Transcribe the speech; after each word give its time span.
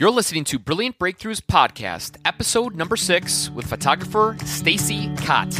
You're 0.00 0.10
listening 0.10 0.44
to 0.44 0.58
Brilliant 0.58 0.98
Breakthroughs 0.98 1.42
Podcast, 1.42 2.16
episode 2.24 2.74
number 2.74 2.96
six, 2.96 3.50
with 3.50 3.66
photographer 3.66 4.34
Stacy 4.46 5.14
Cott. 5.16 5.52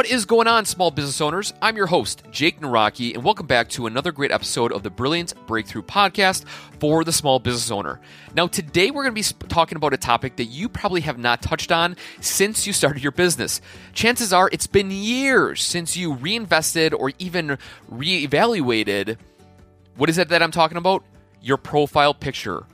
What 0.00 0.08
is 0.08 0.24
going 0.24 0.46
on, 0.46 0.64
small 0.64 0.90
business 0.90 1.20
owners? 1.20 1.52
I'm 1.60 1.76
your 1.76 1.86
host, 1.86 2.22
Jake 2.30 2.58
Naraki, 2.58 3.12
and 3.12 3.22
welcome 3.22 3.46
back 3.46 3.68
to 3.68 3.86
another 3.86 4.12
great 4.12 4.30
episode 4.30 4.72
of 4.72 4.82
the 4.82 4.88
Brilliant 4.88 5.34
Breakthrough 5.46 5.82
Podcast 5.82 6.46
for 6.78 7.04
the 7.04 7.12
small 7.12 7.38
business 7.38 7.70
owner. 7.70 8.00
Now, 8.34 8.46
today 8.46 8.90
we're 8.90 9.02
going 9.02 9.14
to 9.14 9.34
be 9.42 9.46
talking 9.48 9.76
about 9.76 9.92
a 9.92 9.98
topic 9.98 10.36
that 10.36 10.46
you 10.46 10.70
probably 10.70 11.02
have 11.02 11.18
not 11.18 11.42
touched 11.42 11.70
on 11.70 11.96
since 12.22 12.66
you 12.66 12.72
started 12.72 13.02
your 13.02 13.12
business. 13.12 13.60
Chances 13.92 14.32
are 14.32 14.48
it's 14.50 14.66
been 14.66 14.90
years 14.90 15.62
since 15.62 15.98
you 15.98 16.14
reinvested 16.14 16.94
or 16.94 17.12
even 17.18 17.58
reevaluated. 17.92 19.18
What 19.98 20.08
is 20.08 20.16
it 20.16 20.30
that 20.30 20.42
I'm 20.42 20.50
talking 20.50 20.78
about? 20.78 21.04
Your 21.42 21.58
profile 21.58 22.14
picture 22.14 22.64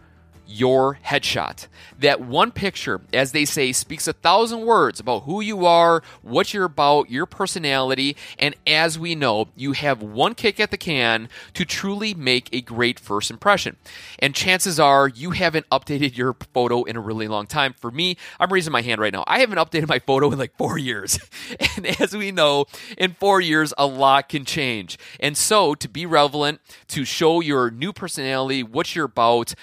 your 0.46 0.98
headshot. 1.04 1.66
That 1.98 2.20
one 2.20 2.50
picture, 2.50 3.00
as 3.12 3.32
they 3.32 3.44
say, 3.44 3.72
speaks 3.72 4.06
a 4.06 4.12
thousand 4.12 4.62
words 4.62 5.00
about 5.00 5.24
who 5.24 5.40
you 5.40 5.66
are, 5.66 6.02
what 6.22 6.52
you're 6.52 6.64
about, 6.64 7.10
your 7.10 7.26
personality, 7.26 8.16
and 8.38 8.54
as 8.66 8.98
we 8.98 9.14
know, 9.14 9.48
you 9.56 9.72
have 9.72 10.02
one 10.02 10.34
kick 10.34 10.60
at 10.60 10.70
the 10.70 10.76
can 10.76 11.28
to 11.54 11.64
truly 11.64 12.14
make 12.14 12.48
a 12.52 12.60
great 12.60 12.98
first 12.98 13.30
impression. 13.30 13.76
And 14.18 14.34
chances 14.34 14.78
are 14.78 15.08
you 15.08 15.30
haven't 15.30 15.68
updated 15.70 16.16
your 16.16 16.36
photo 16.52 16.84
in 16.84 16.96
a 16.96 17.00
really 17.00 17.28
long 17.28 17.46
time. 17.46 17.74
For 17.78 17.90
me, 17.90 18.16
I'm 18.38 18.52
raising 18.52 18.72
my 18.72 18.82
hand 18.82 19.00
right 19.00 19.12
now. 19.12 19.24
I 19.26 19.40
haven't 19.40 19.58
updated 19.58 19.88
my 19.88 19.98
photo 19.98 20.30
in 20.30 20.38
like 20.38 20.56
four 20.56 20.78
years. 20.78 21.18
and 21.76 22.00
as 22.00 22.14
we 22.14 22.32
know, 22.32 22.66
in 22.98 23.12
four 23.14 23.40
years, 23.40 23.72
a 23.78 23.86
lot 23.86 24.28
can 24.28 24.44
change. 24.44 24.98
And 25.20 25.36
so, 25.36 25.74
to 25.74 25.88
be 25.88 26.06
relevant, 26.06 26.60
to 26.88 27.04
show 27.04 27.40
your 27.40 27.70
new 27.70 27.92
personality, 27.92 28.62
what 28.62 28.94
you're 28.94 29.06
about, 29.06 29.54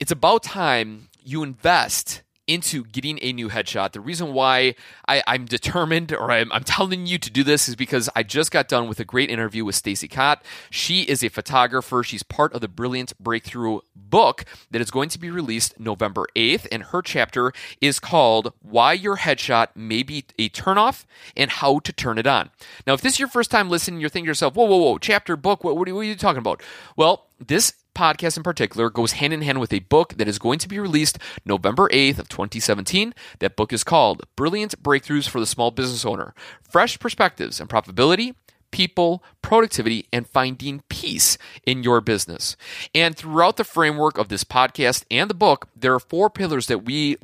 it's 0.00 0.12
about 0.12 0.42
time 0.42 1.08
you 1.22 1.42
invest 1.42 2.22
into 2.48 2.82
getting 2.84 3.18
a 3.20 3.32
new 3.32 3.50
headshot. 3.50 3.92
The 3.92 4.00
reason 4.00 4.32
why 4.32 4.74
I, 5.06 5.22
am 5.26 5.44
determined 5.44 6.12
or 6.12 6.30
I'm, 6.30 6.50
I'm, 6.50 6.64
telling 6.64 7.06
you 7.06 7.18
to 7.18 7.30
do 7.30 7.44
this 7.44 7.68
is 7.68 7.76
because 7.76 8.08
I 8.16 8.22
just 8.22 8.50
got 8.50 8.68
done 8.68 8.88
with 8.88 8.98
a 9.00 9.04
great 9.04 9.30
interview 9.30 9.66
with 9.66 9.74
Stacy 9.74 10.08
Cott. 10.08 10.42
She 10.70 11.02
is 11.02 11.22
a 11.22 11.28
photographer. 11.28 12.02
She's 12.02 12.22
part 12.22 12.54
of 12.54 12.62
the 12.62 12.68
Brilliant 12.68 13.12
Breakthrough 13.20 13.80
book 13.94 14.46
that 14.70 14.80
is 14.80 14.90
going 14.90 15.10
to 15.10 15.18
be 15.18 15.30
released 15.30 15.78
November 15.78 16.26
8th, 16.34 16.66
and 16.72 16.84
her 16.84 17.02
chapter 17.02 17.52
is 17.82 18.00
called 18.00 18.54
Why 18.60 18.94
Your 18.94 19.18
Headshot 19.18 19.68
May 19.76 20.02
Be 20.02 20.24
a 20.38 20.48
Turnoff 20.48 21.04
and 21.36 21.50
How 21.50 21.80
to 21.80 21.92
Turn 21.92 22.16
It 22.16 22.26
On. 22.26 22.50
Now, 22.86 22.94
if 22.94 23.02
this 23.02 23.14
is 23.14 23.18
your 23.18 23.28
first 23.28 23.50
time 23.50 23.68
listening, 23.68 24.00
you're 24.00 24.08
thinking 24.08 24.26
to 24.26 24.30
yourself, 24.30 24.54
whoa, 24.54 24.64
whoa, 24.64 24.78
whoa, 24.78 24.98
chapter, 24.98 25.36
book, 25.36 25.64
what, 25.64 25.76
what 25.76 25.86
are 25.86 26.02
you 26.02 26.16
talking 26.16 26.38
about? 26.38 26.62
Well, 26.96 27.26
this 27.38 27.74
podcast 27.98 28.36
in 28.36 28.44
particular 28.44 28.90
goes 28.90 29.12
hand 29.12 29.32
in 29.32 29.42
hand 29.42 29.58
with 29.58 29.72
a 29.72 29.80
book 29.80 30.14
that 30.18 30.28
is 30.28 30.38
going 30.38 30.60
to 30.60 30.68
be 30.68 30.78
released 30.78 31.18
November 31.44 31.88
8th 31.88 32.20
of 32.20 32.28
2017. 32.28 33.12
That 33.40 33.56
book 33.56 33.72
is 33.72 33.82
called 33.82 34.22
Brilliant 34.36 34.80
Breakthroughs 34.80 35.28
for 35.28 35.40
the 35.40 35.46
Small 35.46 35.72
Business 35.72 36.04
Owner: 36.04 36.32
Fresh 36.62 37.00
Perspectives 37.00 37.58
and 37.58 37.68
Profitability, 37.68 38.36
people, 38.70 39.24
productivity, 39.42 40.06
and 40.12 40.28
finding 40.28 40.82
peace 40.88 41.38
in 41.66 41.82
your 41.82 42.00
business. 42.00 42.56
And 42.94 43.16
throughout 43.16 43.56
the 43.56 43.64
framework 43.64 44.16
of 44.16 44.28
this 44.28 44.44
podcast 44.44 45.04
and 45.10 45.28
the 45.28 45.34
book, 45.34 45.66
there 45.74 45.92
are 45.92 46.00
four 46.00 46.30
pillars 46.30 46.68
that 46.68 46.84
we 46.84 47.16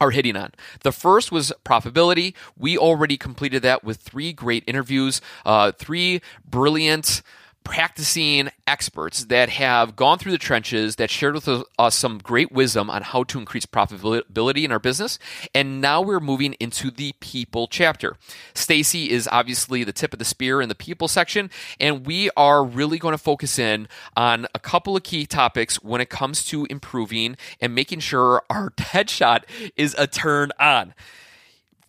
are 0.00 0.10
hitting 0.10 0.36
on. 0.36 0.52
The 0.82 0.92
first 0.92 1.32
was 1.32 1.50
profitability. 1.64 2.34
We 2.58 2.76
already 2.76 3.16
completed 3.16 3.62
that 3.62 3.82
with 3.82 3.98
three 3.98 4.34
great 4.34 4.64
interviews, 4.66 5.22
uh, 5.46 5.72
three 5.72 6.20
brilliant 6.44 7.22
practicing 7.64 8.50
experts 8.66 9.24
that 9.24 9.48
have 9.48 9.96
gone 9.96 10.18
through 10.18 10.32
the 10.32 10.38
trenches 10.38 10.96
that 10.96 11.10
shared 11.10 11.34
with 11.34 11.48
us 11.78 11.94
some 11.94 12.18
great 12.18 12.52
wisdom 12.52 12.90
on 12.90 13.02
how 13.02 13.24
to 13.24 13.38
increase 13.38 13.66
profitability 13.66 14.64
in 14.64 14.70
our 14.70 14.78
business 14.78 15.18
and 15.54 15.80
now 15.80 16.00
we're 16.00 16.20
moving 16.20 16.52
into 16.60 16.90
the 16.90 17.12
people 17.20 17.66
chapter. 17.66 18.16
Stacy 18.54 19.10
is 19.10 19.28
obviously 19.32 19.82
the 19.82 19.92
tip 19.92 20.12
of 20.12 20.18
the 20.18 20.24
spear 20.24 20.60
in 20.60 20.68
the 20.68 20.74
people 20.74 21.08
section 21.08 21.50
and 21.80 22.06
we 22.06 22.30
are 22.36 22.62
really 22.62 22.98
going 22.98 23.14
to 23.14 23.18
focus 23.18 23.58
in 23.58 23.88
on 24.16 24.46
a 24.54 24.58
couple 24.58 24.94
of 24.96 25.02
key 25.02 25.24
topics 25.26 25.82
when 25.82 26.00
it 26.00 26.10
comes 26.10 26.44
to 26.44 26.66
improving 26.66 27.36
and 27.60 27.74
making 27.74 28.00
sure 28.00 28.42
our 28.50 28.70
headshot 28.76 29.44
is 29.76 29.94
a 29.98 30.06
turn 30.06 30.52
on. 30.60 30.94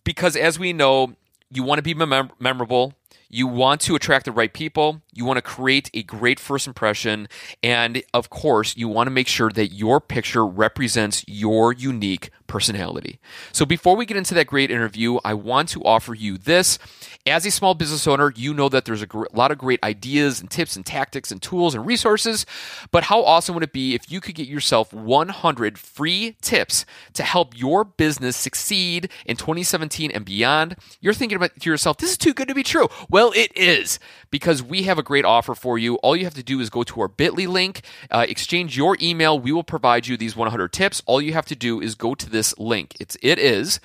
Because 0.04 0.36
as 0.36 0.58
we 0.58 0.72
know 0.72 1.14
you 1.50 1.62
want 1.62 1.78
to 1.78 1.82
be 1.82 1.94
mem- 1.94 2.30
memorable 2.38 2.94
you 3.28 3.46
want 3.46 3.80
to 3.82 3.94
attract 3.94 4.24
the 4.24 4.32
right 4.32 4.52
people. 4.52 5.02
You 5.12 5.24
want 5.24 5.38
to 5.38 5.42
create 5.42 5.90
a 5.94 6.02
great 6.02 6.38
first 6.38 6.66
impression. 6.66 7.28
And 7.62 8.02
of 8.14 8.30
course, 8.30 8.76
you 8.76 8.88
want 8.88 9.06
to 9.06 9.10
make 9.10 9.28
sure 9.28 9.50
that 9.50 9.68
your 9.68 10.00
picture 10.00 10.46
represents 10.46 11.24
your 11.26 11.72
unique 11.72 12.30
personality. 12.46 13.18
So 13.52 13.64
before 13.64 13.96
we 13.96 14.06
get 14.06 14.16
into 14.16 14.34
that 14.34 14.46
great 14.46 14.70
interview, 14.70 15.18
I 15.24 15.34
want 15.34 15.68
to 15.70 15.82
offer 15.82 16.14
you 16.14 16.38
this. 16.38 16.78
As 17.26 17.44
a 17.44 17.50
small 17.50 17.74
business 17.74 18.06
owner, 18.06 18.32
you 18.36 18.54
know 18.54 18.68
that 18.68 18.84
there's 18.84 19.02
a 19.02 19.06
gr- 19.06 19.24
lot 19.32 19.50
of 19.50 19.58
great 19.58 19.82
ideas 19.82 20.40
and 20.40 20.48
tips 20.48 20.76
and 20.76 20.86
tactics 20.86 21.32
and 21.32 21.42
tools 21.42 21.74
and 21.74 21.84
resources. 21.84 22.46
But 22.92 23.04
how 23.04 23.24
awesome 23.24 23.54
would 23.54 23.64
it 23.64 23.72
be 23.72 23.94
if 23.94 24.10
you 24.10 24.20
could 24.20 24.36
get 24.36 24.46
yourself 24.46 24.92
100 24.92 25.78
free 25.78 26.36
tips 26.40 26.86
to 27.14 27.24
help 27.24 27.58
your 27.58 27.84
business 27.84 28.36
succeed 28.36 29.10
in 29.24 29.36
2017 29.36 30.12
and 30.12 30.24
beyond? 30.24 30.76
You're 31.00 31.14
thinking 31.14 31.36
about 31.36 31.58
to 31.58 31.70
yourself, 31.70 31.96
this 31.98 32.12
is 32.12 32.18
too 32.18 32.32
good 32.32 32.48
to 32.48 32.54
be 32.54 32.62
true. 32.62 32.88
Well, 33.10 33.32
it 33.34 33.56
is 33.56 33.98
because 34.30 34.62
we 34.62 34.84
have 34.84 34.98
a 34.98 35.02
great 35.02 35.24
offer 35.24 35.54
for 35.54 35.78
you. 35.78 35.96
All 35.96 36.14
you 36.14 36.24
have 36.24 36.34
to 36.34 36.42
do 36.44 36.60
is 36.60 36.70
go 36.70 36.84
to 36.84 37.00
our 37.00 37.08
bit.ly 37.08 37.46
link, 37.46 37.82
uh, 38.10 38.26
exchange 38.28 38.76
your 38.76 38.96
email. 39.00 39.38
We 39.38 39.52
will 39.52 39.64
provide 39.64 40.06
you 40.06 40.16
these 40.16 40.36
100 40.36 40.72
tips. 40.72 41.02
All 41.06 41.20
you 41.20 41.32
have 41.32 41.46
to 41.46 41.56
do 41.56 41.80
is 41.80 41.94
go 41.94 42.14
to 42.14 42.30
this 42.36 42.56
link. 42.58 42.94
It's, 43.00 43.16
it 43.22 43.38
is 43.38 43.80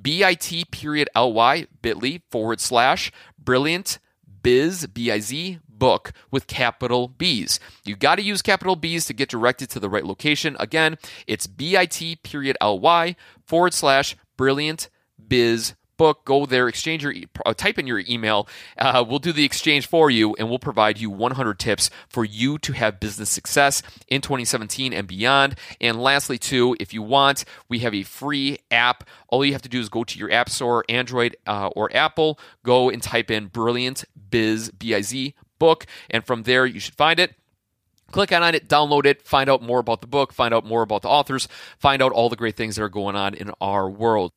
bit 0.00 0.64
period 0.70 1.08
ly 1.16 1.66
bit.ly 1.82 2.20
forward 2.30 2.60
slash 2.60 3.10
brilliant 3.38 3.98
biz 4.42 4.86
b-i-z 4.86 5.58
book 5.68 6.12
with 6.30 6.46
capital 6.46 7.08
B's. 7.08 7.58
You 7.84 7.96
got 7.96 8.16
to 8.16 8.22
use 8.22 8.42
capital 8.42 8.76
B's 8.76 9.06
to 9.06 9.12
get 9.12 9.30
directed 9.30 9.68
to 9.70 9.80
the 9.80 9.88
right 9.88 10.04
location. 10.04 10.56
Again, 10.60 10.96
it's 11.26 11.46
bit 11.46 12.16
period 12.22 12.56
ly 12.62 13.16
forward 13.44 13.74
slash 13.74 14.16
brilliant 14.36 14.88
biz 15.26 15.74
book. 16.00 16.24
Go 16.24 16.46
there, 16.46 16.66
exchange 16.66 17.02
your, 17.02 17.12
uh, 17.44 17.52
type 17.52 17.78
in 17.78 17.86
your 17.86 18.02
email. 18.08 18.48
Uh, 18.78 19.04
we'll 19.06 19.18
do 19.18 19.32
the 19.32 19.44
exchange 19.44 19.86
for 19.86 20.10
you, 20.10 20.34
and 20.38 20.48
we'll 20.48 20.58
provide 20.58 20.96
you 20.96 21.10
100 21.10 21.58
tips 21.58 21.90
for 22.08 22.24
you 22.24 22.56
to 22.56 22.72
have 22.72 22.98
business 22.98 23.28
success 23.28 23.82
in 24.08 24.22
2017 24.22 24.94
and 24.94 25.06
beyond. 25.06 25.56
And 25.78 26.00
lastly, 26.02 26.38
too, 26.38 26.74
if 26.80 26.94
you 26.94 27.02
want, 27.02 27.44
we 27.68 27.80
have 27.80 27.92
a 27.92 28.02
free 28.02 28.56
app. 28.70 29.06
All 29.28 29.44
you 29.44 29.52
have 29.52 29.60
to 29.60 29.68
do 29.68 29.78
is 29.78 29.90
go 29.90 30.02
to 30.04 30.18
your 30.18 30.32
app 30.32 30.48
store, 30.48 30.86
Android 30.88 31.36
uh, 31.46 31.68
or 31.76 31.94
Apple. 31.94 32.40
Go 32.64 32.88
and 32.88 33.02
type 33.02 33.30
in 33.30 33.48
Brilliant 33.48 34.06
Biz 34.30 34.70
B 34.70 34.94
I 34.94 35.02
Z 35.02 35.34
book, 35.58 35.84
and 36.08 36.24
from 36.24 36.44
there 36.44 36.64
you 36.64 36.80
should 36.80 36.94
find 36.94 37.20
it 37.20 37.34
click 38.10 38.32
on 38.32 38.54
it, 38.54 38.68
download 38.68 39.06
it, 39.06 39.22
find 39.22 39.48
out 39.48 39.62
more 39.62 39.78
about 39.78 40.00
the 40.00 40.06
book, 40.08 40.32
find 40.32 40.52
out 40.52 40.64
more 40.64 40.82
about 40.82 41.02
the 41.02 41.08
authors, 41.08 41.46
find 41.78 42.02
out 42.02 42.10
all 42.10 42.28
the 42.28 42.34
great 42.34 42.56
things 42.56 42.74
that 42.74 42.82
are 42.82 42.88
going 42.88 43.14
on 43.14 43.34
in 43.34 43.52
our 43.60 43.88
world. 43.88 44.32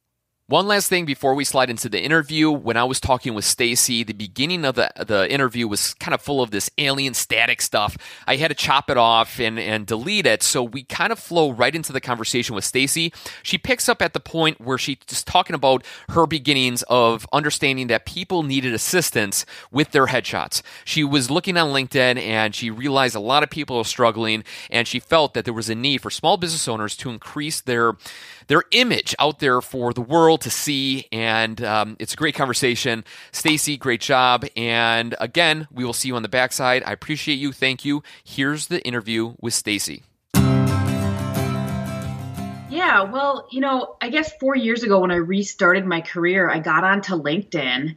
One 0.47 0.67
last 0.67 0.89
thing 0.89 1.05
before 1.05 1.35
we 1.35 1.45
slide 1.45 1.69
into 1.69 1.87
the 1.87 2.03
interview. 2.03 2.51
When 2.51 2.75
I 2.75 2.83
was 2.83 2.99
talking 2.99 3.33
with 3.33 3.45
Stacy, 3.45 4.03
the 4.03 4.11
beginning 4.11 4.65
of 4.65 4.75
the, 4.75 4.91
the 5.07 5.31
interview 5.31 5.69
was 5.69 5.93
kind 5.93 6.13
of 6.13 6.21
full 6.21 6.41
of 6.41 6.51
this 6.51 6.69
alien 6.77 7.13
static 7.13 7.61
stuff. 7.61 7.97
I 8.27 8.35
had 8.35 8.49
to 8.49 8.53
chop 8.53 8.89
it 8.89 8.97
off 8.97 9.39
and, 9.39 9.57
and 9.57 9.87
delete 9.87 10.25
it. 10.25 10.43
So 10.43 10.61
we 10.61 10.83
kind 10.83 11.13
of 11.13 11.19
flow 11.19 11.49
right 11.49 11.73
into 11.73 11.93
the 11.93 12.01
conversation 12.01 12.55
with 12.55 12.65
Stacy. 12.65 13.13
She 13.41 13.57
picks 13.57 13.87
up 13.87 14.01
at 14.01 14.11
the 14.11 14.19
point 14.19 14.59
where 14.59 14.77
she's 14.77 14.97
talking 15.23 15.55
about 15.55 15.85
her 16.09 16.27
beginnings 16.27 16.83
of 16.89 17.25
understanding 17.31 17.87
that 17.87 18.05
people 18.05 18.43
needed 18.43 18.73
assistance 18.73 19.45
with 19.71 19.91
their 19.91 20.07
headshots. 20.07 20.61
She 20.83 21.05
was 21.05 21.31
looking 21.31 21.55
on 21.55 21.69
LinkedIn 21.69 22.19
and 22.19 22.53
she 22.53 22.69
realized 22.69 23.15
a 23.15 23.21
lot 23.21 23.43
of 23.43 23.49
people 23.49 23.77
are 23.77 23.85
struggling 23.85 24.43
and 24.69 24.89
she 24.89 24.99
felt 24.99 25.35
that 25.35 25.45
there 25.45 25.53
was 25.53 25.69
a 25.69 25.75
need 25.75 26.01
for 26.01 26.09
small 26.09 26.35
business 26.35 26.67
owners 26.67 26.97
to 26.97 27.09
increase 27.09 27.61
their 27.61 27.93
their 28.47 28.63
image 28.71 29.15
out 29.19 29.39
there 29.39 29.61
for 29.61 29.93
the 29.93 30.01
world 30.01 30.41
to 30.41 30.49
see. 30.49 31.07
And 31.11 31.63
um, 31.63 31.97
it's 31.99 32.13
a 32.13 32.17
great 32.17 32.35
conversation. 32.35 33.03
Stacy, 33.31 33.77
great 33.77 34.01
job. 34.01 34.45
And 34.55 35.15
again, 35.19 35.67
we 35.71 35.85
will 35.85 35.93
see 35.93 36.09
you 36.09 36.15
on 36.15 36.23
the 36.23 36.29
backside. 36.29 36.83
I 36.85 36.91
appreciate 36.91 37.35
you. 37.35 37.51
Thank 37.51 37.85
you. 37.85 38.03
Here's 38.23 38.67
the 38.67 38.81
interview 38.85 39.35
with 39.39 39.53
Stacy. 39.53 40.03
Yeah, 42.73 43.03
well, 43.03 43.47
you 43.51 43.61
know, 43.61 43.95
I 44.01 44.09
guess 44.09 44.33
four 44.39 44.55
years 44.55 44.83
ago 44.83 44.99
when 44.99 45.11
I 45.11 45.15
restarted 45.15 45.85
my 45.85 46.01
career, 46.01 46.49
I 46.49 46.59
got 46.59 46.83
onto 46.83 47.13
LinkedIn 47.13 47.95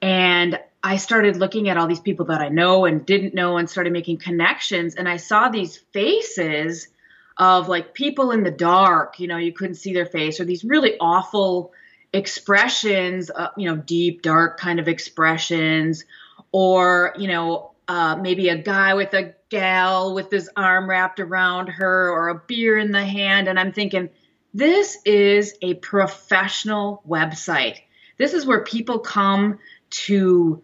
and 0.00 0.58
I 0.82 0.96
started 0.96 1.36
looking 1.36 1.68
at 1.68 1.76
all 1.76 1.86
these 1.86 2.00
people 2.00 2.26
that 2.26 2.40
I 2.40 2.48
know 2.48 2.84
and 2.84 3.04
didn't 3.06 3.34
know 3.34 3.56
and 3.56 3.68
started 3.68 3.92
making 3.92 4.18
connections. 4.18 4.94
And 4.96 5.08
I 5.08 5.18
saw 5.18 5.48
these 5.48 5.78
faces 5.92 6.88
of 7.36 7.68
like 7.68 7.94
people 7.94 8.30
in 8.30 8.42
the 8.42 8.50
dark, 8.50 9.18
you 9.18 9.26
know, 9.26 9.36
you 9.36 9.52
couldn't 9.52 9.74
see 9.74 9.92
their 9.92 10.06
face, 10.06 10.40
or 10.40 10.44
these 10.44 10.64
really 10.64 10.96
awful 11.00 11.72
expressions, 12.12 13.30
uh, 13.30 13.48
you 13.56 13.68
know, 13.68 13.76
deep, 13.76 14.22
dark 14.22 14.58
kind 14.58 14.78
of 14.78 14.86
expressions, 14.86 16.04
or, 16.52 17.12
you 17.18 17.26
know, 17.26 17.72
uh, 17.88 18.16
maybe 18.16 18.48
a 18.48 18.56
guy 18.56 18.94
with 18.94 19.12
a 19.14 19.34
gal 19.50 20.14
with 20.14 20.30
his 20.30 20.48
arm 20.56 20.88
wrapped 20.88 21.20
around 21.20 21.66
her, 21.68 22.10
or 22.10 22.28
a 22.28 22.42
beer 22.46 22.78
in 22.78 22.92
the 22.92 23.04
hand. 23.04 23.48
And 23.48 23.58
I'm 23.58 23.72
thinking, 23.72 24.10
this 24.54 24.98
is 25.04 25.54
a 25.60 25.74
professional 25.74 27.02
website. 27.08 27.78
This 28.16 28.32
is 28.32 28.46
where 28.46 28.62
people 28.62 29.00
come 29.00 29.58
to 29.90 30.62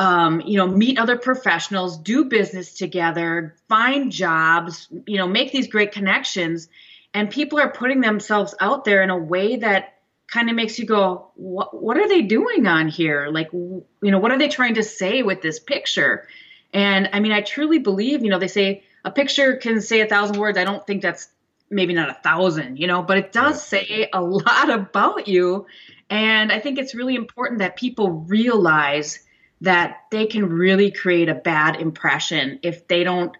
um, 0.00 0.40
you 0.40 0.56
know, 0.56 0.66
meet 0.66 0.98
other 0.98 1.18
professionals, 1.18 1.98
do 1.98 2.24
business 2.24 2.72
together, 2.72 3.54
find 3.68 4.10
jobs, 4.10 4.88
you 5.06 5.18
know, 5.18 5.28
make 5.28 5.52
these 5.52 5.66
great 5.66 5.92
connections. 5.92 6.68
And 7.12 7.28
people 7.28 7.60
are 7.60 7.68
putting 7.68 8.00
themselves 8.00 8.54
out 8.60 8.86
there 8.86 9.02
in 9.02 9.10
a 9.10 9.18
way 9.18 9.56
that 9.56 9.98
kind 10.26 10.48
of 10.48 10.56
makes 10.56 10.78
you 10.78 10.86
go, 10.86 11.32
what, 11.34 11.78
what 11.78 11.98
are 11.98 12.08
they 12.08 12.22
doing 12.22 12.66
on 12.66 12.88
here? 12.88 13.28
Like, 13.30 13.52
you 13.52 13.84
know, 14.00 14.18
what 14.18 14.32
are 14.32 14.38
they 14.38 14.48
trying 14.48 14.76
to 14.76 14.82
say 14.82 15.22
with 15.22 15.42
this 15.42 15.60
picture? 15.60 16.26
And 16.72 17.10
I 17.12 17.20
mean, 17.20 17.32
I 17.32 17.42
truly 17.42 17.78
believe, 17.78 18.24
you 18.24 18.30
know, 18.30 18.38
they 18.38 18.48
say 18.48 18.82
a 19.04 19.10
picture 19.10 19.56
can 19.56 19.82
say 19.82 20.00
a 20.00 20.06
thousand 20.06 20.38
words. 20.38 20.56
I 20.56 20.64
don't 20.64 20.86
think 20.86 21.02
that's 21.02 21.28
maybe 21.68 21.92
not 21.92 22.08
a 22.08 22.14
thousand, 22.14 22.78
you 22.78 22.86
know, 22.86 23.02
but 23.02 23.18
it 23.18 23.32
does 23.32 23.62
say 23.62 24.08
a 24.14 24.22
lot 24.22 24.70
about 24.80 25.28
you. 25.28 25.66
And 26.08 26.50
I 26.50 26.58
think 26.58 26.78
it's 26.78 26.94
really 26.94 27.16
important 27.16 27.58
that 27.58 27.76
people 27.76 28.12
realize 28.12 29.26
that 29.60 29.98
they 30.10 30.26
can 30.26 30.48
really 30.48 30.90
create 30.90 31.28
a 31.28 31.34
bad 31.34 31.76
impression 31.76 32.58
if 32.62 32.88
they 32.88 33.04
don't 33.04 33.36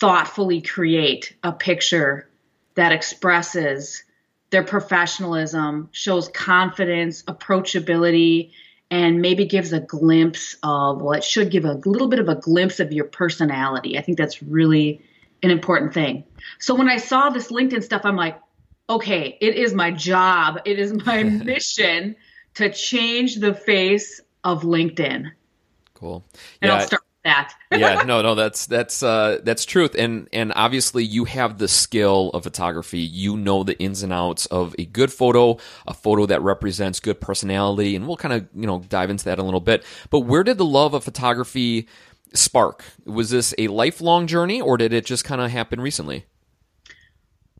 thoughtfully 0.00 0.60
create 0.60 1.36
a 1.42 1.52
picture 1.52 2.28
that 2.74 2.92
expresses 2.92 4.02
their 4.50 4.62
professionalism, 4.62 5.88
shows 5.92 6.28
confidence, 6.28 7.22
approachability, 7.24 8.50
and 8.90 9.22
maybe 9.22 9.46
gives 9.46 9.72
a 9.72 9.80
glimpse 9.80 10.56
of, 10.62 11.00
well, 11.00 11.12
it 11.12 11.24
should 11.24 11.50
give 11.50 11.64
a 11.64 11.80
little 11.86 12.08
bit 12.08 12.18
of 12.18 12.28
a 12.28 12.34
glimpse 12.34 12.78
of 12.78 12.92
your 12.92 13.06
personality. 13.06 13.96
I 13.96 14.02
think 14.02 14.18
that's 14.18 14.42
really 14.42 15.00
an 15.42 15.50
important 15.50 15.94
thing. 15.94 16.24
So 16.58 16.74
when 16.74 16.88
I 16.88 16.98
saw 16.98 17.30
this 17.30 17.50
LinkedIn 17.50 17.82
stuff, 17.82 18.02
I'm 18.04 18.16
like, 18.16 18.38
okay, 18.90 19.38
it 19.40 19.56
is 19.56 19.72
my 19.72 19.90
job, 19.90 20.60
it 20.66 20.78
is 20.78 20.92
my 20.92 21.22
mission 21.22 22.16
to 22.54 22.70
change 22.70 23.36
the 23.36 23.54
face 23.54 24.20
of 24.44 24.62
LinkedIn. 24.62 25.30
Cool. 26.02 26.24
And 26.60 26.68
yeah, 26.68 26.74
I'll 26.74 26.86
start 26.86 27.02
with 27.04 27.22
that. 27.22 27.54
yeah, 27.70 28.02
no, 28.02 28.22
no, 28.22 28.34
that's 28.34 28.66
that's 28.66 29.04
uh, 29.04 29.38
that's 29.44 29.64
truth, 29.64 29.94
and 29.96 30.28
and 30.32 30.52
obviously 30.56 31.04
you 31.04 31.26
have 31.26 31.58
the 31.58 31.68
skill 31.68 32.30
of 32.30 32.42
photography. 32.42 32.98
You 32.98 33.36
know 33.36 33.62
the 33.62 33.78
ins 33.78 34.02
and 34.02 34.12
outs 34.12 34.46
of 34.46 34.74
a 34.80 34.84
good 34.84 35.12
photo, 35.12 35.58
a 35.86 35.94
photo 35.94 36.26
that 36.26 36.42
represents 36.42 36.98
good 36.98 37.20
personality, 37.20 37.94
and 37.94 38.08
we'll 38.08 38.16
kind 38.16 38.34
of 38.34 38.48
you 38.52 38.66
know 38.66 38.80
dive 38.80 39.10
into 39.10 39.24
that 39.26 39.38
a 39.38 39.44
little 39.44 39.60
bit. 39.60 39.84
But 40.10 40.20
where 40.20 40.42
did 40.42 40.58
the 40.58 40.64
love 40.64 40.92
of 40.92 41.04
photography 41.04 41.86
spark? 42.34 42.82
Was 43.04 43.30
this 43.30 43.54
a 43.58 43.68
lifelong 43.68 44.26
journey, 44.26 44.60
or 44.60 44.76
did 44.76 44.92
it 44.92 45.06
just 45.06 45.24
kind 45.24 45.40
of 45.40 45.52
happen 45.52 45.80
recently? 45.80 46.24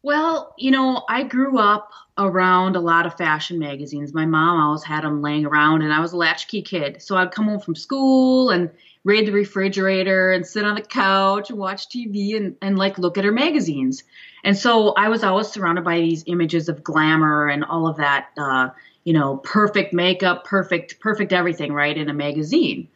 Well, 0.02 0.54
you 0.58 0.72
know, 0.72 1.04
I 1.08 1.22
grew 1.22 1.58
up 1.58 1.92
around 2.18 2.74
a 2.74 2.80
lot 2.80 3.06
of 3.06 3.16
fashion 3.16 3.58
magazines. 3.58 4.12
My 4.12 4.26
mom 4.26 4.60
always 4.60 4.82
had 4.82 5.04
them 5.04 5.22
laying 5.22 5.46
around, 5.46 5.82
and 5.82 5.92
I 5.92 6.00
was 6.00 6.12
a 6.12 6.16
latchkey 6.16 6.62
kid. 6.62 7.00
So 7.00 7.16
I'd 7.16 7.30
come 7.30 7.46
home 7.46 7.60
from 7.60 7.76
school 7.76 8.50
and 8.50 8.70
raid 9.04 9.26
the 9.26 9.32
refrigerator 9.32 10.32
and 10.32 10.46
sit 10.46 10.64
on 10.64 10.74
the 10.74 10.82
couch 10.82 11.50
and 11.50 11.58
watch 11.58 11.88
TV 11.88 12.36
and, 12.36 12.56
and 12.60 12.76
like 12.76 12.98
look 12.98 13.16
at 13.16 13.24
her 13.24 13.32
magazines. 13.32 14.02
And 14.44 14.56
so 14.56 14.92
I 14.94 15.08
was 15.08 15.22
always 15.22 15.48
surrounded 15.48 15.84
by 15.84 16.00
these 16.00 16.24
images 16.26 16.68
of 16.68 16.82
glamour 16.82 17.48
and 17.48 17.64
all 17.64 17.86
of 17.86 17.96
that, 17.98 18.28
uh, 18.36 18.70
you 19.04 19.12
know, 19.12 19.36
perfect 19.36 19.92
makeup, 19.92 20.44
perfect, 20.44 20.98
perfect 21.00 21.32
everything, 21.32 21.72
right, 21.72 21.96
in 21.96 22.08
a 22.08 22.14
magazine. 22.14 22.88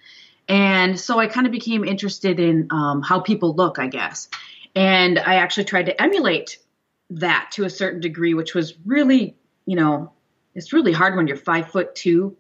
And 0.48 0.98
so 0.98 1.18
I 1.18 1.28
kind 1.28 1.46
of 1.46 1.52
became 1.52 1.84
interested 1.84 2.38
in 2.40 2.68
um, 2.70 3.02
how 3.02 3.20
people 3.20 3.54
look, 3.54 3.78
I 3.78 3.86
guess. 3.86 4.28
And 4.74 5.18
I 5.18 5.36
actually 5.36 5.64
tried 5.64 5.86
to 5.86 6.02
emulate 6.02 6.58
that 7.10 7.50
to 7.52 7.64
a 7.64 7.70
certain 7.70 8.00
degree, 8.00 8.34
which 8.34 8.54
was 8.54 8.74
really, 8.84 9.36
you 9.64 9.76
know, 9.76 10.12
it's 10.54 10.72
really 10.72 10.92
hard 10.92 11.16
when 11.16 11.26
you're 11.26 11.36
five 11.36 11.70
foot 11.70 11.94
two 11.94 12.36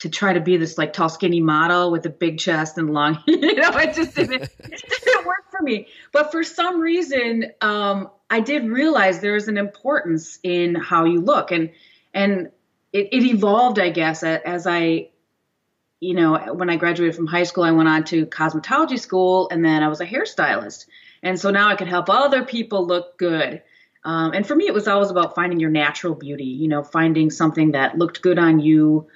to 0.00 0.10
try 0.10 0.32
to 0.32 0.40
be 0.40 0.56
this 0.56 0.78
like 0.78 0.92
tall, 0.92 1.08
skinny 1.08 1.40
model 1.40 1.92
with 1.92 2.04
a 2.06 2.10
big 2.10 2.38
chest 2.38 2.76
and 2.76 2.92
long. 2.92 3.22
you 3.26 3.54
know, 3.54 3.70
it 3.78 3.94
just 3.94 4.14
didn't, 4.16 4.42
it 4.42 4.50
didn't 5.04 5.26
work 5.26 5.44
for 5.50 5.62
me. 5.62 5.86
But 6.12 6.32
for 6.32 6.42
some 6.42 6.80
reason, 6.80 7.52
um, 7.60 8.10
I 8.28 8.40
did 8.40 8.64
realize 8.66 9.20
there 9.20 9.36
is 9.36 9.48
an 9.48 9.58
importance 9.58 10.38
in 10.42 10.74
how 10.74 11.04
you 11.04 11.20
look, 11.20 11.52
and 11.52 11.70
and 12.12 12.50
it, 12.92 13.08
it 13.12 13.24
evolved, 13.24 13.78
I 13.78 13.90
guess, 13.90 14.22
as 14.22 14.66
I 14.66 15.10
you 16.02 16.14
know, 16.14 16.52
when 16.54 16.68
I 16.68 16.74
graduated 16.74 17.14
from 17.14 17.28
high 17.28 17.44
school, 17.44 17.62
I 17.62 17.70
went 17.70 17.88
on 17.88 18.02
to 18.06 18.26
cosmetology 18.26 18.98
school 18.98 19.48
and 19.52 19.64
then 19.64 19.84
I 19.84 19.88
was 19.88 20.00
a 20.00 20.04
hairstylist. 20.04 20.86
And 21.22 21.38
so 21.38 21.52
now 21.52 21.68
I 21.68 21.76
could 21.76 21.86
help 21.86 22.10
other 22.10 22.44
people 22.44 22.84
look 22.84 23.16
good. 23.16 23.62
Um, 24.04 24.32
and 24.32 24.46
for 24.46 24.54
me, 24.54 24.66
it 24.66 24.74
was 24.74 24.88
always 24.88 25.10
about 25.10 25.34
finding 25.34 25.60
your 25.60 25.70
natural 25.70 26.14
beauty, 26.14 26.44
you 26.44 26.68
know, 26.68 26.82
finding 26.82 27.30
something 27.30 27.72
that 27.72 27.96
looked 27.98 28.20
good 28.20 28.38
on 28.38 28.58
you 28.58 29.06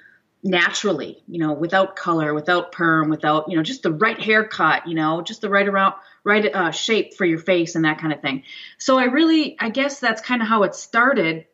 naturally, 0.43 1.23
you 1.27 1.39
know, 1.39 1.53
without 1.53 1.95
color, 1.95 2.33
without 2.33 2.71
perm, 2.71 3.09
without, 3.09 3.49
you 3.49 3.57
know, 3.57 3.63
just 3.63 3.83
the 3.83 3.91
right 3.91 4.19
haircut, 4.19 4.87
you 4.87 4.95
know, 4.95 5.21
just 5.21 5.41
the 5.41 5.49
right 5.49 5.67
around, 5.67 5.95
right 6.23 6.53
uh, 6.53 6.71
shape 6.71 7.15
for 7.15 7.25
your 7.25 7.39
face 7.39 7.75
and 7.75 7.83
that 7.85 7.99
kind 7.99 8.13
of 8.13 8.21
thing. 8.21 8.43
So 8.77 8.97
I 8.97 9.05
really, 9.05 9.57
I 9.59 9.69
guess 9.69 9.99
that's 9.99 10.21
kind 10.21 10.41
of 10.41 10.47
how 10.47 10.63
it 10.63 10.73
started. 10.73 11.45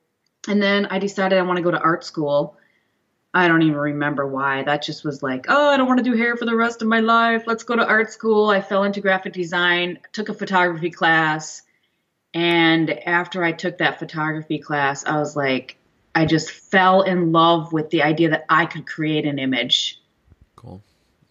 And 0.47 0.61
then 0.61 0.85
I 0.87 0.99
decided 0.99 1.39
I 1.39 1.43
want 1.43 1.57
to 1.57 1.63
go 1.63 1.71
to 1.71 1.79
art 1.79 2.03
school. 2.03 2.57
I 3.33 3.47
don't 3.47 3.63
even 3.63 3.77
remember 3.77 4.27
why. 4.27 4.61
That 4.61 4.83
just 4.83 5.03
was 5.03 5.23
like, 5.23 5.45
oh, 5.49 5.69
I 5.69 5.77
don't 5.77 5.87
want 5.87 5.97
to 5.97 6.03
do 6.03 6.15
hair 6.15 6.37
for 6.37 6.45
the 6.45 6.55
rest 6.55 6.83
of 6.83 6.87
my 6.87 6.99
life. 6.99 7.43
Let's 7.47 7.63
go 7.63 7.75
to 7.75 7.87
art 7.87 8.11
school. 8.11 8.49
I 8.49 8.61
fell 8.61 8.83
into 8.83 9.01
graphic 9.01 9.33
design, 9.33 9.99
took 10.11 10.29
a 10.29 10.35
photography 10.35 10.91
class 10.91 11.63
and 12.33 12.89
after 12.89 13.43
I 13.43 13.51
took 13.51 13.77
that 13.77 13.99
photography 13.99 14.57
class, 14.57 15.05
I 15.05 15.19
was 15.19 15.35
like, 15.35 15.77
I 16.15 16.25
just 16.25 16.49
fell 16.51 17.01
in 17.01 17.31
love 17.31 17.73
with 17.73 17.89
the 17.89 18.03
idea 18.03 18.29
that 18.29 18.45
I 18.49 18.65
could 18.65 18.87
create 18.87 19.25
an 19.25 19.39
image 19.39 20.01
cool. 20.55 20.81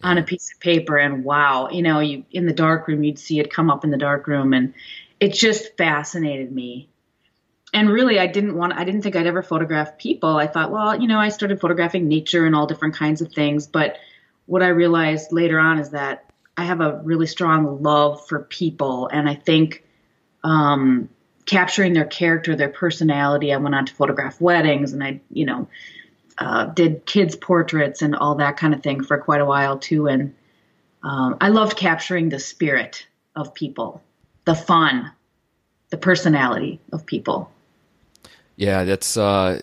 yeah. 0.01 0.09
on 0.09 0.17
a 0.17 0.23
piece 0.23 0.51
of 0.53 0.59
paper. 0.59 0.97
And 0.97 1.23
wow, 1.23 1.69
you 1.69 1.81
know, 1.81 1.99
you 1.99 2.25
in 2.31 2.45
the 2.45 2.53
dark 2.53 2.87
room, 2.87 3.03
you'd 3.03 3.19
see 3.19 3.39
it 3.39 3.51
come 3.51 3.69
up 3.69 3.83
in 3.83 3.91
the 3.91 3.97
dark 3.97 4.27
room, 4.27 4.53
and 4.53 4.73
it 5.19 5.33
just 5.33 5.77
fascinated 5.77 6.51
me. 6.51 6.89
And 7.73 7.89
really, 7.89 8.19
I 8.19 8.27
didn't 8.27 8.55
want, 8.55 8.73
I 8.73 8.83
didn't 8.83 9.01
think 9.01 9.15
I'd 9.15 9.25
ever 9.25 9.41
photograph 9.41 9.97
people. 9.97 10.37
I 10.37 10.47
thought, 10.47 10.71
well, 10.71 11.01
you 11.01 11.07
know, 11.07 11.19
I 11.19 11.29
started 11.29 11.59
photographing 11.59 12.07
nature 12.07 12.45
and 12.45 12.55
all 12.55 12.67
different 12.67 12.93
kinds 12.93 13.21
of 13.21 13.33
things. 13.33 13.65
But 13.65 13.97
what 14.45 14.61
I 14.61 14.67
realized 14.67 15.31
later 15.31 15.59
on 15.59 15.79
is 15.79 15.89
that 15.89 16.31
I 16.55 16.65
have 16.65 16.81
a 16.81 17.01
really 17.03 17.25
strong 17.25 17.81
love 17.81 18.27
for 18.27 18.43
people. 18.43 19.07
And 19.07 19.27
I 19.27 19.33
think 19.33 19.82
um, 20.43 21.09
capturing 21.45 21.93
their 21.93 22.05
character, 22.05 22.55
their 22.55 22.69
personality. 22.69 23.53
I 23.53 23.57
went 23.57 23.75
on 23.75 23.85
to 23.85 23.93
photograph 23.93 24.39
weddings, 24.39 24.93
and 24.93 25.03
I, 25.03 25.19
you 25.31 25.45
know, 25.45 25.67
uh, 26.37 26.65
did 26.65 27.05
kids' 27.05 27.35
portraits 27.35 28.01
and 28.01 28.15
all 28.15 28.35
that 28.35 28.57
kind 28.57 28.73
of 28.73 28.81
thing 28.81 29.03
for 29.03 29.17
quite 29.17 29.41
a 29.41 29.45
while 29.45 29.77
too. 29.77 30.07
And 30.07 30.33
um, 31.03 31.37
I 31.41 31.49
loved 31.49 31.77
capturing 31.77 32.29
the 32.29 32.39
spirit 32.39 33.05
of 33.35 33.53
people, 33.53 34.01
the 34.45 34.55
fun, 34.55 35.11
the 35.89 35.97
personality 35.97 36.79
of 36.91 37.05
people. 37.05 37.51
Yeah, 38.55 38.83
that's 38.83 39.17
uh, 39.17 39.59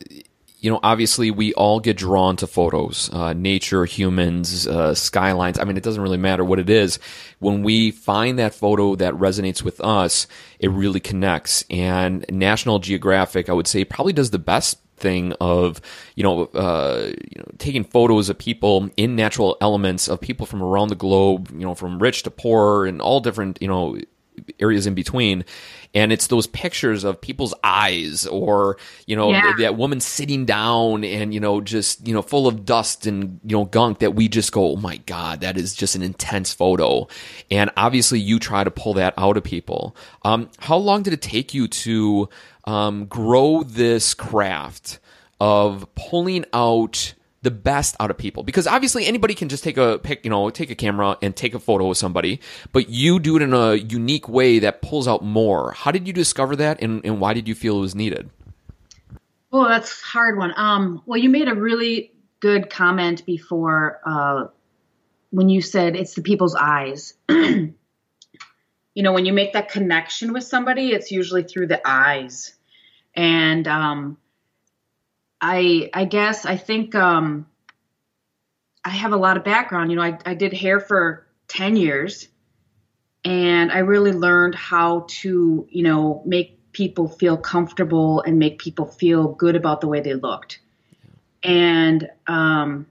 you 0.61 0.71
know, 0.71 0.81
obviously 0.83 1.31
we 1.31 1.55
all 1.55 1.81
get 1.81 1.97
drawn 1.97 2.37
to 2.37 2.47
photos, 2.47 3.11
uh, 3.13 3.33
nature, 3.33 3.85
humans, 3.85 4.67
uh, 4.67 4.95
skylines. 4.95 5.59
I 5.59 5.65
mean, 5.65 5.77
it 5.77 5.83
doesn't 5.83 6.03
really 6.03 6.19
matter 6.19 6.45
what 6.45 6.59
it 6.59 6.69
is. 6.69 6.99
When 7.39 7.63
we 7.63 7.91
find 7.91 8.39
that 8.39 8.55
photo 8.55 8.95
that 8.97 9.15
resonates 9.15 9.63
with 9.63 9.81
us, 9.81 10.27
it 10.59 10.71
really 10.71 11.01
connects. 11.01 11.65
And 11.71 12.27
National 12.31 12.79
Geographic, 12.79 13.49
I 13.49 13.53
would 13.53 13.67
say, 13.67 13.85
probably 13.85 14.13
does 14.13 14.31
the 14.31 14.39
best 14.39 14.79
thing 14.97 15.33
of 15.41 15.81
you 16.15 16.23
know, 16.23 16.45
uh, 16.55 17.07
you 17.07 17.39
know 17.39 17.47
taking 17.57 17.85
photos 17.85 18.29
of 18.29 18.39
people 18.39 18.91
in 18.99 19.17
natural 19.17 19.57
elements 19.63 20.09
of 20.09 20.21
people 20.21 20.45
from 20.45 20.63
around 20.63 20.89
the 20.89 20.95
globe 20.95 21.49
you 21.53 21.61
know 21.61 21.75
from 21.75 21.99
rich 21.99 22.23
to 22.23 22.31
poor 22.31 22.85
and 22.85 23.01
all 23.01 23.19
different 23.19 23.57
you 23.63 23.67
know 23.67 23.99
areas 24.59 24.87
in 24.87 24.95
between. 24.95 25.45
And 25.93 26.13
it's 26.13 26.29
those 26.29 26.47
pictures 26.47 27.03
of 27.03 27.21
people's 27.21 27.53
eyes 27.65 28.27
or 28.27 28.77
you 29.07 29.17
know 29.17 29.31
yeah. 29.33 29.53
that 29.59 29.77
woman 29.77 30.01
sitting 30.01 30.45
down 30.45 31.03
and 31.05 31.35
you 31.35 31.41
know 31.41 31.61
just 31.61 32.07
you 32.07 32.15
know 32.15 32.23
full 32.23 32.47
of 32.47 32.65
dust 32.65 33.07
and 33.07 33.41
you 33.45 33.57
know 33.57 33.65
gunk 33.65 33.99
that 33.99 34.15
we 34.15 34.29
just 34.29 34.53
go 34.53 34.73
oh 34.73 34.77
my 34.77 34.99
god 34.99 35.41
that 35.41 35.57
is 35.57 35.75
just 35.75 35.97
an 35.97 36.03
intense 36.03 36.55
photo. 36.55 37.09
And 37.51 37.71
obviously 37.77 38.21
you 38.21 38.39
try 38.39 38.63
to 38.63 38.71
pull 38.71 38.95
that 38.95 39.15
out 39.17 39.37
of 39.37 39.43
people. 39.43 39.97
Um, 40.23 40.49
how 40.59 40.77
long 40.77 41.03
did 41.03 41.13
it 41.13 41.23
take 41.23 41.55
you 41.55 41.67
to 41.69 42.29
um, 42.65 43.07
grow 43.07 43.63
this 43.63 44.15
craft 44.15 45.01
of 45.41 45.93
pulling 45.95 46.45
out 46.53 47.15
the 47.43 47.51
best 47.51 47.97
out 48.01 48.11
of 48.11 48.19
people 48.19 48.43
because 48.43 48.67
obviously 48.67 49.07
anybody 49.07 49.35
can 49.35 49.49
just 49.49 49.65
take 49.65 49.79
a 49.79 49.99
pick, 49.99 50.25
you 50.25 50.31
know, 50.31 50.51
take 50.51 50.71
a 50.71 50.75
camera 50.75 51.17
and 51.23 51.35
take 51.35 51.55
a 51.55 51.59
photo 51.59 51.91
of 51.91 51.97
somebody, 51.97 52.41
but 52.73 52.91
you 52.91 53.19
do 53.19 53.37
it 53.37 53.43
in 53.43 53.55
a 53.55 53.75
unique 53.75 54.29
way 54.29 54.59
that 54.59 54.83
pulls 54.83 55.09
out 55.09 55.25
more. 55.25 55.73
How 55.73 55.91
did 55.91 56.07
you 56.07 56.13
discover 56.13 56.55
that 56.57 56.83
and, 56.83 57.05
and 57.05 57.21
why 57.21 57.33
did 57.33 57.49
you 57.49 57.55
feel 57.55 57.79
it 57.79 57.81
was 57.81 57.95
needed? 57.95 58.29
Oh, 59.53 59.69
that's 59.69 60.01
hard 60.03 60.39
one. 60.39 60.53
Um, 60.57 61.03
well, 61.07 61.19
you 61.19 61.31
made 61.31 61.49
a 61.49 61.55
really 61.55 62.13
good 62.41 62.71
comment 62.71 63.25
before 63.25 64.01
uh, 64.05 64.49
when 65.31 65.49
you 65.49 65.63
said 65.63 65.97
it's 65.97 66.15
the 66.15 66.23
people's 66.23 66.55
eyes. 66.55 67.15
you 67.29 67.73
know, 68.97 69.13
when 69.13 69.25
you 69.25 69.33
make 69.33 69.55
that 69.55 69.71
connection 69.71 70.33
with 70.33 70.45
somebody, 70.45 70.91
it's 70.91 71.11
usually 71.11 71.43
through 71.43 71.69
the 71.69 71.81
eyes. 71.89 72.55
And 73.15 73.67
um, 73.67 74.19
I 75.41 75.91
I 75.95 76.05
guess 76.05 76.47
I 76.47 76.57
think 76.57 76.95
um, 76.95 77.47
I 78.85 78.91
have 78.91 79.13
a 79.13 79.17
lot 79.17 79.37
of 79.37 79.45
background. 79.45 79.91
You 79.91 79.97
know, 79.97 80.03
I, 80.03 80.19
I 80.25 80.35
did 80.35 80.53
hair 80.53 80.81
for 80.81 81.27
10 81.49 81.77
years 81.77 82.29
and 83.25 83.71
I 83.71 83.79
really 83.79 84.13
learned 84.13 84.55
how 84.55 85.07
to, 85.09 85.67
you 85.69 85.83
know, 85.83 86.23
make 86.25 86.59
people 86.73 87.09
feel 87.09 87.37
comfortable 87.37 88.23
and 88.23 88.39
make 88.39 88.59
people 88.59 88.87
feel 88.87 89.29
good 89.29 89.57
about 89.57 89.81
the 89.81 89.89
way 89.89 90.01
they 90.01 90.15
looked. 90.15 90.61
And 91.43 92.09
um, 92.27 92.87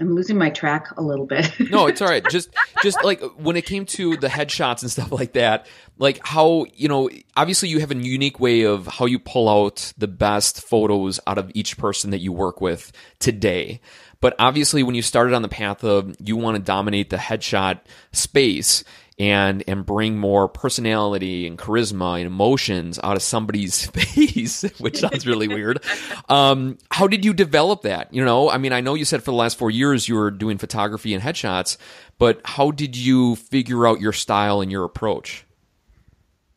I'm 0.00 0.14
losing 0.14 0.38
my 0.38 0.50
track 0.50 0.96
a 0.96 1.02
little 1.02 1.26
bit. 1.26 1.52
no, 1.70 1.86
it's 1.86 2.00
all 2.00 2.08
right. 2.08 2.24
Just 2.30 2.50
just 2.82 3.02
like 3.02 3.20
when 3.36 3.56
it 3.56 3.66
came 3.66 3.84
to 3.86 4.16
the 4.16 4.28
headshots 4.28 4.82
and 4.82 4.90
stuff 4.90 5.10
like 5.10 5.32
that, 5.32 5.66
like 5.98 6.24
how, 6.24 6.66
you 6.74 6.88
know, 6.88 7.10
obviously 7.36 7.68
you 7.68 7.80
have 7.80 7.90
a 7.90 7.96
unique 7.96 8.38
way 8.38 8.62
of 8.62 8.86
how 8.86 9.06
you 9.06 9.18
pull 9.18 9.48
out 9.48 9.92
the 9.98 10.06
best 10.06 10.62
photos 10.62 11.18
out 11.26 11.38
of 11.38 11.50
each 11.54 11.76
person 11.78 12.10
that 12.10 12.18
you 12.18 12.32
work 12.32 12.60
with 12.60 12.92
today. 13.18 13.80
But 14.20 14.36
obviously 14.38 14.82
when 14.82 14.94
you 14.94 15.02
started 15.02 15.34
on 15.34 15.42
the 15.42 15.48
path 15.48 15.82
of 15.82 16.14
you 16.20 16.36
want 16.36 16.56
to 16.56 16.62
dominate 16.62 17.10
the 17.10 17.16
headshot 17.16 17.80
space, 18.12 18.84
and 19.18 19.64
and 19.66 19.84
bring 19.84 20.16
more 20.16 20.48
personality 20.48 21.46
and 21.46 21.58
charisma 21.58 22.18
and 22.18 22.26
emotions 22.26 23.00
out 23.02 23.16
of 23.16 23.22
somebody's 23.22 23.86
face, 23.90 24.62
which 24.78 24.98
sounds 24.98 25.26
really 25.26 25.48
weird. 25.48 25.82
Um, 26.28 26.78
how 26.90 27.08
did 27.08 27.24
you 27.24 27.34
develop 27.34 27.82
that? 27.82 28.12
You 28.12 28.24
know, 28.24 28.50
I 28.50 28.58
mean, 28.58 28.72
I 28.72 28.80
know 28.80 28.94
you 28.94 29.04
said 29.04 29.22
for 29.22 29.30
the 29.30 29.36
last 29.36 29.58
four 29.58 29.70
years 29.70 30.08
you 30.08 30.14
were 30.14 30.30
doing 30.30 30.58
photography 30.58 31.14
and 31.14 31.22
headshots, 31.22 31.76
but 32.18 32.40
how 32.44 32.70
did 32.70 32.96
you 32.96 33.36
figure 33.36 33.86
out 33.86 34.00
your 34.00 34.12
style 34.12 34.60
and 34.60 34.70
your 34.70 34.84
approach? 34.84 35.44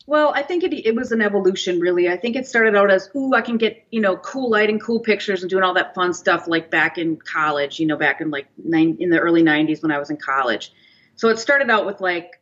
Well, 0.06 0.32
I 0.34 0.42
think 0.42 0.64
it, 0.64 0.74
it 0.74 0.94
was 0.96 1.12
an 1.12 1.22
evolution, 1.22 1.80
really. 1.80 2.08
I 2.08 2.16
think 2.16 2.34
it 2.34 2.46
started 2.46 2.74
out 2.74 2.90
as, 2.90 3.08
ooh, 3.14 3.34
I 3.34 3.40
can 3.40 3.56
get, 3.56 3.86
you 3.90 4.00
know, 4.00 4.16
cool 4.16 4.50
lighting, 4.50 4.80
cool 4.80 5.00
pictures, 5.00 5.42
and 5.42 5.50
doing 5.50 5.62
all 5.62 5.74
that 5.74 5.94
fun 5.94 6.12
stuff 6.12 6.48
like 6.48 6.70
back 6.70 6.98
in 6.98 7.16
college, 7.16 7.78
you 7.78 7.86
know, 7.86 7.96
back 7.96 8.20
in 8.20 8.30
like 8.30 8.48
nine, 8.62 8.96
in 8.98 9.10
the 9.10 9.18
early 9.18 9.42
90s 9.42 9.80
when 9.80 9.92
I 9.92 9.98
was 9.98 10.10
in 10.10 10.16
college. 10.16 10.72
So 11.14 11.28
it 11.28 11.38
started 11.38 11.70
out 11.70 11.86
with 11.86 12.00
like, 12.00 12.41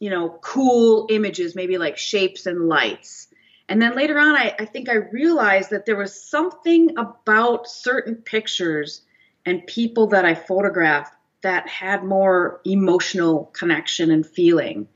you 0.00 0.10
know, 0.10 0.30
cool 0.42 1.06
images, 1.10 1.54
maybe 1.54 1.78
like 1.78 1.96
shapes 1.96 2.46
and 2.46 2.68
lights. 2.68 3.28
And 3.68 3.80
then 3.80 3.94
later 3.94 4.18
on, 4.18 4.34
I, 4.34 4.52
I 4.58 4.64
think 4.64 4.88
I 4.88 4.94
realized 4.94 5.70
that 5.70 5.86
there 5.86 5.96
was 5.96 6.28
something 6.28 6.98
about 6.98 7.68
certain 7.68 8.16
pictures 8.16 9.02
and 9.46 9.64
people 9.66 10.08
that 10.08 10.24
I 10.24 10.34
photographed 10.34 11.14
that 11.42 11.68
had 11.68 12.02
more 12.02 12.60
emotional 12.64 13.44
connection 13.52 14.10
and 14.10 14.26
feeling. 14.26 14.88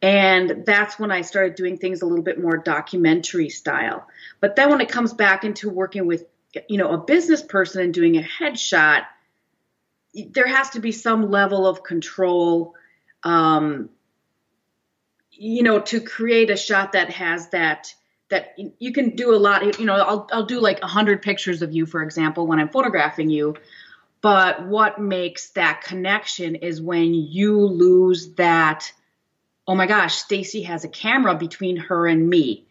And 0.00 0.64
that's 0.66 0.98
when 0.98 1.10
I 1.10 1.22
started 1.22 1.54
doing 1.54 1.78
things 1.78 2.02
a 2.02 2.06
little 2.06 2.22
bit 2.22 2.40
more 2.40 2.58
documentary 2.58 3.48
style. 3.48 4.06
But 4.40 4.54
then 4.54 4.70
when 4.70 4.82
it 4.82 4.90
comes 4.90 5.14
back 5.14 5.44
into 5.44 5.70
working 5.70 6.06
with, 6.06 6.24
you 6.68 6.78
know, 6.78 6.92
a 6.92 6.98
business 6.98 7.42
person 7.42 7.82
and 7.82 7.94
doing 7.94 8.16
a 8.16 8.22
headshot, 8.22 9.04
there 10.14 10.46
has 10.46 10.70
to 10.70 10.80
be 10.80 10.92
some 10.92 11.30
level 11.30 11.66
of 11.66 11.82
control 11.82 12.74
um, 13.24 13.88
you 15.36 15.62
know, 15.62 15.80
to 15.80 16.00
create 16.00 16.50
a 16.50 16.56
shot 16.56 16.92
that 16.92 17.10
has 17.10 17.48
that 17.50 17.94
that 18.30 18.56
you 18.78 18.92
can 18.92 19.16
do 19.16 19.34
a 19.34 19.36
lot. 19.36 19.78
You 19.78 19.86
know, 19.86 19.94
I'll 19.94 20.28
I'll 20.32 20.46
do 20.46 20.60
like 20.60 20.82
a 20.82 20.86
hundred 20.86 21.22
pictures 21.22 21.62
of 21.62 21.72
you, 21.72 21.86
for 21.86 22.02
example, 22.02 22.46
when 22.46 22.58
I'm 22.58 22.68
photographing 22.68 23.30
you. 23.30 23.56
But 24.20 24.66
what 24.66 24.98
makes 24.98 25.50
that 25.50 25.82
connection 25.82 26.54
is 26.54 26.80
when 26.80 27.14
you 27.14 27.60
lose 27.60 28.34
that. 28.34 28.90
Oh 29.66 29.74
my 29.74 29.86
gosh, 29.86 30.16
Stacy 30.16 30.62
has 30.62 30.84
a 30.84 30.88
camera 30.88 31.34
between 31.34 31.76
her 31.76 32.06
and 32.06 32.28
me, 32.28 32.66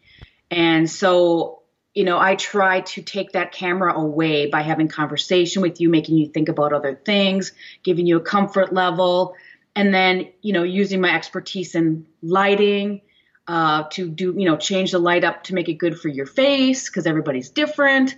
and 0.50 0.88
so 0.88 1.62
you 1.94 2.02
know, 2.02 2.18
I 2.18 2.34
try 2.34 2.80
to 2.80 3.02
take 3.02 3.32
that 3.32 3.52
camera 3.52 3.94
away 3.94 4.46
by 4.46 4.62
having 4.62 4.88
conversation 4.88 5.62
with 5.62 5.80
you, 5.80 5.88
making 5.88 6.18
you 6.18 6.26
think 6.26 6.48
about 6.48 6.72
other 6.72 7.00
things, 7.04 7.52
giving 7.84 8.04
you 8.04 8.16
a 8.16 8.20
comfort 8.20 8.72
level, 8.72 9.36
and 9.76 9.92
then 9.92 10.28
you 10.42 10.52
know 10.52 10.62
using 10.62 11.00
my 11.00 11.14
expertise 11.14 11.74
in 11.74 12.06
lighting 12.22 13.00
uh, 13.46 13.84
to 13.90 14.08
do 14.08 14.34
you 14.36 14.46
know 14.46 14.56
change 14.56 14.92
the 14.92 14.98
light 14.98 15.24
up 15.24 15.44
to 15.44 15.54
make 15.54 15.68
it 15.68 15.74
good 15.74 15.98
for 15.98 16.08
your 16.08 16.26
face 16.26 16.88
because 16.88 17.06
everybody's 17.06 17.50
different. 17.50 18.14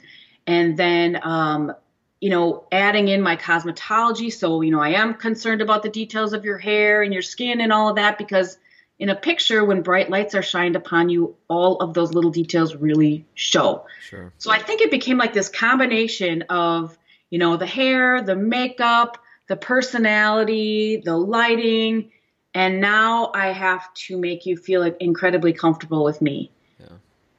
And 0.46 0.76
then 0.76 1.18
um, 1.22 1.74
you 2.20 2.30
know 2.30 2.64
adding 2.70 3.08
in 3.08 3.20
my 3.22 3.36
cosmetology. 3.36 4.32
So 4.32 4.60
you 4.60 4.70
know 4.70 4.80
i 4.80 4.90
am 4.90 5.14
concerned 5.14 5.62
about 5.62 5.82
the 5.82 5.88
details 5.88 6.32
of 6.32 6.44
your 6.44 6.58
hair 6.58 7.02
and 7.02 7.12
your 7.12 7.22
skin 7.22 7.60
and 7.60 7.72
all 7.72 7.88
of 7.88 7.96
that 7.96 8.18
because 8.18 8.58
in 8.98 9.10
a 9.10 9.14
picture 9.14 9.62
when 9.64 9.82
bright 9.82 10.08
lights 10.08 10.34
are 10.34 10.42
shined 10.42 10.74
upon 10.74 11.10
you 11.10 11.36
all 11.48 11.76
of 11.80 11.92
those 11.92 12.14
little 12.14 12.30
details 12.30 12.74
really 12.74 13.26
show. 13.34 13.84
Sure. 14.00 14.32
so 14.38 14.50
i 14.50 14.58
think 14.58 14.80
it 14.80 14.90
became 14.90 15.18
like 15.18 15.32
this 15.32 15.48
combination 15.48 16.42
of 16.48 16.96
you 17.30 17.38
know 17.38 17.56
the 17.56 17.66
hair 17.66 18.22
the 18.22 18.36
makeup 18.36 19.18
the 19.48 19.56
personality, 19.56 21.02
the 21.04 21.16
lighting, 21.16 22.10
and 22.54 22.80
now 22.80 23.30
I 23.34 23.48
have 23.48 23.92
to 23.94 24.18
make 24.18 24.46
you 24.46 24.56
feel 24.56 24.82
incredibly 24.82 25.52
comfortable 25.52 26.04
with 26.04 26.22
me. 26.22 26.50
Yeah. 26.80 26.86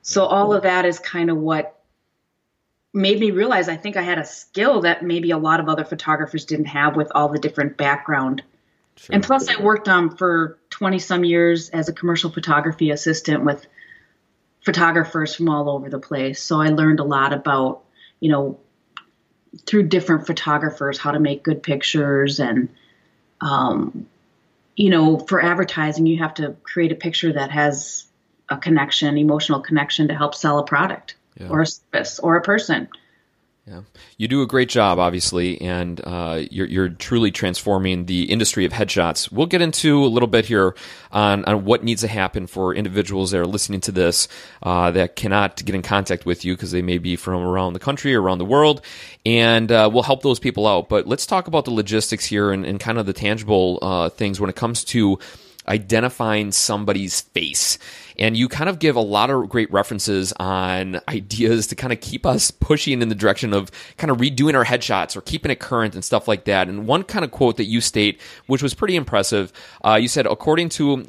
So 0.01 0.25
all 0.25 0.53
of 0.53 0.63
that 0.63 0.85
is 0.85 0.99
kind 0.99 1.29
of 1.29 1.37
what 1.37 1.77
made 2.93 3.19
me 3.19 3.31
realize 3.31 3.69
I 3.69 3.77
think 3.77 3.97
I 3.97 4.01
had 4.01 4.17
a 4.17 4.25
skill 4.25 4.81
that 4.81 5.03
maybe 5.03 5.31
a 5.31 5.37
lot 5.37 5.59
of 5.59 5.69
other 5.69 5.83
photographers 5.83 6.45
didn't 6.45 6.65
have 6.65 6.95
with 6.95 7.11
all 7.13 7.29
the 7.29 7.39
different 7.39 7.77
background. 7.77 8.43
Sure. 8.95 9.13
And 9.13 9.23
plus, 9.23 9.47
I 9.47 9.61
worked 9.61 9.87
on 9.87 10.05
um, 10.05 10.17
for 10.17 10.57
20 10.71 10.99
some 10.99 11.23
years 11.23 11.69
as 11.69 11.87
a 11.89 11.93
commercial 11.93 12.31
photography 12.31 12.89
assistant 12.89 13.45
with 13.45 13.65
photographers 14.65 15.35
from 15.35 15.49
all 15.49 15.69
over 15.69 15.89
the 15.89 15.99
place. 15.99 16.41
So 16.41 16.59
I 16.59 16.69
learned 16.69 16.99
a 16.99 17.03
lot 17.03 17.31
about, 17.33 17.83
you 18.19 18.31
know, 18.31 18.59
through 19.65 19.83
different 19.83 20.27
photographers 20.27 20.97
how 20.97 21.11
to 21.11 21.19
make 21.19 21.43
good 21.43 21.63
pictures 21.63 22.39
and 22.39 22.69
um, 23.41 24.07
you 24.75 24.89
know 24.89 25.17
for 25.17 25.41
advertising 25.41 26.05
you 26.05 26.17
have 26.17 26.33
to 26.33 26.55
create 26.63 26.91
a 26.91 26.95
picture 26.95 27.33
that 27.33 27.51
has 27.51 28.05
a 28.49 28.57
connection 28.57 29.17
emotional 29.17 29.59
connection 29.59 30.07
to 30.07 30.15
help 30.15 30.35
sell 30.35 30.59
a 30.59 30.65
product 30.65 31.15
yeah. 31.39 31.49
or 31.49 31.61
a 31.61 31.65
service 31.65 32.19
or 32.19 32.35
a 32.35 32.41
person 32.41 32.87
yeah, 33.67 33.81
you 34.15 34.29
do 34.29 34.41
a 34.41 34.47
great 34.47 34.69
job, 34.69 34.97
obviously, 34.97 35.59
and 35.59 35.99
uh, 36.05 36.41
you're, 36.49 36.67
you're 36.67 36.87
truly 36.87 37.31
transforming 37.31 38.05
the 38.05 38.23
industry 38.31 38.63
of 38.63 38.71
headshots. 38.71 39.29
We'll 39.29 39.45
get 39.45 39.61
into 39.61 40.05
a 40.05 40.07
little 40.07 40.27
bit 40.27 40.45
here 40.45 40.73
on, 41.11 41.43
on 41.43 41.65
what 41.65 41.83
needs 41.83 41.99
to 41.99 42.07
happen 42.07 42.47
for 42.47 42.73
individuals 42.73 43.31
that 43.31 43.41
are 43.41 43.45
listening 43.45 43.81
to 43.81 43.91
this 43.91 44.29
uh, 44.63 44.91
that 44.91 45.17
cannot 45.17 45.65
get 45.65 45.75
in 45.75 45.81
contact 45.81 46.25
with 46.25 46.45
you 46.45 46.55
because 46.55 46.71
they 46.71 46.81
may 46.81 46.97
be 46.97 47.17
from 47.17 47.41
around 47.41 47.73
the 47.73 47.79
country 47.79 48.15
or 48.15 48.21
around 48.21 48.37
the 48.37 48.45
world, 48.45 48.81
and 49.25 49.69
uh, 49.69 49.89
we'll 49.91 50.03
help 50.03 50.21
those 50.21 50.39
people 50.39 50.65
out. 50.65 50.87
But 50.87 51.05
let's 51.05 51.25
talk 51.25 51.47
about 51.47 51.65
the 51.65 51.71
logistics 51.71 52.23
here 52.23 52.51
and, 52.51 52.65
and 52.65 52.79
kind 52.79 52.97
of 52.97 53.05
the 53.05 53.11
tangible 53.11 53.79
uh, 53.81 54.07
things 54.07 54.39
when 54.39 54.49
it 54.49 54.55
comes 54.55 54.85
to 54.85 55.19
identifying 55.67 56.51
somebody's 56.51 57.21
face. 57.21 57.77
And 58.19 58.35
you 58.35 58.47
kind 58.49 58.69
of 58.69 58.79
give 58.79 58.95
a 58.95 59.01
lot 59.01 59.29
of 59.29 59.49
great 59.49 59.71
references 59.71 60.33
on 60.33 60.99
ideas 61.07 61.67
to 61.67 61.75
kind 61.75 61.93
of 61.93 62.01
keep 62.01 62.25
us 62.25 62.51
pushing 62.51 63.01
in 63.01 63.09
the 63.09 63.15
direction 63.15 63.53
of 63.53 63.71
kind 63.97 64.11
of 64.11 64.17
redoing 64.17 64.55
our 64.55 64.65
headshots 64.65 65.15
or 65.15 65.21
keeping 65.21 65.51
it 65.51 65.59
current 65.59 65.95
and 65.95 66.03
stuff 66.03 66.27
like 66.27 66.45
that. 66.45 66.67
And 66.67 66.87
one 66.87 67.03
kind 67.03 67.23
of 67.23 67.31
quote 67.31 67.57
that 67.57 67.65
you 67.65 67.81
state, 67.81 68.19
which 68.47 68.63
was 68.63 68.73
pretty 68.73 68.95
impressive, 68.95 69.51
uh, 69.85 69.95
you 69.95 70.07
said, 70.07 70.25
according 70.25 70.69
to 70.69 70.93
uh, 70.93 71.05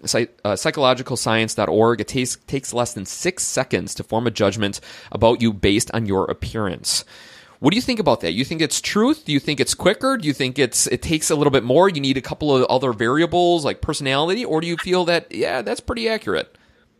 psychologicalscience.org, 0.55 2.01
it 2.01 2.09
takes, 2.09 2.37
takes 2.47 2.73
less 2.73 2.93
than 2.93 3.07
six 3.07 3.45
seconds 3.45 3.95
to 3.95 4.03
form 4.03 4.27
a 4.27 4.31
judgment 4.31 4.81
about 5.13 5.41
you 5.41 5.53
based 5.53 5.91
on 5.93 6.07
your 6.07 6.25
appearance. 6.31 7.05
What 7.61 7.71
do 7.71 7.77
you 7.77 7.83
think 7.83 7.99
about 7.99 8.21
that? 8.21 8.33
You 8.33 8.45
think 8.45 8.61
it's 8.61 8.81
truth? 8.81 9.25
Do 9.25 9.33
you 9.33 9.41
think 9.41 9.59
it's 9.59 9.75
quicker? 9.75 10.17
Do 10.17 10.29
you 10.29 10.35
think 10.35 10.59
it's 10.59 10.87
it 10.87 11.03
takes 11.03 11.29
a 11.29 11.35
little 11.35 11.51
bit 11.51 11.65
more? 11.65 11.89
You 11.89 12.01
need 12.01 12.17
a 12.17 12.23
couple 12.23 12.55
of 12.55 12.65
other 12.67 12.93
variables 12.93 13.65
like 13.65 13.81
personality, 13.81 14.45
or 14.45 14.61
do 14.61 14.69
you 14.69 14.77
feel 14.77 15.05
that 15.07 15.33
yeah, 15.33 15.63
that's 15.63 15.81
pretty 15.81 16.09
accurate? 16.09 16.57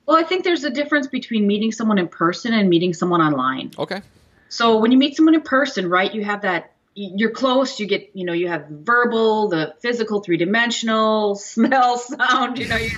Well, 0.09 0.17
I 0.17 0.23
think 0.23 0.43
there's 0.43 0.65
a 0.65 0.71
difference 0.71 1.07
between 1.07 1.47
meeting 1.47 1.71
someone 1.71 1.99
in 1.99 2.09
person 2.09 2.55
and 2.55 2.71
meeting 2.71 2.95
someone 2.95 3.21
online. 3.21 3.73
Okay. 3.79 4.01
So 4.49 4.79
when 4.79 4.91
you 4.91 4.97
meet 4.97 5.15
someone 5.15 5.35
in 5.35 5.43
person, 5.43 5.91
right, 5.91 6.15
you 6.15 6.25
have 6.25 6.43
that 6.43 6.73
you're 6.95 7.31
close, 7.31 7.79
you 7.79 7.85
get, 7.85 8.13
you 8.15 8.25
know, 8.25 8.33
you 8.33 8.49
have 8.49 8.69
verbal, 8.69 9.51
the 9.51 9.75
physical, 9.83 10.21
three 10.21 10.39
dimensional, 10.39 11.35
smell, 11.35 11.99
sound, 11.99 12.59
you 12.59 12.69
know, 12.69 12.79
you, 12.79 12.91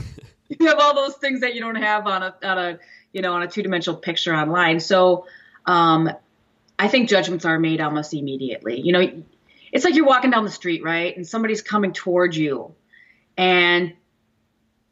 you 0.49 0.69
have 0.69 0.79
all 0.79 0.95
those 0.95 1.17
things 1.17 1.40
that 1.40 1.57
you 1.57 1.61
don't 1.61 1.75
have 1.75 2.07
on 2.07 2.23
a 2.23 2.37
on 2.45 2.59
a 2.59 2.79
you 3.12 3.23
know 3.23 3.33
on 3.33 3.43
a 3.43 3.49
two 3.49 3.64
dimensional 3.64 3.99
picture 3.99 4.33
online. 4.33 4.79
So 4.79 5.26
um, 5.67 6.09
I 6.79 6.87
think 6.87 7.09
judgments 7.09 7.45
are 7.45 7.59
made 7.59 7.81
almost 7.81 8.14
immediately. 8.14 8.81
You 8.81 8.93
know, 8.93 9.25
it's 9.73 9.85
like 9.85 9.97
you're 9.97 10.07
walking 10.07 10.31
down 10.31 10.45
the 10.45 10.50
street, 10.52 10.85
right? 10.85 11.17
And 11.17 11.26
somebody's 11.26 11.61
coming 11.61 11.93
towards 11.93 12.38
you. 12.38 12.76
And 13.37 13.95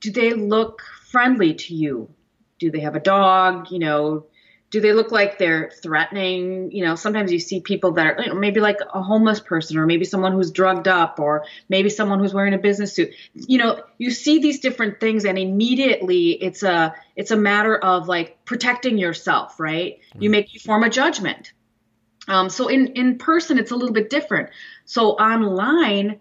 do 0.00 0.10
they 0.10 0.32
look 0.32 0.82
friendly 1.10 1.54
to 1.54 1.74
you? 1.74 2.10
Do 2.58 2.70
they 2.70 2.80
have 2.80 2.96
a 2.96 3.00
dog? 3.00 3.70
You 3.70 3.78
know, 3.78 4.26
do 4.70 4.80
they 4.80 4.92
look 4.92 5.10
like 5.10 5.38
they're 5.38 5.70
threatening 5.82 6.70
you 6.72 6.84
know 6.84 6.94
sometimes 6.94 7.32
you 7.32 7.38
see 7.38 7.60
people 7.60 7.92
that 7.92 8.06
are 8.06 8.22
you 8.22 8.28
know, 8.28 8.34
maybe 8.34 8.60
like 8.60 8.78
a 8.92 9.02
homeless 9.02 9.40
person 9.40 9.78
or 9.78 9.86
maybe 9.86 10.04
someone 10.04 10.32
who's 10.32 10.50
drugged 10.50 10.88
up 10.88 11.18
or 11.18 11.44
maybe 11.68 11.88
someone 11.88 12.18
who's 12.18 12.34
wearing 12.34 12.54
a 12.54 12.58
business 12.58 12.92
suit 12.92 13.10
you 13.34 13.58
know 13.58 13.82
you 13.98 14.10
see 14.10 14.38
these 14.38 14.60
different 14.60 15.00
things 15.00 15.24
and 15.24 15.38
immediately 15.38 16.30
it's 16.30 16.62
a 16.62 16.94
it's 17.16 17.30
a 17.30 17.36
matter 17.36 17.76
of 17.76 18.08
like 18.08 18.44
protecting 18.44 18.98
yourself 18.98 19.58
right 19.58 19.98
mm-hmm. 20.10 20.22
you 20.22 20.30
make 20.30 20.52
you 20.54 20.60
form 20.60 20.82
a 20.82 20.90
judgment 20.90 21.52
um, 22.26 22.50
so 22.50 22.68
in 22.68 22.88
in 22.88 23.18
person 23.18 23.58
it's 23.58 23.70
a 23.70 23.76
little 23.76 23.94
bit 23.94 24.10
different 24.10 24.50
so 24.84 25.10
online 25.12 26.20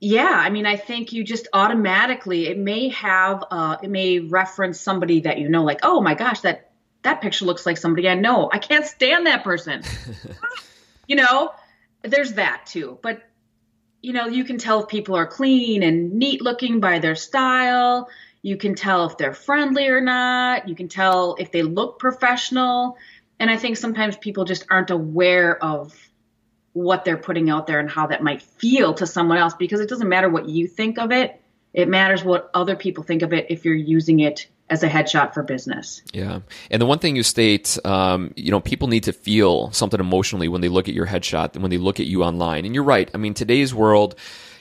yeah 0.00 0.32
i 0.32 0.50
mean 0.50 0.66
i 0.66 0.76
think 0.76 1.12
you 1.12 1.24
just 1.24 1.48
automatically 1.52 2.46
it 2.48 2.58
may 2.58 2.88
have 2.90 3.44
uh, 3.50 3.76
it 3.82 3.90
may 3.90 4.18
reference 4.18 4.80
somebody 4.80 5.20
that 5.20 5.38
you 5.38 5.48
know 5.48 5.64
like 5.64 5.80
oh 5.82 6.00
my 6.00 6.14
gosh 6.14 6.40
that 6.40 6.66
that 7.06 7.20
picture 7.20 7.44
looks 7.44 7.64
like 7.64 7.78
somebody 7.78 8.08
I 8.08 8.14
know. 8.14 8.50
I 8.52 8.58
can't 8.58 8.84
stand 8.84 9.26
that 9.26 9.44
person. 9.44 9.82
you 11.06 11.16
know, 11.16 11.52
there's 12.02 12.34
that 12.34 12.66
too. 12.66 12.98
But, 13.00 13.22
you 14.02 14.12
know, 14.12 14.26
you 14.26 14.44
can 14.44 14.58
tell 14.58 14.82
if 14.82 14.88
people 14.88 15.14
are 15.14 15.26
clean 15.26 15.82
and 15.84 16.14
neat 16.14 16.42
looking 16.42 16.80
by 16.80 16.98
their 16.98 17.14
style. 17.14 18.08
You 18.42 18.56
can 18.56 18.74
tell 18.74 19.06
if 19.06 19.16
they're 19.16 19.32
friendly 19.32 19.86
or 19.86 20.00
not. 20.00 20.68
You 20.68 20.74
can 20.74 20.88
tell 20.88 21.36
if 21.38 21.52
they 21.52 21.62
look 21.62 22.00
professional. 22.00 22.96
And 23.38 23.50
I 23.50 23.56
think 23.56 23.76
sometimes 23.76 24.16
people 24.16 24.44
just 24.44 24.66
aren't 24.68 24.90
aware 24.90 25.62
of 25.62 25.94
what 26.76 27.06
they're 27.06 27.16
putting 27.16 27.48
out 27.48 27.66
there 27.66 27.80
and 27.80 27.88
how 27.88 28.06
that 28.06 28.22
might 28.22 28.42
feel 28.42 28.92
to 28.92 29.06
someone 29.06 29.38
else 29.38 29.54
because 29.54 29.80
it 29.80 29.88
doesn't 29.88 30.10
matter 30.10 30.28
what 30.28 30.46
you 30.46 30.68
think 30.68 30.98
of 30.98 31.10
it. 31.10 31.40
It 31.72 31.88
matters 31.88 32.22
what 32.22 32.50
other 32.52 32.76
people 32.76 33.02
think 33.02 33.22
of 33.22 33.32
it 33.32 33.46
if 33.48 33.64
you're 33.64 33.74
using 33.74 34.20
it 34.20 34.46
as 34.68 34.82
a 34.82 34.88
headshot 34.88 35.32
for 35.32 35.42
business. 35.42 36.02
Yeah. 36.12 36.40
And 36.70 36.82
the 36.82 36.84
one 36.84 36.98
thing 36.98 37.16
you 37.16 37.22
state, 37.22 37.78
um, 37.86 38.34
you 38.36 38.50
know, 38.50 38.60
people 38.60 38.88
need 38.88 39.04
to 39.04 39.14
feel 39.14 39.70
something 39.72 40.00
emotionally 40.00 40.48
when 40.48 40.60
they 40.60 40.68
look 40.68 40.86
at 40.86 40.94
your 40.94 41.06
headshot 41.06 41.54
and 41.54 41.62
when 41.62 41.70
they 41.70 41.78
look 41.78 41.98
at 41.98 42.06
you 42.06 42.22
online. 42.22 42.66
And 42.66 42.74
you're 42.74 42.84
right. 42.84 43.10
I 43.14 43.16
mean, 43.16 43.32
today's 43.32 43.72
world, 43.72 44.14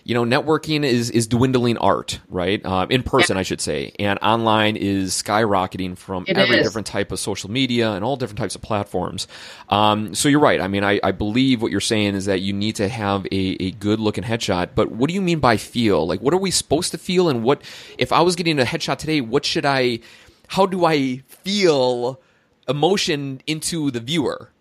you 0.07 0.13
know, 0.13 0.23
networking 0.23 0.83
is 0.83 1.09
is 1.09 1.25
dwindling 1.25 1.79
art, 1.79 2.19
right? 2.29 2.63
Uh, 2.63 2.85
in 2.91 3.01
person, 3.01 3.35
yeah. 3.35 3.39
I 3.39 3.43
should 3.43 3.59
say, 3.59 3.91
and 3.97 4.19
online 4.21 4.75
is 4.75 5.13
skyrocketing 5.13 5.97
from 5.97 6.25
it 6.27 6.37
every 6.37 6.57
is. 6.57 6.63
different 6.63 6.85
type 6.85 7.11
of 7.11 7.19
social 7.19 7.49
media 7.49 7.91
and 7.91 8.05
all 8.05 8.15
different 8.15 8.37
types 8.37 8.53
of 8.53 8.61
platforms. 8.61 9.27
Um, 9.67 10.13
so 10.13 10.29
you're 10.29 10.39
right. 10.39 10.61
I 10.61 10.67
mean, 10.67 10.83
I, 10.83 10.99
I 11.01 11.11
believe 11.11 11.63
what 11.63 11.71
you're 11.71 11.81
saying 11.81 12.13
is 12.13 12.25
that 12.25 12.41
you 12.41 12.53
need 12.53 12.75
to 12.75 12.87
have 12.87 13.25
a, 13.31 13.57
a 13.59 13.71
good 13.71 13.99
looking 13.99 14.23
headshot. 14.23 14.69
But 14.75 14.91
what 14.91 15.07
do 15.07 15.15
you 15.15 15.23
mean 15.23 15.39
by 15.39 15.57
feel? 15.57 16.05
Like, 16.05 16.21
what 16.21 16.35
are 16.35 16.39
we 16.39 16.51
supposed 16.51 16.91
to 16.91 16.99
feel? 16.99 17.27
And 17.27 17.43
what 17.43 17.63
if 17.97 18.13
I 18.13 18.21
was 18.21 18.35
getting 18.35 18.59
a 18.59 18.63
headshot 18.63 18.99
today? 18.99 19.21
What 19.21 19.43
should 19.43 19.65
I? 19.65 20.01
How 20.49 20.67
do 20.67 20.85
I 20.85 21.23
feel 21.27 22.21
emotion 22.67 23.41
into 23.47 23.89
the 23.89 24.01
viewer? 24.01 24.51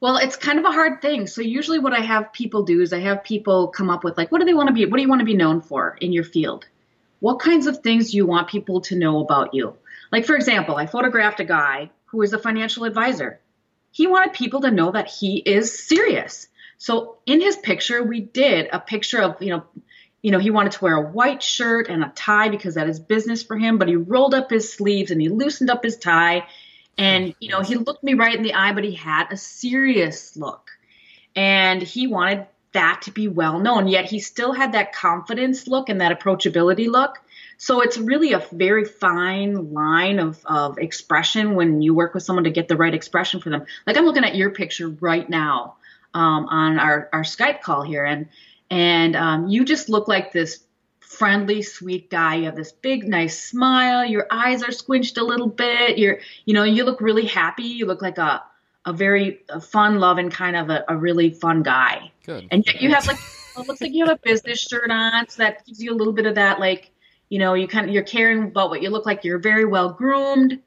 Well, 0.00 0.18
it's 0.18 0.36
kind 0.36 0.58
of 0.58 0.64
a 0.64 0.70
hard 0.70 1.02
thing. 1.02 1.26
So 1.26 1.42
usually 1.42 1.80
what 1.80 1.92
I 1.92 2.00
have 2.00 2.32
people 2.32 2.62
do 2.62 2.80
is 2.80 2.92
I 2.92 3.00
have 3.00 3.24
people 3.24 3.68
come 3.68 3.90
up 3.90 4.04
with 4.04 4.16
like 4.16 4.30
what 4.30 4.38
do 4.38 4.44
they 4.44 4.54
want 4.54 4.68
to 4.68 4.74
be 4.74 4.86
what 4.86 4.96
do 4.96 5.02
you 5.02 5.08
want 5.08 5.20
to 5.20 5.24
be 5.26 5.34
known 5.34 5.60
for 5.60 5.96
in 6.00 6.12
your 6.12 6.24
field? 6.24 6.66
What 7.20 7.40
kinds 7.40 7.66
of 7.66 7.78
things 7.78 8.12
do 8.12 8.16
you 8.16 8.26
want 8.26 8.48
people 8.48 8.80
to 8.82 8.96
know 8.96 9.20
about 9.20 9.54
you? 9.54 9.74
Like 10.12 10.24
for 10.24 10.36
example, 10.36 10.76
I 10.76 10.86
photographed 10.86 11.40
a 11.40 11.44
guy 11.44 11.90
who 12.06 12.22
is 12.22 12.32
a 12.32 12.38
financial 12.38 12.84
advisor. 12.84 13.40
He 13.90 14.06
wanted 14.06 14.34
people 14.34 14.60
to 14.60 14.70
know 14.70 14.92
that 14.92 15.08
he 15.08 15.38
is 15.38 15.86
serious. 15.86 16.46
So 16.76 17.16
in 17.26 17.40
his 17.40 17.56
picture, 17.56 18.02
we 18.02 18.20
did 18.20 18.68
a 18.72 18.78
picture 18.78 19.20
of, 19.20 19.42
you 19.42 19.50
know, 19.50 19.64
you 20.22 20.30
know, 20.30 20.38
he 20.38 20.50
wanted 20.50 20.72
to 20.72 20.84
wear 20.84 20.96
a 20.96 21.10
white 21.10 21.42
shirt 21.42 21.88
and 21.88 22.04
a 22.04 22.12
tie 22.14 22.48
because 22.48 22.74
that 22.74 22.88
is 22.88 23.00
business 23.00 23.42
for 23.42 23.56
him, 23.56 23.78
but 23.78 23.88
he 23.88 23.96
rolled 23.96 24.34
up 24.34 24.50
his 24.50 24.72
sleeves 24.72 25.10
and 25.10 25.20
he 25.20 25.28
loosened 25.28 25.70
up 25.70 25.82
his 25.82 25.96
tie 25.96 26.46
and, 26.98 27.34
you 27.40 27.48
know, 27.48 27.62
he 27.62 27.76
looked 27.76 28.02
me 28.02 28.14
right 28.14 28.36
in 28.36 28.42
the 28.42 28.54
eye, 28.54 28.72
but 28.72 28.84
he 28.84 28.94
had 28.94 29.28
a 29.30 29.36
serious 29.36 30.36
look. 30.36 30.70
And 31.36 31.80
he 31.80 32.08
wanted 32.08 32.46
that 32.72 33.02
to 33.02 33.12
be 33.12 33.28
well 33.28 33.60
known, 33.60 33.88
yet 33.88 34.04
he 34.06 34.18
still 34.18 34.52
had 34.52 34.72
that 34.72 34.92
confidence 34.92 35.66
look 35.66 35.88
and 35.88 36.00
that 36.00 36.18
approachability 36.18 36.88
look. 36.88 37.18
So 37.56 37.80
it's 37.80 37.96
really 37.98 38.32
a 38.32 38.46
very 38.52 38.84
fine 38.84 39.72
line 39.72 40.18
of, 40.18 40.40
of 40.44 40.78
expression 40.78 41.54
when 41.54 41.80
you 41.82 41.94
work 41.94 42.14
with 42.14 42.22
someone 42.22 42.44
to 42.44 42.50
get 42.50 42.68
the 42.68 42.76
right 42.76 42.94
expression 42.94 43.40
for 43.40 43.50
them. 43.50 43.64
Like 43.86 43.96
I'm 43.96 44.04
looking 44.04 44.24
at 44.24 44.36
your 44.36 44.50
picture 44.50 44.88
right 44.88 45.28
now 45.28 45.76
um, 46.14 46.46
on 46.46 46.78
our, 46.78 47.08
our 47.12 47.22
Skype 47.22 47.62
call 47.62 47.82
here, 47.82 48.04
and 48.04 48.28
and 48.70 49.16
um, 49.16 49.48
you 49.48 49.64
just 49.64 49.88
look 49.88 50.08
like 50.08 50.32
this 50.32 50.62
friendly, 51.08 51.62
sweet 51.62 52.10
guy. 52.10 52.36
You 52.36 52.44
have 52.44 52.56
this 52.56 52.70
big, 52.70 53.08
nice 53.08 53.42
smile. 53.42 54.04
Your 54.04 54.26
eyes 54.30 54.62
are 54.62 54.70
squinched 54.70 55.16
a 55.16 55.24
little 55.24 55.48
bit. 55.48 55.96
You're, 55.96 56.20
you 56.44 56.52
know, 56.52 56.64
you 56.64 56.84
look 56.84 57.00
really 57.00 57.24
happy. 57.24 57.64
You 57.64 57.86
look 57.86 58.02
like 58.02 58.18
a, 58.18 58.42
a 58.84 58.92
very 58.92 59.40
a 59.48 59.58
fun 59.60 60.00
loving 60.00 60.28
kind 60.28 60.54
of 60.54 60.68
a, 60.68 60.84
a, 60.86 60.96
really 60.96 61.30
fun 61.30 61.62
guy. 61.62 62.12
Good. 62.26 62.48
And 62.50 62.64
yet 62.66 62.82
you 62.82 62.90
have 62.90 63.06
like, 63.06 63.16
it 63.58 63.66
looks 63.66 63.80
like 63.80 63.92
you 63.92 64.04
have 64.04 64.16
a 64.16 64.20
business 64.22 64.60
shirt 64.60 64.90
on. 64.90 65.28
So 65.30 65.42
that 65.42 65.64
gives 65.64 65.82
you 65.82 65.92
a 65.92 65.96
little 65.96 66.12
bit 66.12 66.26
of 66.26 66.34
that, 66.34 66.60
like, 66.60 66.90
you 67.30 67.38
know, 67.38 67.54
you 67.54 67.66
kind 67.66 67.88
of, 67.88 67.94
you're 67.94 68.04
caring 68.04 68.44
about 68.44 68.68
what 68.68 68.82
you 68.82 68.90
look 68.90 69.06
like. 69.06 69.24
You're 69.24 69.38
very 69.38 69.64
well 69.64 69.90
groomed. 69.90 70.60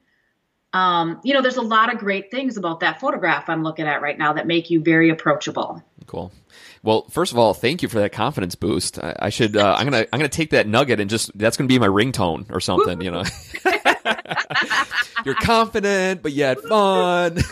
Um, 0.73 1.21
you 1.23 1.35
know, 1.35 1.41
there's 1.41 1.57
a 1.57 1.61
lot 1.61 1.93
of 1.93 1.99
great 1.99 2.31
things 2.31 2.57
about 2.57 2.79
that 2.79 2.99
photograph 2.99 3.47
I'm 3.47 3.61
looking 3.61 3.85
at 3.85 4.01
right 4.01 4.17
now 4.17 4.33
that 4.33 4.47
make 4.47 4.71
you 4.71 4.81
very 4.81 5.11
approachable. 5.11 5.83
Cool. 6.07 6.31
Well, 6.83 7.05
first 7.09 7.31
of 7.31 7.37
all, 7.37 7.53
thank 7.53 7.83
you 7.83 7.89
for 7.89 7.99
that 7.99 8.11
confidence 8.11 8.55
boost. 8.55 8.97
I, 8.97 9.15
I 9.19 9.29
should. 9.29 9.55
Uh, 9.55 9.75
I'm 9.77 9.85
gonna. 9.85 10.05
I'm 10.11 10.19
gonna 10.19 10.29
take 10.29 10.49
that 10.51 10.67
nugget 10.67 10.99
and 10.99 11.09
just. 11.09 11.37
That's 11.37 11.57
gonna 11.57 11.67
be 11.67 11.77
my 11.77 11.87
ringtone 11.87 12.49
or 12.51 12.59
something. 12.59 13.01
You 13.01 13.11
know. 13.11 13.23
You're 15.25 15.35
confident, 15.35 16.23
but 16.23 16.31
yet 16.31 16.59
fun. 16.61 17.37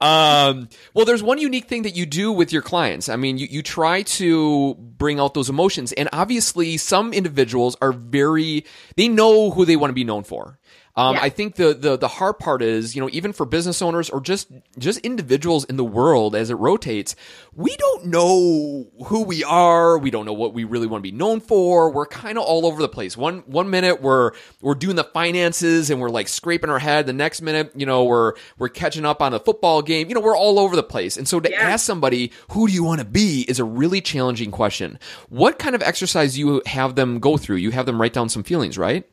um, 0.00 0.68
well, 0.94 1.04
there's 1.04 1.22
one 1.22 1.38
unique 1.38 1.66
thing 1.66 1.82
that 1.82 1.96
you 1.96 2.06
do 2.06 2.30
with 2.30 2.52
your 2.52 2.62
clients. 2.62 3.08
I 3.08 3.16
mean, 3.16 3.38
you, 3.38 3.48
you 3.50 3.62
try 3.62 4.02
to 4.02 4.74
bring 4.74 5.18
out 5.18 5.34
those 5.34 5.48
emotions, 5.48 5.92
and 5.92 6.08
obviously, 6.12 6.76
some 6.76 7.12
individuals 7.12 7.76
are 7.82 7.92
very. 7.92 8.64
They 8.96 9.08
know 9.08 9.50
who 9.50 9.64
they 9.64 9.76
want 9.76 9.90
to 9.90 9.94
be 9.94 10.04
known 10.04 10.22
for. 10.22 10.58
Um, 10.96 11.16
yeah. 11.16 11.22
I 11.22 11.28
think 11.28 11.56
the, 11.56 11.74
the 11.74 11.96
the 11.96 12.06
hard 12.06 12.38
part 12.38 12.62
is, 12.62 12.94
you 12.94 13.02
know, 13.02 13.08
even 13.12 13.32
for 13.32 13.44
business 13.44 13.82
owners 13.82 14.10
or 14.10 14.20
just 14.20 14.48
just 14.78 15.00
individuals 15.00 15.64
in 15.64 15.76
the 15.76 15.84
world 15.84 16.36
as 16.36 16.50
it 16.50 16.54
rotates, 16.54 17.16
we 17.52 17.76
don't 17.76 18.06
know 18.06 18.86
who 19.06 19.24
we 19.24 19.42
are. 19.42 19.98
We 19.98 20.12
don't 20.12 20.24
know 20.24 20.32
what 20.32 20.54
we 20.54 20.62
really 20.62 20.86
want 20.86 21.02
to 21.02 21.10
be 21.10 21.16
known 21.16 21.40
for. 21.40 21.90
We're 21.90 22.06
kind 22.06 22.38
of 22.38 22.44
all 22.44 22.64
over 22.64 22.80
the 22.80 22.88
place. 22.88 23.16
One 23.16 23.38
one 23.46 23.70
minute 23.70 24.02
we're 24.02 24.32
we're 24.60 24.76
doing 24.76 24.94
the 24.94 25.04
finances 25.04 25.90
and 25.90 26.00
we're 26.00 26.10
like 26.10 26.28
scraping 26.28 26.70
our 26.70 26.78
head. 26.78 27.06
The 27.06 27.12
next 27.12 27.42
minute, 27.42 27.72
you 27.74 27.86
know, 27.86 28.04
we're 28.04 28.34
we're 28.58 28.68
catching 28.68 29.04
up 29.04 29.20
on 29.20 29.34
a 29.34 29.40
football 29.40 29.82
game. 29.82 30.08
You 30.08 30.14
know, 30.14 30.20
we're 30.20 30.36
all 30.36 30.60
over 30.60 30.76
the 30.76 30.84
place. 30.84 31.16
And 31.16 31.26
so 31.26 31.40
to 31.40 31.50
yeah. 31.50 31.60
ask 31.60 31.84
somebody 31.84 32.30
who 32.52 32.68
do 32.68 32.72
you 32.72 32.84
want 32.84 33.00
to 33.00 33.04
be 33.04 33.44
is 33.48 33.58
a 33.58 33.64
really 33.64 34.00
challenging 34.00 34.52
question. 34.52 35.00
What 35.28 35.58
kind 35.58 35.74
of 35.74 35.82
exercise 35.82 36.34
do 36.34 36.40
you 36.40 36.62
have 36.66 36.94
them 36.94 37.18
go 37.18 37.36
through? 37.36 37.56
You 37.56 37.72
have 37.72 37.86
them 37.86 38.00
write 38.00 38.12
down 38.12 38.28
some 38.28 38.44
feelings, 38.44 38.78
right? 38.78 39.04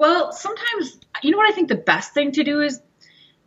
Well, 0.00 0.32
sometimes, 0.32 0.98
you 1.22 1.30
know 1.30 1.36
what 1.36 1.50
I 1.50 1.54
think 1.54 1.68
the 1.68 1.74
best 1.74 2.14
thing 2.14 2.32
to 2.32 2.42
do 2.42 2.62
is 2.62 2.80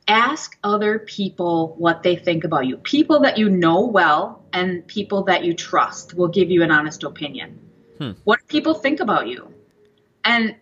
ask 0.08 0.56
other 0.64 1.00
people 1.00 1.74
what 1.80 2.04
they 2.04 2.16
think 2.16 2.44
about 2.44 2.68
you. 2.68 2.78
People 2.78 3.22
that 3.22 3.40
you 3.40 3.50
know 3.50 3.88
well 3.88 4.46
and 4.54 4.86
people 4.86 5.24
that 5.24 5.44
you 5.44 5.56
trust 5.56 6.14
will 6.14 6.28
give 6.28 6.52
you 6.52 6.62
an 6.62 6.70
honest 6.70 7.02
opinion. 7.02 7.60
Hmm. 7.98 8.12
What 8.24 8.48
people 8.48 8.76
think 8.76 9.00
about 9.00 9.28
you? 9.28 9.52
And, 10.24 10.56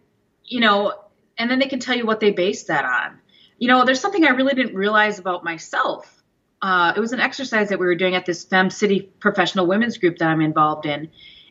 you 0.45 0.61
know, 0.61 0.93
and 1.37 1.51
then 1.51 1.59
they 1.59 1.67
can 1.67 1.81
tell 1.81 1.97
you 1.97 2.05
what 2.05 2.21
they 2.21 2.31
base 2.31 2.63
that 2.63 2.85
on. 2.85 3.19
You 3.57 3.67
know, 3.67 3.83
there's 3.83 3.99
something 3.99 4.23
I 4.23 4.29
really 4.29 4.53
didn't 4.53 4.75
realize 4.75 5.19
about 5.19 5.43
myself. 5.43 6.23
Uh, 6.61 6.93
it 6.95 7.01
was 7.01 7.11
an 7.11 7.19
exercise 7.19 7.67
that 7.67 7.79
we 7.81 7.85
were 7.85 7.95
doing 7.95 8.15
at 8.15 8.25
this 8.25 8.45
Fem 8.45 8.69
City 8.69 9.11
professional 9.19 9.67
women's 9.67 9.97
group 9.97 10.19
that 10.19 10.29
I'm 10.29 10.39
involved 10.39 10.85
in. 10.85 11.09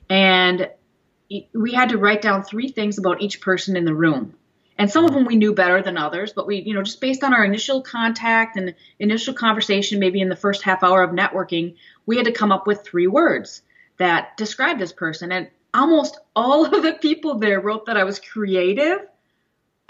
And 0.09 0.71
we 1.55 1.73
had 1.73 1.91
to 1.91 1.99
write 1.99 2.23
down 2.23 2.43
three 2.43 2.69
things 2.69 2.99
about 2.99 3.23
each 3.23 3.41
person 3.41 3.77
in 3.77 3.85
the 3.85 3.95
room. 3.95 4.35
And 4.77 4.91
some 4.91 5.05
of 5.05 5.13
them 5.13 5.27
we 5.27 5.37
knew 5.37 5.55
better 5.55 5.83
than 5.83 5.99
others, 5.99 6.33
but 6.33 6.47
we, 6.47 6.61
you 6.61 6.73
know, 6.73 6.83
just 6.83 7.01
based 7.01 7.23
on 7.23 7.35
our 7.35 7.45
initial 7.45 7.83
contact 7.83 8.57
and 8.57 8.75
initial 8.99 9.35
conversation, 9.35 10.01
maybe 10.01 10.21
in 10.21 10.31
the 10.31 10.37
first 10.37 10.63
half 10.63 10.83
hour 10.83 11.03
of 11.03 11.11
networking, 11.11 11.77
we 12.07 12.17
had 12.17 12.25
to 12.25 12.33
come 12.33 12.51
up 12.51 12.67
with 12.67 12.83
three 12.83 13.07
words 13.07 13.63
that 13.99 14.37
described 14.39 14.81
this 14.81 14.93
person. 14.93 15.33
And 15.33 15.51
almost 15.75 16.19
all 16.35 16.65
of 16.65 16.83
the 16.83 16.95
people 16.95 17.39
there 17.39 17.61
wrote 17.61 17.87
that 17.87 17.99
I 17.99 18.05
was 18.05 18.19
creative 18.19 19.01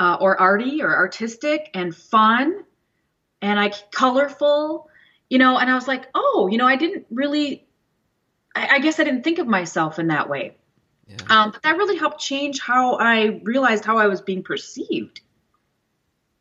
uh, 0.01 0.17
or 0.21 0.41
arty 0.41 0.83
or 0.83 0.95
artistic 0.95 1.71
and 1.73 1.95
fun 1.95 2.65
and 3.41 3.61
I 3.61 3.73
colorful, 3.93 4.89
you 5.29 5.39
know, 5.39 5.57
and 5.57 5.71
I 5.71 5.75
was 5.75 5.87
like, 5.87 6.09
oh, 6.15 6.49
you 6.51 6.59
know, 6.59 6.67
I 6.67 6.77
didn't 6.77 7.07
really, 7.11 7.65
I, 8.55 8.69
I 8.73 8.79
guess 8.81 8.99
I 8.99 9.05
didn't 9.05 9.23
think 9.23 9.39
of 9.39 9.47
myself 9.47 9.99
in 9.99 10.09
that 10.09 10.29
way. 10.29 10.57
Yeah. 11.11 11.17
Um, 11.29 11.51
but 11.51 11.63
that 11.63 11.77
really 11.77 11.99
helped 11.99 12.21
change 12.21 12.61
how 12.61 12.95
I 12.95 13.41
realized 13.43 13.85
how 13.85 13.99
I 13.99 14.07
was 14.07 14.21
being 14.21 14.45
perceived. 14.45 15.21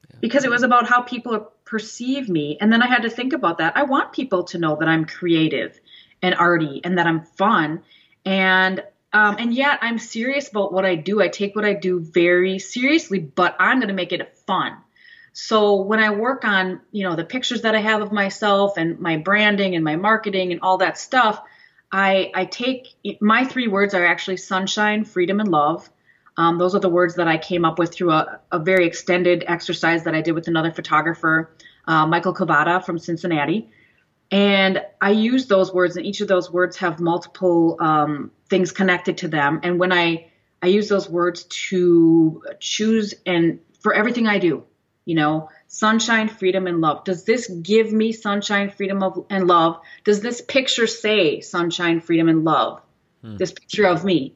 Yeah. 0.09 0.17
because 0.21 0.43
it 0.43 0.49
was 0.49 0.63
about 0.63 0.87
how 0.87 1.01
people 1.01 1.51
perceive 1.65 2.29
me. 2.29 2.57
And 2.59 2.71
then 2.71 2.81
I 2.81 2.87
had 2.87 3.03
to 3.03 3.09
think 3.09 3.33
about 3.33 3.57
that. 3.59 3.77
I 3.77 3.83
want 3.83 4.13
people 4.13 4.43
to 4.45 4.57
know 4.57 4.75
that 4.75 4.87
I'm 4.87 5.05
creative 5.05 5.79
and 6.21 6.35
arty 6.35 6.81
and 6.83 6.97
that 6.97 7.07
I'm 7.07 7.21
fun. 7.23 7.83
And 8.25 8.83
um, 9.11 9.37
and 9.39 9.53
yet 9.53 9.79
I'm 9.81 9.97
serious 9.97 10.49
about 10.49 10.71
what 10.71 10.85
I 10.85 10.93
do. 10.93 11.19
I 11.19 11.29
take 11.29 11.55
what 11.55 11.65
I 11.65 11.73
do 11.73 11.99
very 11.99 12.59
seriously, 12.59 13.17
but 13.19 13.55
I'm 13.59 13.79
going 13.79 13.87
to 13.87 13.93
make 13.95 14.11
it 14.11 14.37
fun. 14.45 14.77
So 15.33 15.81
when 15.81 15.99
I 15.99 16.11
work 16.11 16.45
on, 16.45 16.81
you 16.91 17.03
know, 17.03 17.15
the 17.15 17.23
pictures 17.23 17.63
that 17.63 17.73
I 17.73 17.79
have 17.79 18.01
of 18.01 18.11
myself 18.11 18.77
and 18.77 18.99
my 18.99 19.17
branding 19.17 19.73
and 19.73 19.83
my 19.83 19.95
marketing 19.95 20.51
and 20.51 20.61
all 20.61 20.77
that 20.79 20.97
stuff, 20.99 21.41
I 21.91 22.31
I 22.33 22.45
take 22.45 22.87
my 23.19 23.45
three 23.45 23.67
words 23.67 23.93
are 23.93 24.05
actually 24.05 24.37
sunshine, 24.37 25.03
freedom, 25.05 25.39
and 25.39 25.49
love. 25.49 25.89
Um, 26.37 26.57
those 26.57 26.75
are 26.75 26.79
the 26.79 26.89
words 26.89 27.15
that 27.15 27.27
I 27.27 27.37
came 27.37 27.65
up 27.65 27.79
with 27.79 27.93
through 27.93 28.11
a, 28.11 28.39
a 28.51 28.59
very 28.59 28.85
extended 28.85 29.43
exercise 29.47 30.05
that 30.05 30.15
I 30.15 30.21
did 30.21 30.31
with 30.33 30.47
another 30.47 30.71
photographer, 30.71 31.51
uh, 31.85 32.05
Michael 32.05 32.33
Cavada 32.33 32.83
from 32.85 32.97
Cincinnati. 32.97 33.69
And 34.31 34.81
I 35.01 35.11
use 35.11 35.47
those 35.47 35.73
words, 35.73 35.97
and 35.97 36.05
each 36.05 36.21
of 36.21 36.27
those 36.27 36.51
words 36.51 36.77
have 36.77 36.99
multiple 36.99 37.77
um, 37.79 38.31
things 38.49 38.71
connected 38.71 39.17
to 39.19 39.27
them. 39.27 39.59
And 39.63 39.79
when 39.79 39.91
I 39.91 40.31
I 40.61 40.67
use 40.67 40.89
those 40.89 41.09
words 41.09 41.45
to 41.45 42.43
choose 42.59 43.13
and 43.25 43.59
for 43.81 43.93
everything 43.93 44.27
I 44.27 44.39
do, 44.39 44.65
you 45.05 45.15
know, 45.15 45.49
sunshine, 45.69 46.27
freedom, 46.27 46.67
and 46.67 46.81
love. 46.81 47.03
Does 47.05 47.23
this 47.23 47.47
give 47.47 47.93
me 47.93 48.11
sunshine, 48.11 48.71
freedom, 48.71 49.01
of, 49.03 49.25
and 49.29 49.47
love? 49.47 49.79
Does 50.03 50.19
this 50.19 50.41
picture 50.41 50.87
say 50.87 51.39
sunshine, 51.41 52.01
freedom, 52.01 52.27
and 52.27 52.43
love? 52.43 52.81
Hmm. 53.21 53.37
This 53.37 53.53
picture 53.53 53.85
of 53.85 54.03
me. 54.03 54.35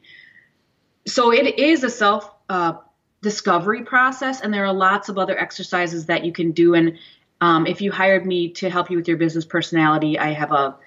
So 1.06 1.34
it 1.34 1.60
is 1.60 1.84
a 1.84 1.90
self 1.90 2.32
uh, 2.48 2.74
discovery 3.22 3.84
process, 3.84 4.42
and 4.42 4.54
there 4.54 4.66
are 4.66 4.74
lots 4.74 5.10
of 5.10 5.18
other 5.18 5.38
exercises 5.38 6.06
that 6.06 6.24
you 6.24 6.32
can 6.32 6.52
do. 6.52 6.76
And 6.76 7.00
um, 7.42 7.66
if 7.66 7.82
you 7.82 7.92
hired 7.92 8.26
me 8.26 8.50
to 8.52 8.70
help 8.70 8.92
you 8.92 8.98
with 8.98 9.08
your 9.08 9.18
business 9.18 9.44
personality, 9.44 10.20
I 10.20 10.34
have 10.34 10.52
a 10.52 10.78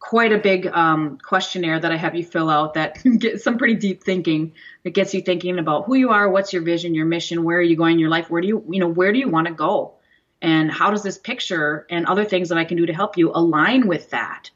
quite 0.00 0.32
a 0.32 0.38
big 0.38 0.66
um, 0.66 1.18
questionnaire 1.18 1.80
that 1.80 1.90
I 1.90 1.96
have 1.96 2.14
you 2.14 2.24
fill 2.24 2.48
out 2.48 2.74
that 2.74 2.98
gets 3.18 3.44
some 3.44 3.58
pretty 3.58 3.74
deep 3.74 4.02
thinking 4.02 4.52
that 4.84 4.90
gets 4.90 5.14
you 5.14 5.20
thinking 5.20 5.58
about 5.58 5.86
who 5.86 5.94
you 5.94 6.10
are, 6.10 6.28
what's 6.28 6.52
your 6.52 6.62
vision, 6.62 6.94
your 6.94 7.06
mission, 7.06 7.44
where 7.44 7.58
are 7.58 7.62
you 7.62 7.76
going 7.76 7.94
in 7.94 7.98
your 7.98 8.10
life, 8.10 8.30
where 8.30 8.40
do 8.40 8.48
you 8.48 8.64
you 8.70 8.80
know 8.80 8.88
where 8.88 9.12
do 9.12 9.18
you 9.18 9.28
want 9.28 9.48
to 9.48 9.54
go, 9.54 9.94
and 10.40 10.70
how 10.70 10.90
does 10.90 11.02
this 11.02 11.18
picture 11.18 11.86
and 11.90 12.06
other 12.06 12.24
things 12.24 12.48
that 12.50 12.58
I 12.58 12.64
can 12.64 12.76
do 12.76 12.86
to 12.86 12.92
help 12.92 13.16
you 13.16 13.32
align 13.34 13.86
with 13.86 14.10
that 14.10 14.50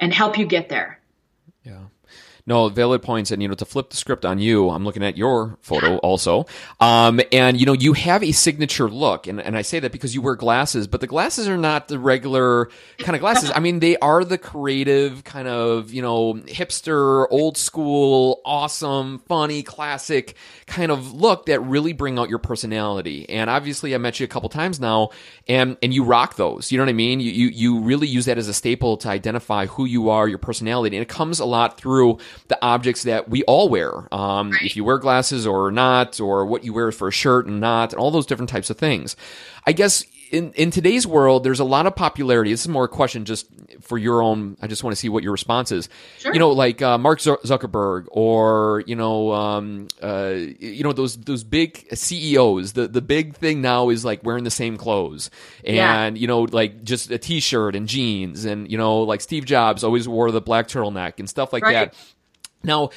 and 0.00 0.12
help 0.12 0.38
you 0.38 0.46
get 0.46 0.68
there. 0.68 1.00
Yeah. 1.62 1.84
No, 2.48 2.68
valid 2.68 3.02
points. 3.02 3.32
And, 3.32 3.42
you 3.42 3.48
know, 3.48 3.54
to 3.54 3.64
flip 3.64 3.90
the 3.90 3.96
script 3.96 4.24
on 4.24 4.38
you, 4.38 4.70
I'm 4.70 4.84
looking 4.84 5.02
at 5.02 5.16
your 5.16 5.58
photo 5.62 5.96
also. 5.98 6.46
Um, 6.80 7.20
and, 7.32 7.58
you 7.58 7.66
know, 7.66 7.72
you 7.72 7.92
have 7.94 8.22
a 8.22 8.30
signature 8.30 8.88
look. 8.88 9.26
And, 9.26 9.40
and 9.40 9.56
I 9.56 9.62
say 9.62 9.80
that 9.80 9.90
because 9.90 10.14
you 10.14 10.22
wear 10.22 10.36
glasses, 10.36 10.86
but 10.86 11.00
the 11.00 11.08
glasses 11.08 11.48
are 11.48 11.56
not 11.56 11.88
the 11.88 11.98
regular 11.98 12.70
kind 12.98 13.16
of 13.16 13.20
glasses. 13.20 13.50
I 13.52 13.58
mean, 13.58 13.80
they 13.80 13.96
are 13.96 14.24
the 14.24 14.38
creative 14.38 15.24
kind 15.24 15.48
of, 15.48 15.92
you 15.92 16.02
know, 16.02 16.34
hipster, 16.34 17.26
old 17.30 17.56
school, 17.56 18.40
awesome, 18.44 19.18
funny, 19.26 19.64
classic 19.64 20.36
kind 20.66 20.92
of 20.92 21.12
look 21.12 21.46
that 21.46 21.60
really 21.60 21.92
bring 21.92 22.16
out 22.18 22.28
your 22.28 22.38
personality. 22.38 23.28
And 23.28 23.50
obviously, 23.50 23.92
I 23.94 23.98
met 23.98 24.20
you 24.20 24.24
a 24.24 24.28
couple 24.28 24.48
times 24.50 24.78
now 24.78 25.10
and, 25.48 25.76
and 25.82 25.92
you 25.92 26.04
rock 26.04 26.36
those. 26.36 26.70
You 26.70 26.78
know 26.78 26.84
what 26.84 26.90
I 26.90 26.94
mean? 26.94 27.18
You, 27.18 27.32
you, 27.32 27.48
you 27.48 27.80
really 27.80 28.06
use 28.06 28.26
that 28.26 28.38
as 28.38 28.46
a 28.46 28.54
staple 28.54 28.96
to 28.98 29.08
identify 29.08 29.66
who 29.66 29.84
you 29.84 30.10
are, 30.10 30.28
your 30.28 30.38
personality. 30.38 30.96
And 30.96 31.02
it 31.02 31.08
comes 31.08 31.40
a 31.40 31.44
lot 31.44 31.76
through 31.76 32.18
the 32.48 32.58
objects 32.62 33.04
that 33.04 33.28
we 33.28 33.42
all 33.44 33.68
wear. 33.68 34.12
Um, 34.12 34.50
right. 34.50 34.62
If 34.62 34.76
you 34.76 34.84
wear 34.84 34.98
glasses 34.98 35.46
or 35.46 35.70
not, 35.70 36.20
or 36.20 36.46
what 36.46 36.64
you 36.64 36.72
wear 36.72 36.92
for 36.92 37.08
a 37.08 37.12
shirt 37.12 37.46
and 37.46 37.60
not, 37.60 37.92
and 37.92 38.00
all 38.00 38.10
those 38.10 38.26
different 38.26 38.50
types 38.50 38.70
of 38.70 38.78
things. 38.78 39.16
I 39.66 39.72
guess 39.72 40.04
in, 40.30 40.52
in 40.52 40.70
today's 40.70 41.06
world, 41.06 41.44
there's 41.44 41.60
a 41.60 41.64
lot 41.64 41.86
of 41.86 41.94
popularity. 41.94 42.50
This 42.50 42.62
is 42.62 42.68
more 42.68 42.84
a 42.84 42.88
question 42.88 43.24
just 43.24 43.46
for 43.80 43.96
your 43.96 44.22
own. 44.22 44.56
I 44.60 44.66
just 44.66 44.82
want 44.82 44.92
to 44.92 45.00
see 45.00 45.08
what 45.08 45.22
your 45.22 45.32
response 45.32 45.70
is. 45.72 45.88
Sure. 46.18 46.32
You 46.32 46.38
know, 46.38 46.50
like 46.50 46.82
uh, 46.82 46.98
Mark 46.98 47.20
Zuckerberg, 47.20 48.06
or 48.10 48.82
you 48.86 48.96
know, 48.96 49.32
um, 49.32 49.88
uh, 50.02 50.34
you 50.34 50.82
know 50.82 50.92
those 50.92 51.16
those 51.16 51.44
big 51.44 51.86
CEOs. 51.92 52.72
The 52.72 52.88
the 52.88 53.02
big 53.02 53.36
thing 53.36 53.60
now 53.60 53.90
is 53.90 54.04
like 54.04 54.24
wearing 54.24 54.44
the 54.44 54.50
same 54.50 54.76
clothes, 54.76 55.30
and 55.64 55.76
yeah. 55.76 56.20
you 56.20 56.26
know, 56.26 56.42
like 56.42 56.82
just 56.82 57.10
a 57.10 57.18
T-shirt 57.18 57.76
and 57.76 57.88
jeans, 57.88 58.44
and 58.44 58.70
you 58.70 58.78
know, 58.78 59.02
like 59.02 59.20
Steve 59.20 59.44
Jobs 59.44 59.84
always 59.84 60.08
wore 60.08 60.30
the 60.30 60.40
black 60.40 60.68
turtleneck 60.68 61.14
and 61.18 61.28
stuff 61.28 61.52
like 61.52 61.62
right. 61.62 61.92
that. 61.92 61.94
Now, 62.66 62.90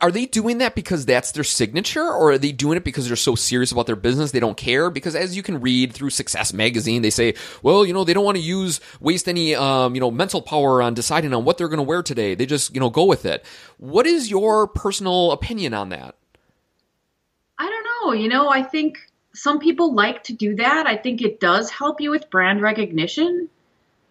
are 0.00 0.10
they 0.10 0.26
doing 0.26 0.58
that 0.58 0.74
because 0.74 1.04
that's 1.04 1.32
their 1.32 1.44
signature 1.44 2.04
or 2.04 2.32
are 2.32 2.38
they 2.38 2.52
doing 2.52 2.76
it 2.76 2.84
because 2.84 3.06
they're 3.06 3.16
so 3.16 3.34
serious 3.34 3.72
about 3.72 3.86
their 3.86 3.96
business 3.96 4.30
they 4.30 4.40
don't 4.40 4.56
care? 4.56 4.90
Because 4.90 5.16
as 5.16 5.36
you 5.36 5.42
can 5.42 5.60
read 5.60 5.92
through 5.92 6.10
success 6.10 6.52
magazine 6.52 7.02
they 7.02 7.10
say 7.10 7.34
well 7.62 7.84
you 7.84 7.92
know 7.92 8.04
they 8.04 8.12
don't 8.12 8.24
want 8.24 8.36
to 8.36 8.42
use 8.42 8.80
waste 9.00 9.28
any 9.28 9.54
um, 9.54 9.94
you 9.94 10.00
know 10.00 10.10
mental 10.10 10.42
power 10.42 10.82
on 10.82 10.94
deciding 10.94 11.34
on 11.34 11.44
what 11.44 11.58
they're 11.58 11.68
going 11.68 11.78
to 11.78 11.82
wear 11.82 12.02
today. 12.02 12.34
They 12.34 12.46
just 12.46 12.74
you 12.74 12.80
know 12.80 12.90
go 12.90 13.04
with 13.04 13.24
it. 13.24 13.44
What 13.78 14.06
is 14.06 14.30
your 14.30 14.68
personal 14.68 15.32
opinion 15.32 15.74
on 15.74 15.88
that? 15.88 16.14
I 17.58 17.68
don't 17.68 17.84
know. 17.84 18.12
You 18.12 18.28
know 18.28 18.48
i 18.48 18.62
think 18.62 18.98
some 19.32 19.60
people 19.60 19.94
like 19.94 20.24
to 20.24 20.32
do 20.32 20.56
that. 20.56 20.86
I 20.86 20.96
think 20.96 21.22
it 21.22 21.38
does 21.38 21.70
help 21.70 22.00
you 22.00 22.10
with 22.10 22.30
brand 22.30 22.60
recognition 22.60 23.48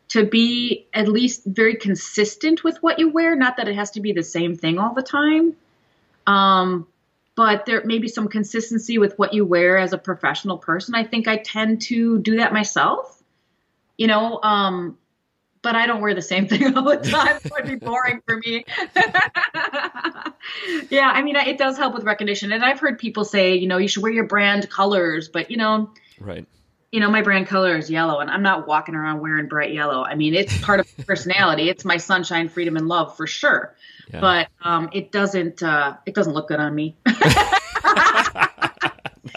to 0.09 0.25
be 0.25 0.87
at 0.93 1.07
least 1.07 1.43
very 1.45 1.75
consistent 1.75 2.63
with 2.63 2.81
what 2.81 2.99
you 2.99 3.09
wear. 3.09 3.35
Not 3.35 3.57
that 3.57 3.67
it 3.67 3.75
has 3.75 3.91
to 3.91 4.01
be 4.01 4.11
the 4.11 4.23
same 4.23 4.55
thing 4.55 4.79
all 4.79 4.93
the 4.93 5.03
time, 5.03 5.55
um, 6.27 6.87
but 7.35 7.65
there 7.65 7.83
may 7.85 7.99
be 7.99 8.07
some 8.07 8.27
consistency 8.27 8.97
with 8.97 9.17
what 9.17 9.33
you 9.33 9.45
wear 9.45 9.77
as 9.77 9.93
a 9.93 9.97
professional 9.97 10.57
person. 10.57 10.95
I 10.95 11.03
think 11.03 11.27
I 11.27 11.37
tend 11.37 11.83
to 11.83 12.19
do 12.19 12.37
that 12.37 12.51
myself, 12.53 13.21
you 13.97 14.07
know. 14.07 14.41
Um, 14.41 14.97
but 15.61 15.75
I 15.75 15.87
don't 15.87 16.01
wear 16.01 16.15
the 16.15 16.21
same 16.21 16.47
thing 16.49 16.75
all 16.75 16.83
the 16.83 16.97
time. 16.97 17.39
it 17.43 17.51
would 17.51 17.65
be 17.67 17.75
boring 17.75 18.21
for 18.25 18.37
me. 18.37 18.65
yeah, 20.89 21.11
I 21.13 21.21
mean, 21.21 21.35
it 21.35 21.57
does 21.57 21.77
help 21.77 21.93
with 21.93 22.03
recognition. 22.03 22.51
And 22.51 22.63
I've 22.63 22.79
heard 22.79 22.97
people 22.97 23.25
say, 23.25 23.55
you 23.55 23.67
know, 23.67 23.77
you 23.77 23.87
should 23.87 24.01
wear 24.01 24.11
your 24.11 24.25
brand 24.25 24.69
colors, 24.69 25.29
but 25.29 25.51
you 25.51 25.57
know, 25.57 25.91
right 26.19 26.47
you 26.91 26.99
know, 26.99 27.09
my 27.09 27.21
brand 27.21 27.47
color 27.47 27.77
is 27.77 27.89
yellow, 27.89 28.19
and 28.19 28.29
I'm 28.29 28.41
not 28.41 28.67
walking 28.67 28.95
around 28.95 29.19
wearing 29.19 29.47
bright 29.47 29.73
yellow. 29.73 30.03
I 30.03 30.15
mean, 30.15 30.33
it's 30.33 30.57
part 30.59 30.79
of 30.79 30.87
my 30.97 31.03
personality. 31.07 31.69
It's 31.69 31.85
my 31.85 31.97
sunshine, 31.97 32.49
freedom, 32.49 32.77
and 32.77 32.87
love 32.87 33.15
for 33.15 33.27
sure. 33.27 33.75
Yeah. 34.11 34.21
But 34.21 34.47
um, 34.61 34.89
it 34.91 35.11
doesn't. 35.11 35.61
Uh, 35.61 35.97
it 36.05 36.15
doesn't 36.15 36.33
look 36.33 36.47
good 36.47 36.59
on 36.59 36.73
me. 36.73 36.95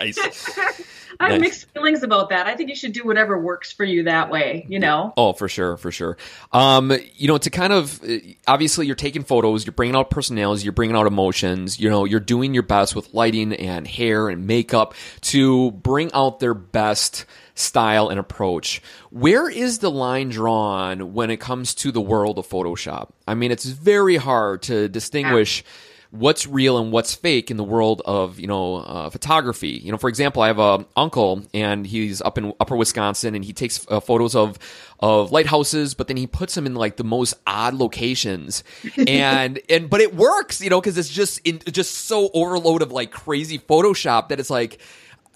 nice. 0.05 0.59
I 1.21 1.31
have 1.31 1.41
nice. 1.41 1.41
mixed 1.41 1.71
feelings 1.71 2.03
about 2.03 2.31
that. 2.31 2.47
I 2.47 2.57
think 2.57 2.69
you 2.69 2.75
should 2.75 2.93
do 2.93 3.05
whatever 3.05 3.39
works 3.39 3.73
for 3.73 3.85
you 3.85 4.05
that 4.05 4.31
way, 4.31 4.67
you 4.69 4.79
know? 4.79 5.13
Oh, 5.17 5.33
for 5.33 5.49
sure, 5.49 5.77
for 5.77 5.93
sure. 5.93 6.17
Um, 6.53 6.93
you 7.15 7.29
know, 7.29 7.39
to 7.39 7.51
kind 7.51 7.73
of, 7.73 8.03
obviously 8.47 8.87
you're 8.87 8.97
taking 8.97 9.23
photos, 9.23 9.65
you're 9.65 9.73
bringing 9.73 9.95
out 9.95 10.11
personalities, 10.11 10.65
you're 10.65 10.73
bringing 10.73 10.97
out 10.97 11.07
emotions, 11.07 11.79
you 11.79 11.89
know, 11.89 12.05
you're 12.05 12.21
doing 12.21 12.55
your 12.55 12.63
best 12.63 12.97
with 12.97 13.15
lighting 13.15 13.53
and 13.53 13.87
hair 13.87 14.29
and 14.29 14.47
makeup 14.47 14.95
to 15.21 15.71
bring 15.73 16.13
out 16.13 16.41
their 16.41 16.55
best 16.55 17.25
style 17.55 18.09
and 18.09 18.19
approach. 18.19 18.83
Where 19.11 19.49
is 19.49 19.79
the 19.79 19.91
line 19.91 20.31
drawn 20.31 21.13
when 21.13 21.31
it 21.31 21.39
comes 21.39 21.75
to 21.77 21.93
the 21.93 22.01
world 22.01 22.39
of 22.39 22.49
Photoshop? 22.49 23.11
I 23.29 23.35
mean, 23.35 23.53
it's 23.53 23.67
very 23.67 24.17
hard 24.17 24.63
to 24.63 24.89
distinguish. 24.89 25.63
Yeah 25.63 25.89
what's 26.13 26.47
real 26.47 26.77
and 26.77 26.93
what's 26.93 27.15
fake 27.15 27.51
in 27.51 27.57
the 27.57 27.65
world 27.65 28.03
of 28.05 28.39
you 28.39 28.47
know 28.47 28.77
uh, 28.77 29.11
photography. 29.11 29.81
You 29.83 29.91
know, 29.91 29.99
for 29.99 30.09
example, 30.09 30.43
I 30.43 30.47
have 30.49 30.59
a 30.59 30.87
uncle 30.97 31.43
and 31.53 31.87
he's 31.87 32.21
up 32.21 32.39
in 32.39 32.53
Upper 32.61 32.77
Wisconsin 32.77 33.35
and 33.35 33.45
he 33.45 33.53
takes 33.53 33.85
uh, 33.91 33.99
photos 33.99 34.37
of 34.37 34.59
of 35.01 35.33
lighthouses, 35.33 35.95
but 35.95 36.07
then 36.07 36.17
he 36.17 36.27
puts 36.27 36.55
them 36.55 36.67
in 36.67 36.75
like 36.75 36.97
the 36.97 37.05
most 37.05 37.35
odd 37.47 37.75
locations, 37.75 38.63
and 39.09 39.59
and 39.69 39.91
but 39.91 40.01
it 40.01 40.15
works, 40.15 40.61
you 40.61 40.71
know, 40.71 40.81
because 40.81 40.97
it's 40.97 41.09
just 41.09 41.41
in, 41.45 41.59
just 41.71 41.93
so 41.93 42.31
overload 42.35 42.83
of 42.83 42.93
like 42.93 43.11
crazy 43.11 43.59
Photoshop 43.59 44.29
that 44.29 44.39
it's 44.39 44.51
like 44.51 44.81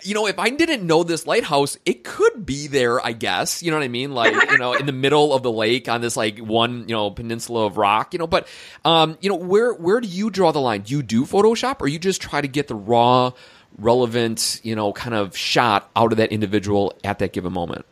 you 0.03 0.15
know, 0.15 0.27
if 0.27 0.39
I 0.39 0.51
didn't 0.51 0.87
know 0.87 1.03
this 1.03 1.27
lighthouse, 1.27 1.79
it 1.85 2.05
could 2.05 2.45
be 2.45 2.67
there, 2.67 3.05
I 3.05 3.13
guess. 3.13 3.63
You 3.63 3.71
know 3.71 3.79
what 3.79 3.85
I 3.85 3.89
mean? 3.89 4.13
Like, 4.13 4.35
you 4.51 4.59
know, 4.59 4.75
in 4.75 4.87
the 4.87 4.93
middle 4.93 5.33
of 5.33 5.43
the 5.43 5.53
lake 5.53 5.89
on 5.89 6.01
this 6.01 6.17
like 6.17 6.39
one, 6.39 6.89
you 6.89 6.95
know, 6.95 7.11
peninsula 7.11 7.67
of 7.67 7.77
rock, 7.77 8.13
you 8.13 8.19
know, 8.19 8.27
but 8.27 8.47
um, 8.85 9.17
you 9.21 9.31
know, 9.31 9.37
where 9.37 9.73
where 9.73 10.01
do 10.01 10.09
you 10.09 10.31
draw 10.31 10.53
the 10.53 10.61
line? 10.61 10.83
Do 10.83 10.95
you 10.95 11.03
do 11.03 11.25
Photoshop 11.25 11.81
or 11.81 11.89
you 11.89 11.99
just 11.99 12.21
try 12.21 12.41
to 12.41 12.49
get 12.49 12.69
the 12.69 12.75
raw, 12.75 13.33
relevant, 13.79 14.61
you 14.63 14.77
know, 14.77 14.93
kind 14.93 15.15
of 15.15 15.37
shot 15.37 15.91
out 15.97 16.13
of 16.13 16.19
that 16.19 16.31
individual 16.31 16.95
at 17.03 17.19
that 17.21 17.33
given 17.33 17.53
moment? 17.53 17.87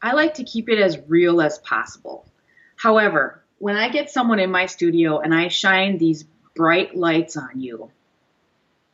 I 0.00 0.12
like 0.12 0.34
to 0.34 0.44
keep 0.44 0.68
it 0.68 0.78
as 0.78 0.98
real 1.08 1.40
as 1.40 1.58
possible. 1.58 2.26
However, 2.76 3.42
when 3.58 3.76
I 3.76 3.88
get 3.88 4.10
someone 4.10 4.38
in 4.38 4.50
my 4.50 4.66
studio 4.66 5.18
and 5.18 5.34
I 5.34 5.48
shine 5.48 5.98
these 5.98 6.24
bright 6.54 6.96
lights 6.96 7.36
on 7.36 7.60
you, 7.60 7.90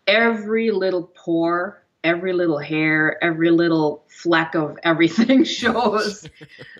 every 0.06 0.70
little 0.70 1.02
pore 1.02 1.81
every 2.04 2.32
little 2.32 2.58
hair, 2.58 3.22
every 3.22 3.50
little 3.50 4.04
fleck 4.08 4.54
of 4.54 4.78
everything 4.82 5.44
shows. 5.60 6.28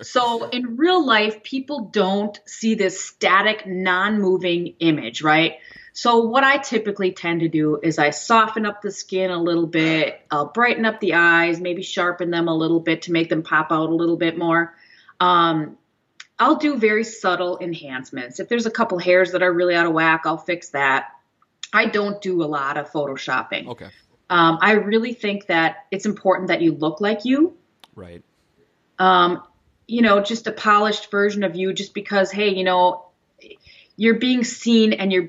so 0.01 0.49
in 0.49 0.77
real 0.77 1.05
life, 1.05 1.43
people 1.43 1.87
don't 1.93 2.39
see 2.45 2.75
this 2.75 3.03
static, 3.03 3.67
non 3.67 4.21
moving 4.21 4.75
image, 4.81 5.23
right? 5.23 5.55
So 5.95 6.21
what 6.21 6.43
I 6.43 6.57
typically 6.57 7.13
tend 7.13 7.41
to 7.41 7.49
do 7.49 7.79
is 7.83 7.99
I 7.99 8.11
soften 8.11 8.65
up 8.65 8.81
the 8.81 8.91
skin 8.91 9.31
a 9.31 9.41
little 9.41 9.67
bit, 9.67 10.21
I'll 10.31 10.47
brighten 10.47 10.87
up 10.87 11.01
the 11.01 11.15
eyes, 11.15 11.61
maybe 11.61 11.83
sharpen 11.83 12.31
them 12.31 12.49
a 12.49 12.55
little 12.55 12.81
bit 12.81 13.03
to 13.03 13.13
make 13.13 13.29
them 13.29 13.43
pop 13.43 13.71
out 13.71 13.91
a 13.91 13.95
little 13.95 14.17
bit 14.17 14.39
more. 14.39 14.75
Um, 15.21 15.77
I'll 16.39 16.57
do 16.57 16.77
very 16.77 17.05
subtle 17.05 17.59
enhancements. 17.61 18.41
If 18.41 18.49
there's 18.49 18.67
a 18.67 18.71
couple 18.71 18.99
hairs 18.99 19.33
that 19.33 19.43
are 19.43 19.53
really 19.53 19.75
out 19.75 19.87
of 19.87 19.93
whack, 19.93 20.23
I'll 20.25 20.39
fix 20.39 20.71
that. 20.71 21.09
I 21.73 21.87
don't 21.87 22.21
do 22.21 22.43
a 22.43 22.47
lot 22.47 22.77
of 22.79 22.91
photoshopping. 22.91 23.69
Okay. 23.69 23.89
Um, 24.33 24.59
I 24.63 24.73
really 24.73 25.13
think 25.13 25.47
that 25.49 25.87
it's 25.91 26.07
important 26.07 26.49
that 26.49 26.63
you 26.63 26.73
look 26.73 27.03
like 27.03 27.27
you. 27.27 27.55
Right. 27.95 28.23
Um, 28.99 29.43
you 29.87 30.01
know, 30.01 30.23
just 30.23 30.47
a 30.47 30.53
polished 30.53 31.11
version 31.11 31.45
of 31.45 31.55
you, 31.55 31.75
just 31.75 31.93
because, 31.93 32.31
hey, 32.31 32.49
you 32.49 32.65
know, 32.65 33.05
you're 33.97 34.19
being 34.19 34.43
seen 34.43 34.95
and 34.95 35.13
you're 35.13 35.29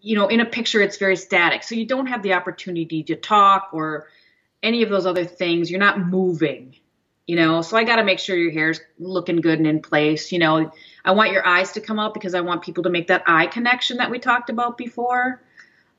you 0.00 0.16
know, 0.16 0.28
in 0.28 0.40
a 0.40 0.46
picture, 0.46 0.80
it's 0.80 0.96
very 0.96 1.16
static. 1.16 1.62
So 1.62 1.74
you 1.74 1.84
don't 1.84 2.06
have 2.06 2.22
the 2.22 2.34
opportunity 2.34 3.02
to 3.04 3.16
talk 3.16 3.70
or 3.72 4.06
any 4.62 4.82
of 4.82 4.88
those 4.88 5.06
other 5.06 5.24
things. 5.24 5.70
You're 5.70 5.80
not 5.80 5.98
moving, 5.98 6.76
you 7.26 7.36
know. 7.36 7.62
So 7.62 7.76
I 7.76 7.84
got 7.84 7.96
to 7.96 8.04
make 8.04 8.18
sure 8.18 8.36
your 8.36 8.52
hair's 8.52 8.80
looking 8.98 9.40
good 9.40 9.58
and 9.58 9.66
in 9.66 9.82
place. 9.82 10.30
You 10.32 10.38
know, 10.38 10.72
I 11.04 11.10
want 11.10 11.32
your 11.32 11.46
eyes 11.46 11.72
to 11.72 11.80
come 11.80 11.98
out 11.98 12.14
because 12.14 12.34
I 12.34 12.40
want 12.40 12.62
people 12.62 12.84
to 12.84 12.90
make 12.90 13.08
that 13.08 13.24
eye 13.26 13.48
connection 13.48 13.98
that 13.98 14.10
we 14.10 14.18
talked 14.18 14.50
about 14.50 14.78
before. 14.78 15.42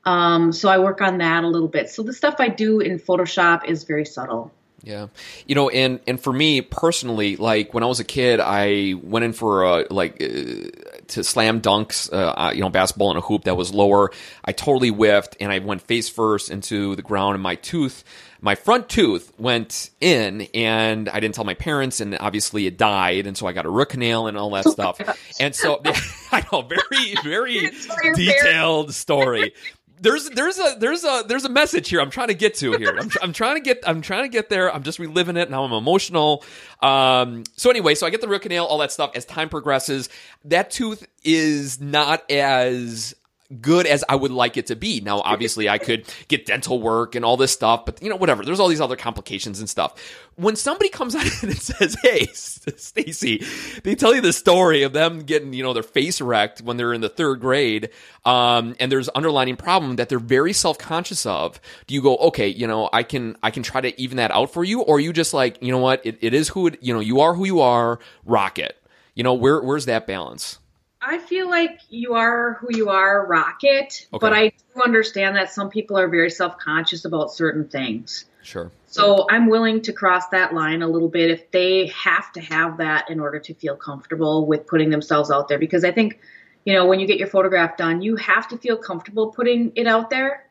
Um, 0.04 0.52
so 0.52 0.68
I 0.68 0.78
work 0.78 1.00
on 1.02 1.18
that 1.18 1.44
a 1.44 1.48
little 1.48 1.68
bit. 1.68 1.90
So 1.90 2.02
the 2.02 2.12
stuff 2.12 2.36
I 2.38 2.48
do 2.48 2.80
in 2.80 2.98
Photoshop 2.98 3.64
is 3.66 3.84
very 3.84 4.06
subtle. 4.06 4.52
Yeah, 4.82 5.08
you 5.46 5.54
know, 5.54 5.68
and 5.68 6.00
and 6.06 6.18
for 6.18 6.32
me 6.32 6.62
personally, 6.62 7.36
like 7.36 7.74
when 7.74 7.82
I 7.82 7.86
was 7.86 8.00
a 8.00 8.04
kid, 8.04 8.40
I 8.40 8.94
went 9.02 9.24
in 9.24 9.32
for 9.34 9.64
a 9.64 9.86
like 9.90 10.22
uh, 10.22 10.70
to 11.08 11.22
slam 11.22 11.60
dunks, 11.60 12.10
uh, 12.12 12.52
you 12.54 12.60
know, 12.60 12.70
basketball 12.70 13.10
in 13.10 13.18
a 13.18 13.20
hoop 13.20 13.44
that 13.44 13.56
was 13.56 13.74
lower. 13.74 14.10
I 14.42 14.52
totally 14.52 14.88
whiffed, 14.88 15.36
and 15.38 15.52
I 15.52 15.58
went 15.58 15.82
face 15.82 16.08
first 16.08 16.50
into 16.50 16.96
the 16.96 17.02
ground, 17.02 17.34
and 17.34 17.42
my 17.42 17.56
tooth, 17.56 18.04
my 18.40 18.54
front 18.54 18.88
tooth, 18.88 19.30
went 19.38 19.90
in, 20.00 20.48
and 20.54 21.10
I 21.10 21.20
didn't 21.20 21.34
tell 21.34 21.44
my 21.44 21.54
parents, 21.54 22.00
and 22.00 22.16
obviously 22.18 22.66
it 22.66 22.78
died, 22.78 23.26
and 23.26 23.36
so 23.36 23.46
I 23.46 23.52
got 23.52 23.66
a 23.66 23.70
root 23.70 23.90
canal 23.90 24.28
and 24.28 24.38
all 24.38 24.50
that 24.52 24.66
oh 24.66 24.70
stuff. 24.70 24.98
And 25.38 25.54
so 25.54 25.82
I 26.32 26.42
know, 26.50 26.62
very 26.62 27.16
very 27.22 27.70
detailed 28.14 28.94
story 28.94 29.52
there's 30.00 30.30
there's 30.30 30.58
a 30.58 30.76
there's 30.78 31.04
a 31.04 31.24
there's 31.26 31.44
a 31.44 31.48
message 31.48 31.88
here 31.88 32.00
I'm 32.00 32.10
trying 32.10 32.28
to 32.28 32.34
get 32.34 32.54
to 32.56 32.72
here. 32.72 32.96
I'm, 32.98 33.10
I'm 33.22 33.32
trying 33.32 33.56
to 33.56 33.60
get 33.60 33.82
I'm 33.86 34.00
trying 34.00 34.24
to 34.24 34.28
get 34.28 34.48
there. 34.48 34.72
I'm 34.74 34.82
just 34.82 34.98
reliving 34.98 35.36
it 35.36 35.50
now. 35.50 35.64
I'm 35.64 35.72
emotional. 35.72 36.44
Um, 36.80 37.44
so 37.56 37.70
anyway, 37.70 37.94
so 37.94 38.06
I 38.06 38.10
get 38.10 38.20
the 38.20 38.28
root 38.28 38.42
canal, 38.42 38.66
all 38.66 38.78
that 38.78 38.92
stuff. 38.92 39.12
As 39.14 39.24
time 39.24 39.48
progresses, 39.48 40.08
that 40.46 40.70
tooth 40.70 41.06
is 41.22 41.80
not 41.80 42.28
as 42.30 43.14
good 43.60 43.86
as 43.86 44.04
I 44.08 44.14
would 44.14 44.30
like 44.30 44.56
it 44.56 44.66
to 44.66 44.76
be. 44.76 45.00
Now, 45.00 45.20
obviously, 45.24 45.68
I 45.68 45.78
could 45.78 46.06
get 46.28 46.46
dental 46.46 46.80
work 46.80 47.14
and 47.14 47.24
all 47.24 47.36
this 47.36 47.52
stuff, 47.52 47.84
but 47.84 48.02
you 48.02 48.08
know, 48.08 48.16
whatever. 48.16 48.44
There's 48.44 48.60
all 48.60 48.68
these 48.68 48.80
other 48.80 48.96
complications 48.96 49.60
and 49.60 49.68
stuff. 49.68 49.94
When 50.36 50.56
somebody 50.56 50.88
comes 50.88 51.14
out 51.16 51.42
and 51.42 51.56
says, 51.56 51.96
"Hey, 52.02 52.26
Stacy," 52.26 53.44
they 53.82 53.94
tell 53.94 54.14
you 54.14 54.20
the 54.20 54.32
story 54.32 54.82
of 54.82 54.92
them 54.92 55.20
getting 55.20 55.52
you 55.52 55.62
know 55.62 55.72
their 55.72 55.82
face 55.82 56.20
wrecked 56.20 56.62
when 56.62 56.76
they're 56.76 56.92
in 56.92 57.00
the 57.00 57.08
third 57.08 57.40
grade, 57.40 57.90
um, 58.24 58.74
and 58.78 58.90
there's 58.90 59.08
underlining 59.14 59.56
problem 59.56 59.96
that 59.96 60.08
they're 60.08 60.18
very 60.18 60.52
self 60.52 60.78
conscious 60.78 61.26
of. 61.26 61.60
Do 61.86 61.94
you 61.94 62.02
go, 62.02 62.16
okay, 62.16 62.48
you 62.48 62.66
know, 62.66 62.88
I 62.92 63.02
can 63.02 63.36
I 63.42 63.50
can 63.50 63.62
try 63.62 63.80
to 63.80 64.00
even 64.00 64.16
that 64.18 64.30
out 64.30 64.52
for 64.52 64.64
you, 64.64 64.82
or 64.82 64.96
are 64.96 65.00
you 65.00 65.12
just 65.12 65.34
like, 65.34 65.62
you 65.62 65.72
know 65.72 65.78
what, 65.78 66.04
it, 66.04 66.18
it 66.20 66.34
is 66.34 66.48
who 66.48 66.68
it, 66.68 66.78
you 66.82 66.94
know, 66.94 67.00
you 67.00 67.20
are 67.20 67.34
who 67.34 67.44
you 67.44 67.60
are, 67.60 67.98
rock 68.24 68.58
it. 68.58 68.76
You 69.14 69.24
know, 69.24 69.34
where 69.34 69.60
where's 69.60 69.86
that 69.86 70.06
balance? 70.06 70.59
I 71.02 71.18
feel 71.18 71.48
like 71.48 71.80
you 71.88 72.14
are 72.14 72.54
who 72.54 72.68
you 72.76 72.90
are, 72.90 73.26
Rocket, 73.26 74.06
okay. 74.12 74.18
but 74.20 74.32
I 74.32 74.48
do 74.48 74.82
understand 74.84 75.36
that 75.36 75.50
some 75.50 75.70
people 75.70 75.98
are 75.98 76.08
very 76.08 76.30
self 76.30 76.58
conscious 76.58 77.04
about 77.04 77.32
certain 77.32 77.68
things. 77.68 78.26
Sure. 78.42 78.70
So 78.86 79.26
I'm 79.30 79.48
willing 79.48 79.82
to 79.82 79.92
cross 79.92 80.28
that 80.28 80.52
line 80.52 80.82
a 80.82 80.88
little 80.88 81.08
bit 81.08 81.30
if 81.30 81.50
they 81.52 81.86
have 81.88 82.32
to 82.32 82.40
have 82.40 82.78
that 82.78 83.08
in 83.08 83.20
order 83.20 83.38
to 83.38 83.54
feel 83.54 83.76
comfortable 83.76 84.46
with 84.46 84.66
putting 84.66 84.90
themselves 84.90 85.30
out 85.30 85.48
there. 85.48 85.58
Because 85.58 85.84
I 85.84 85.92
think, 85.92 86.18
you 86.64 86.74
know, 86.74 86.86
when 86.86 87.00
you 87.00 87.06
get 87.06 87.18
your 87.18 87.28
photograph 87.28 87.76
done, 87.76 88.02
you 88.02 88.16
have 88.16 88.48
to 88.48 88.58
feel 88.58 88.76
comfortable 88.76 89.28
putting 89.30 89.72
it 89.76 89.86
out 89.86 90.10
there. 90.10 90.48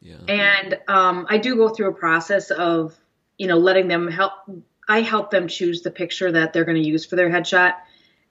Yeah. 0.00 0.16
And 0.28 0.78
um, 0.88 1.26
I 1.30 1.38
do 1.38 1.56
go 1.56 1.68
through 1.68 1.88
a 1.88 1.94
process 1.94 2.50
of, 2.50 2.94
you 3.38 3.46
know, 3.46 3.58
letting 3.58 3.88
them 3.88 4.08
help. 4.08 4.32
I 4.86 5.00
help 5.00 5.30
them 5.30 5.48
choose 5.48 5.80
the 5.80 5.90
picture 5.90 6.32
that 6.32 6.52
they're 6.52 6.64
going 6.64 6.82
to 6.82 6.86
use 6.86 7.06
for 7.06 7.16
their 7.16 7.30
headshot 7.30 7.74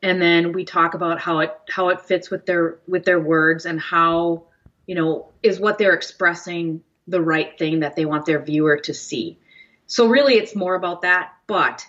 and 0.04 0.22
then 0.22 0.52
we 0.52 0.66
talk 0.66 0.94
about 0.94 1.20
how 1.20 1.40
it 1.40 1.58
how 1.70 1.90
it 1.90 2.02
fits 2.02 2.30
with 2.30 2.46
their 2.46 2.78
with 2.88 3.06
their 3.06 3.20
words 3.20 3.66
and 3.66 3.80
how 3.80 4.44
you 4.86 4.96
know 4.96 5.30
is 5.42 5.60
what 5.60 5.78
they're 5.78 5.94
expressing 5.94 6.84
the 7.08 7.22
right 7.22 7.58
thing 7.58 7.80
that 7.80 7.96
they 7.96 8.06
want 8.06 8.26
their 8.26 8.42
viewer 8.42 8.78
to 8.78 8.94
see. 8.94 9.40
So 9.88 10.08
really 10.08 10.36
it's 10.36 10.56
more 10.56 10.76
about 10.76 11.02
that 11.02 11.34
but 11.48 11.86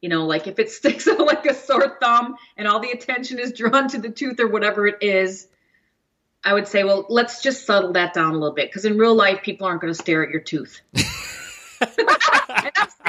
you 0.00 0.08
know 0.08 0.26
like 0.26 0.46
if 0.46 0.58
it 0.58 0.70
sticks 0.78 1.06
out 1.06 1.20
like 1.20 1.44
a 1.46 1.54
sore 1.54 1.98
thumb 2.00 2.36
and 2.56 2.66
all 2.66 2.80
the 2.80 2.90
attention 2.90 3.38
is 3.38 3.52
drawn 3.52 3.88
to 3.88 3.98
the 3.98 4.10
tooth 4.10 4.40
or 4.40 4.48
whatever 4.48 4.86
it 4.86 5.02
is 5.02 5.48
i 6.44 6.52
would 6.52 6.68
say 6.68 6.84
well 6.84 7.06
let's 7.08 7.42
just 7.42 7.66
settle 7.66 7.92
that 7.92 8.14
down 8.14 8.30
a 8.30 8.38
little 8.38 8.54
bit 8.54 8.68
because 8.68 8.84
in 8.84 8.96
real 8.98 9.14
life 9.14 9.42
people 9.42 9.66
aren't 9.66 9.80
going 9.80 9.92
to 9.92 9.98
stare 9.98 10.22
at 10.22 10.30
your 10.30 10.40
tooth 10.40 10.80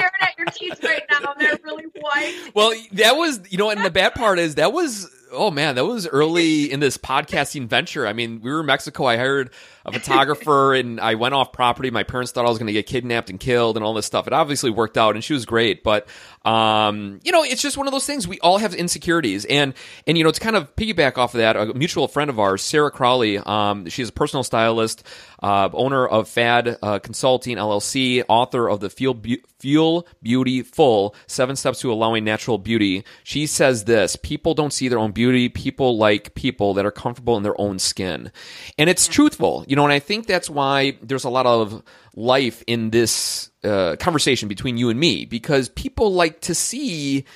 teeth 0.50 0.80
right 0.84 1.02
now, 1.10 1.34
they're 1.38 1.58
really 1.62 1.86
white. 2.00 2.50
Well, 2.54 2.72
that 2.92 3.16
was, 3.16 3.40
you 3.50 3.58
know, 3.58 3.70
and 3.70 3.84
the 3.84 3.90
bad 3.90 4.14
part 4.14 4.38
is 4.38 4.56
that 4.56 4.72
was, 4.72 5.10
oh 5.32 5.50
man, 5.50 5.74
that 5.76 5.84
was 5.84 6.06
early 6.06 6.70
in 6.72 6.80
this 6.80 6.96
podcasting 6.96 7.66
venture. 7.68 8.06
I 8.06 8.12
mean, 8.12 8.40
we 8.40 8.50
were 8.50 8.60
in 8.60 8.66
Mexico. 8.66 9.04
I 9.06 9.16
hired 9.16 9.50
a 9.84 9.92
photographer 9.92 10.74
and 10.74 11.00
I 11.00 11.14
went 11.14 11.34
off 11.34 11.52
property. 11.52 11.90
My 11.90 12.02
parents 12.02 12.32
thought 12.32 12.44
I 12.46 12.48
was 12.48 12.58
going 12.58 12.66
to 12.66 12.72
get 12.72 12.86
kidnapped 12.86 13.30
and 13.30 13.38
killed 13.38 13.76
and 13.76 13.84
all 13.84 13.94
this 13.94 14.06
stuff. 14.06 14.26
It 14.26 14.32
obviously 14.32 14.70
worked 14.70 14.96
out 14.96 15.14
and 15.14 15.24
she 15.24 15.32
was 15.32 15.46
great, 15.46 15.82
but 15.82 16.06
um, 16.44 17.20
you 17.22 17.32
know, 17.32 17.42
it's 17.42 17.62
just 17.62 17.76
one 17.76 17.86
of 17.86 17.92
those 17.92 18.06
things. 18.06 18.26
We 18.26 18.40
all 18.40 18.58
have 18.58 18.74
insecurities 18.74 19.44
and 19.44 19.74
and 20.06 20.16
you 20.16 20.24
know, 20.24 20.30
to 20.30 20.40
kind 20.40 20.56
of 20.56 20.74
piggyback 20.76 21.18
off 21.18 21.34
of 21.34 21.38
that, 21.38 21.56
a 21.56 21.74
mutual 21.74 22.08
friend 22.08 22.30
of 22.30 22.38
ours, 22.38 22.62
Sarah 22.62 22.90
Crowley, 22.90 23.38
um, 23.38 23.88
she's 23.88 24.08
a 24.08 24.12
personal 24.12 24.42
stylist, 24.42 25.06
uh, 25.42 25.68
owner 25.72 26.06
of 26.06 26.28
Fad 26.28 26.78
uh, 26.82 26.98
Consulting 26.98 27.56
LLC, 27.56 28.24
author 28.28 28.68
of 28.68 28.80
the 28.80 28.90
Feel 28.90 29.14
Be- 29.14 29.42
Feel 29.58 30.06
Beauty 30.22 30.62
Full: 30.62 31.14
Seven 31.26 31.56
Steps 31.56 31.80
to 31.80 31.92
Allowing 31.92 32.24
Natural 32.24 32.58
Beauty. 32.58 33.04
She 33.22 33.46
says 33.46 33.84
this: 33.84 34.16
People 34.16 34.54
don't 34.54 34.72
see 34.72 34.88
their 34.88 34.98
own 34.98 35.12
beauty. 35.12 35.19
Beauty, 35.20 35.50
people 35.50 35.98
like 35.98 36.34
people 36.34 36.72
that 36.72 36.86
are 36.86 36.90
comfortable 36.90 37.36
in 37.36 37.42
their 37.42 37.60
own 37.60 37.78
skin, 37.78 38.32
and 38.78 38.88
it's 38.88 39.06
truthful. 39.06 39.66
You 39.68 39.76
know, 39.76 39.84
and 39.84 39.92
I 39.92 39.98
think 39.98 40.26
that's 40.26 40.48
why 40.48 40.96
there's 41.02 41.24
a 41.24 41.28
lot 41.28 41.44
of 41.44 41.82
life 42.16 42.64
in 42.66 42.88
this 42.88 43.50
uh, 43.62 43.96
conversation 44.00 44.48
between 44.48 44.78
you 44.78 44.88
and 44.88 44.98
me 44.98 45.26
because 45.26 45.68
people 45.68 46.14
like 46.14 46.40
to 46.40 46.54
see 46.54 47.26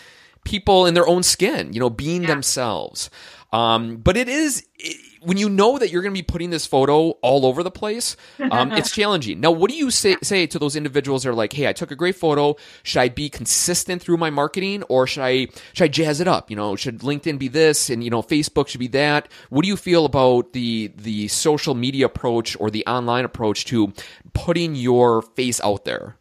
people 0.44 0.87
in 0.87 0.94
their 0.94 1.07
own 1.07 1.23
skin, 1.23 1.75
you 1.75 1.81
know, 1.81 1.90
being 1.90 2.23
yeah. 2.23 2.29
themselves. 2.29 3.11
Um, 3.55 3.99
but 3.99 4.17
it 4.17 4.29
is. 4.29 4.67
It, 4.77 4.97
when 5.23 5.38
you 5.38 5.49
know 5.49 5.79
that 5.79 5.90
you're 5.90 6.03
going 6.03 6.12
to 6.12 6.19
be 6.19 6.25
putting 6.25 6.51
this 6.51 6.67
photo 6.67 7.11
all 7.23 7.47
over 7.47 7.62
the 7.62 7.71
place, 7.71 8.17
um, 8.51 8.73
it's 8.73 8.90
challenging. 8.95 9.40
Now, 9.40 9.53
what 9.53 9.71
do 9.71 9.77
you 9.77 9.90
say, 9.90 10.17
say 10.23 10.47
to 10.49 10.59
those 10.59 10.77
individuals 10.77 11.23
that 11.23 11.31
are 11.31 11.35
like, 11.35 11.53
"Hey, 11.53 11.69
I 11.69 11.73
took 11.73 11.93
a 11.93 11.97
great 11.97 12.17
photo. 12.17 12.57
Should 12.83 12.99
I 12.99 13.09
be 13.11 13.31
consistent 13.31 14.03
through 14.03 14.17
my 14.17 14.31
marketing, 14.31 14.83
or 14.88 15.07
should 15.07 15.23
I 15.23 15.47
should 15.73 15.85
I 15.85 15.88
jazz 15.88 16.21
it 16.21 16.27
up? 16.27 16.51
You 16.51 16.57
know, 16.57 16.75
should 16.75 16.99
LinkedIn 16.99 17.38
be 17.38 17.47
this, 17.47 17.90
and 17.90 18.03
you 18.03 18.11
know, 18.11 18.23
Facebook 18.23 18.67
should 18.67 18.81
be 18.81 18.88
that? 18.88 19.29
What 19.51 19.62
do 19.62 19.69
you 19.69 19.77
feel 19.77 20.05
about 20.05 20.53
the 20.53 20.93
the 20.97 21.29
social 21.29 21.77
media 21.77 22.07
approach 22.07 22.57
or 22.59 22.71
the 22.71 22.85
online 22.87 23.25
approach 23.25 23.67
to 23.67 23.93
putting 24.33 24.75
your 24.75 25.23
face 25.23 25.61
out 25.61 25.85
there? 25.85 26.17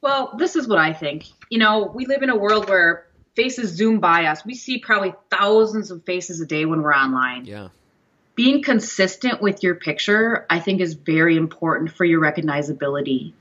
Well, 0.00 0.34
this 0.38 0.56
is 0.56 0.66
what 0.66 0.78
I 0.78 0.94
think. 0.94 1.26
You 1.50 1.58
know, 1.58 1.92
we 1.94 2.06
live 2.06 2.22
in 2.22 2.30
a 2.30 2.36
world 2.36 2.70
where 2.70 3.07
faces 3.38 3.70
zoom 3.70 4.00
by 4.00 4.26
us. 4.26 4.44
We 4.44 4.54
see 4.54 4.78
probably 4.78 5.14
thousands 5.30 5.90
of 5.90 6.04
faces 6.04 6.40
a 6.40 6.46
day 6.46 6.64
when 6.64 6.82
we're 6.82 6.94
online. 6.94 7.44
Yeah 7.44 7.68
being 8.38 8.62
consistent 8.62 9.42
with 9.42 9.64
your 9.64 9.74
picture, 9.74 10.46
I 10.48 10.60
think, 10.60 10.80
is 10.80 10.94
very 10.94 11.36
important 11.36 11.90
for 11.90 12.04
your 12.04 12.20
recognizability. 12.20 13.32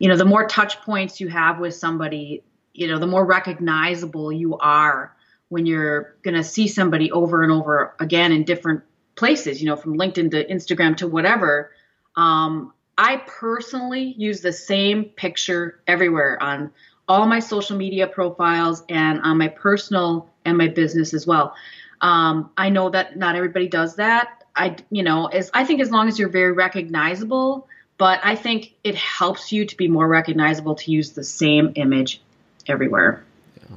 You 0.00 0.08
know, 0.08 0.16
the 0.16 0.24
more 0.24 0.48
touch 0.48 0.80
points 0.80 1.20
you 1.20 1.28
have 1.28 1.60
with 1.60 1.76
somebody, 1.76 2.42
you 2.74 2.88
know, 2.88 2.98
the 2.98 3.06
more 3.06 3.24
recognizable 3.24 4.32
you 4.32 4.58
are 4.58 5.14
when 5.50 5.66
you're 5.66 6.16
going 6.22 6.34
to 6.34 6.42
see 6.42 6.66
somebody 6.66 7.12
over 7.12 7.44
and 7.44 7.52
over 7.52 7.94
again 8.00 8.32
in 8.32 8.42
different 8.42 8.82
places, 9.14 9.62
you 9.62 9.68
know, 9.68 9.76
from 9.76 9.96
LinkedIn 9.96 10.32
to 10.32 10.44
Instagram 10.44 10.96
to 10.96 11.06
whatever. 11.06 11.70
Um, 12.16 12.72
I 12.98 13.18
personally 13.18 14.16
use 14.18 14.40
the 14.40 14.52
same 14.52 15.04
picture 15.04 15.80
everywhere 15.86 16.42
on 16.42 16.72
all 17.10 17.26
my 17.26 17.40
social 17.40 17.76
media 17.76 18.06
profiles 18.06 18.84
and 18.88 19.20
on 19.22 19.36
my 19.36 19.48
personal 19.48 20.30
and 20.44 20.56
my 20.56 20.68
business 20.68 21.12
as 21.12 21.26
well. 21.26 21.56
Um, 22.00 22.50
I 22.56 22.70
know 22.70 22.88
that 22.90 23.16
not 23.16 23.34
everybody 23.34 23.66
does 23.66 23.96
that. 23.96 24.44
I, 24.54 24.76
you 24.92 25.02
know, 25.02 25.26
as 25.26 25.50
I 25.52 25.64
think 25.64 25.80
as 25.80 25.90
long 25.90 26.06
as 26.06 26.20
you're 26.20 26.28
very 26.28 26.52
recognizable, 26.52 27.66
but 27.98 28.20
I 28.22 28.36
think 28.36 28.74
it 28.84 28.94
helps 28.94 29.50
you 29.50 29.66
to 29.66 29.76
be 29.76 29.88
more 29.88 30.06
recognizable 30.06 30.76
to 30.76 30.92
use 30.92 31.10
the 31.10 31.24
same 31.24 31.72
image 31.74 32.22
everywhere. 32.68 33.24
Yeah. 33.58 33.76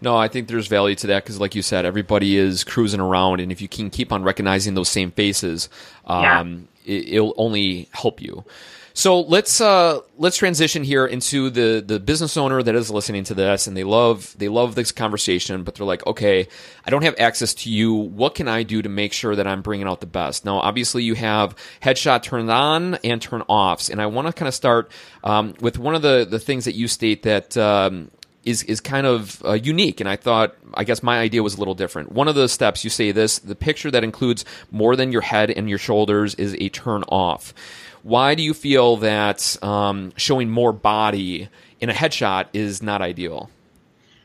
No, 0.00 0.16
I 0.16 0.26
think 0.26 0.48
there's 0.48 0.66
value 0.66 0.96
to 0.96 1.06
that 1.06 1.22
because, 1.22 1.38
like 1.38 1.54
you 1.54 1.62
said, 1.62 1.84
everybody 1.84 2.36
is 2.36 2.64
cruising 2.64 2.98
around, 2.98 3.38
and 3.38 3.52
if 3.52 3.62
you 3.62 3.68
can 3.68 3.90
keep 3.90 4.10
on 4.10 4.24
recognizing 4.24 4.74
those 4.74 4.88
same 4.88 5.12
faces, 5.12 5.68
um, 6.06 6.66
yeah. 6.84 6.96
it, 6.96 7.20
will 7.20 7.34
only 7.36 7.88
help 7.92 8.20
you. 8.20 8.44
So 8.94 9.20
let's 9.20 9.60
uh, 9.60 10.00
let's 10.18 10.36
transition 10.36 10.84
here 10.84 11.06
into 11.06 11.50
the 11.50 11.82
the 11.84 11.98
business 11.98 12.36
owner 12.36 12.62
that 12.62 12.74
is 12.74 12.90
listening 12.90 13.24
to 13.24 13.34
this, 13.34 13.66
and 13.66 13.76
they 13.76 13.84
love 13.84 14.34
they 14.38 14.48
love 14.48 14.74
this 14.74 14.92
conversation, 14.92 15.64
but 15.64 15.74
they're 15.74 15.86
like, 15.86 16.06
okay, 16.06 16.48
I 16.84 16.90
don't 16.90 17.02
have 17.02 17.14
access 17.18 17.54
to 17.54 17.70
you. 17.70 17.94
What 17.94 18.34
can 18.34 18.48
I 18.48 18.62
do 18.62 18.82
to 18.82 18.88
make 18.88 19.12
sure 19.12 19.34
that 19.34 19.46
I'm 19.46 19.62
bringing 19.62 19.86
out 19.86 20.00
the 20.00 20.06
best? 20.06 20.44
Now, 20.44 20.58
obviously, 20.58 21.04
you 21.04 21.14
have 21.14 21.56
headshot 21.80 22.22
turned 22.22 22.50
on 22.50 22.96
and 22.96 23.20
turn 23.20 23.42
offs, 23.48 23.88
and 23.88 24.00
I 24.00 24.06
want 24.06 24.26
to 24.26 24.32
kind 24.32 24.48
of 24.48 24.54
start 24.54 24.90
um, 25.24 25.54
with 25.60 25.78
one 25.78 25.94
of 25.94 26.02
the 26.02 26.26
the 26.28 26.38
things 26.38 26.64
that 26.66 26.74
you 26.74 26.88
state 26.88 27.22
that. 27.22 27.56
Um, 27.56 28.10
is 28.44 28.64
is 28.64 28.80
kind 28.80 29.06
of 29.06 29.40
uh, 29.44 29.52
unique, 29.52 30.00
and 30.00 30.08
I 30.08 30.16
thought 30.16 30.56
I 30.74 30.82
guess 30.82 31.00
my 31.00 31.20
idea 31.20 31.44
was 31.44 31.54
a 31.54 31.58
little 31.58 31.76
different. 31.76 32.10
One 32.10 32.26
of 32.26 32.34
the 32.34 32.48
steps 32.48 32.82
you 32.82 32.90
say 32.90 33.12
this: 33.12 33.38
the 33.38 33.54
picture 33.54 33.88
that 33.90 34.02
includes 34.02 34.44
more 34.72 34.96
than 34.96 35.12
your 35.12 35.20
head 35.20 35.50
and 35.50 35.68
your 35.68 35.78
shoulders 35.78 36.34
is 36.34 36.56
a 36.58 36.68
turn 36.68 37.04
off. 37.04 37.54
Why 38.02 38.34
do 38.34 38.42
you 38.42 38.52
feel 38.52 38.96
that 38.98 39.56
um, 39.62 40.12
showing 40.16 40.50
more 40.50 40.72
body 40.72 41.48
in 41.80 41.88
a 41.88 41.92
headshot 41.92 42.46
is 42.52 42.82
not 42.82 43.00
ideal? 43.00 43.48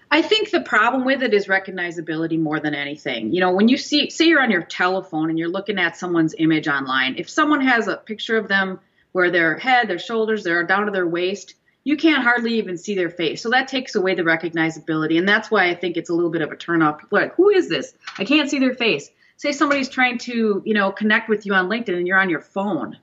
I 0.09 0.21
think 0.21 0.51
the 0.51 0.61
problem 0.61 1.05
with 1.05 1.21
it 1.21 1.33
is 1.33 1.47
recognizability 1.47 2.39
more 2.39 2.59
than 2.59 2.73
anything. 2.73 3.33
You 3.33 3.41
know, 3.41 3.51
when 3.51 3.67
you 3.67 3.77
see, 3.77 4.09
say 4.09 4.25
you're 4.25 4.41
on 4.41 4.51
your 4.51 4.63
telephone 4.63 5.29
and 5.29 5.37
you're 5.37 5.49
looking 5.49 5.77
at 5.77 5.97
someone's 5.97 6.33
image 6.37 6.67
online, 6.67 7.15
if 7.17 7.29
someone 7.29 7.61
has 7.61 7.87
a 7.87 7.97
picture 7.97 8.37
of 8.37 8.47
them 8.47 8.79
where 9.11 9.29
their 9.29 9.57
head, 9.57 9.89
their 9.89 9.99
shoulders, 9.99 10.43
they're 10.43 10.63
down 10.63 10.85
to 10.85 10.91
their 10.91 11.07
waist, 11.07 11.55
you 11.83 11.97
can't 11.97 12.23
hardly 12.23 12.55
even 12.55 12.77
see 12.77 12.95
their 12.95 13.09
face. 13.09 13.41
So 13.41 13.49
that 13.49 13.67
takes 13.67 13.95
away 13.95 14.15
the 14.15 14.23
recognizability. 14.23 15.19
And 15.19 15.27
that's 15.27 15.51
why 15.51 15.69
I 15.69 15.75
think 15.75 15.97
it's 15.97 16.09
a 16.09 16.13
little 16.13 16.31
bit 16.31 16.41
of 16.41 16.51
a 16.51 16.55
turnoff. 16.55 16.99
People 16.99 17.19
like, 17.19 17.35
who 17.35 17.49
is 17.49 17.69
this? 17.69 17.93
I 18.17 18.23
can't 18.23 18.49
see 18.49 18.59
their 18.59 18.73
face. 18.73 19.09
Say 19.35 19.51
somebody's 19.51 19.89
trying 19.89 20.17
to, 20.19 20.61
you 20.65 20.73
know, 20.73 20.91
connect 20.91 21.29
with 21.29 21.45
you 21.45 21.53
on 21.53 21.69
LinkedIn 21.69 21.95
and 21.95 22.07
you're 22.07 22.19
on 22.19 22.29
your 22.29 22.41
phone 22.41 22.97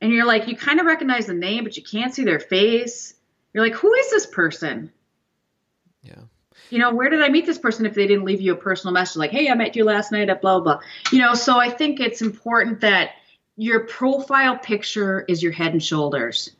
and 0.00 0.12
you're 0.12 0.26
like, 0.26 0.48
you 0.48 0.56
kind 0.56 0.80
of 0.80 0.86
recognize 0.86 1.26
the 1.26 1.34
name, 1.34 1.64
but 1.64 1.76
you 1.76 1.82
can't 1.82 2.14
see 2.14 2.24
their 2.24 2.40
face. 2.40 3.14
You're 3.52 3.64
like, 3.64 3.74
who 3.74 3.92
is 3.94 4.10
this 4.10 4.26
person? 4.26 4.92
Yeah. 6.02 6.20
You 6.70 6.78
know, 6.78 6.94
where 6.94 7.08
did 7.08 7.22
I 7.22 7.28
meet 7.28 7.46
this 7.46 7.58
person 7.58 7.86
if 7.86 7.94
they 7.94 8.06
didn't 8.06 8.24
leave 8.24 8.40
you 8.40 8.52
a 8.52 8.56
personal 8.56 8.92
message 8.92 9.16
like, 9.16 9.30
hey, 9.30 9.48
I 9.48 9.54
met 9.54 9.74
you 9.74 9.84
last 9.84 10.12
night 10.12 10.28
at 10.28 10.40
blah, 10.40 10.60
blah. 10.60 10.80
You 11.10 11.20
know, 11.20 11.34
so 11.34 11.58
I 11.58 11.70
think 11.70 11.98
it's 11.98 12.22
important 12.22 12.80
that 12.82 13.12
your 13.56 13.80
profile 13.80 14.56
picture 14.56 15.24
is 15.28 15.42
your 15.42 15.52
head 15.52 15.72
and 15.72 15.82
shoulders. 15.82 16.50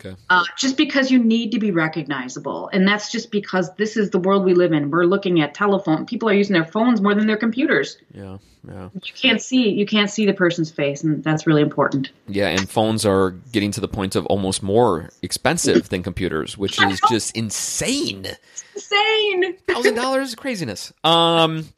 Okay. 0.00 0.16
Uh, 0.30 0.44
just 0.56 0.76
because 0.76 1.10
you 1.10 1.18
need 1.18 1.52
to 1.52 1.58
be 1.58 1.70
recognizable. 1.72 2.68
And 2.72 2.86
that's 2.86 3.10
just 3.10 3.30
because 3.30 3.74
this 3.74 3.96
is 3.96 4.10
the 4.10 4.18
world 4.18 4.44
we 4.44 4.54
live 4.54 4.72
in. 4.72 4.90
We're 4.90 5.04
looking 5.04 5.40
at 5.40 5.54
telephone. 5.54 6.06
People 6.06 6.28
are 6.28 6.34
using 6.34 6.54
their 6.54 6.64
phones 6.64 7.00
more 7.00 7.14
than 7.14 7.26
their 7.26 7.36
computers. 7.36 7.98
Yeah. 8.14 8.38
Yeah. 8.66 8.90
You 8.92 9.12
can't 9.14 9.40
see 9.40 9.70
you 9.70 9.86
can't 9.86 10.10
see 10.10 10.26
the 10.26 10.34
person's 10.34 10.70
face 10.70 11.02
and 11.02 11.22
that's 11.22 11.46
really 11.46 11.62
important. 11.62 12.10
Yeah, 12.26 12.48
and 12.48 12.68
phones 12.68 13.06
are 13.06 13.30
getting 13.30 13.70
to 13.72 13.80
the 13.80 13.88
point 13.88 14.14
of 14.14 14.26
almost 14.26 14.62
more 14.62 15.10
expensive 15.22 15.88
than 15.88 16.02
computers, 16.02 16.58
which 16.58 16.82
is 16.82 17.00
just 17.08 17.36
insane. 17.36 18.26
insane. 18.74 19.56
Thousand 19.66 19.94
dollars 19.94 20.34
craziness. 20.34 20.92
Um 21.04 21.68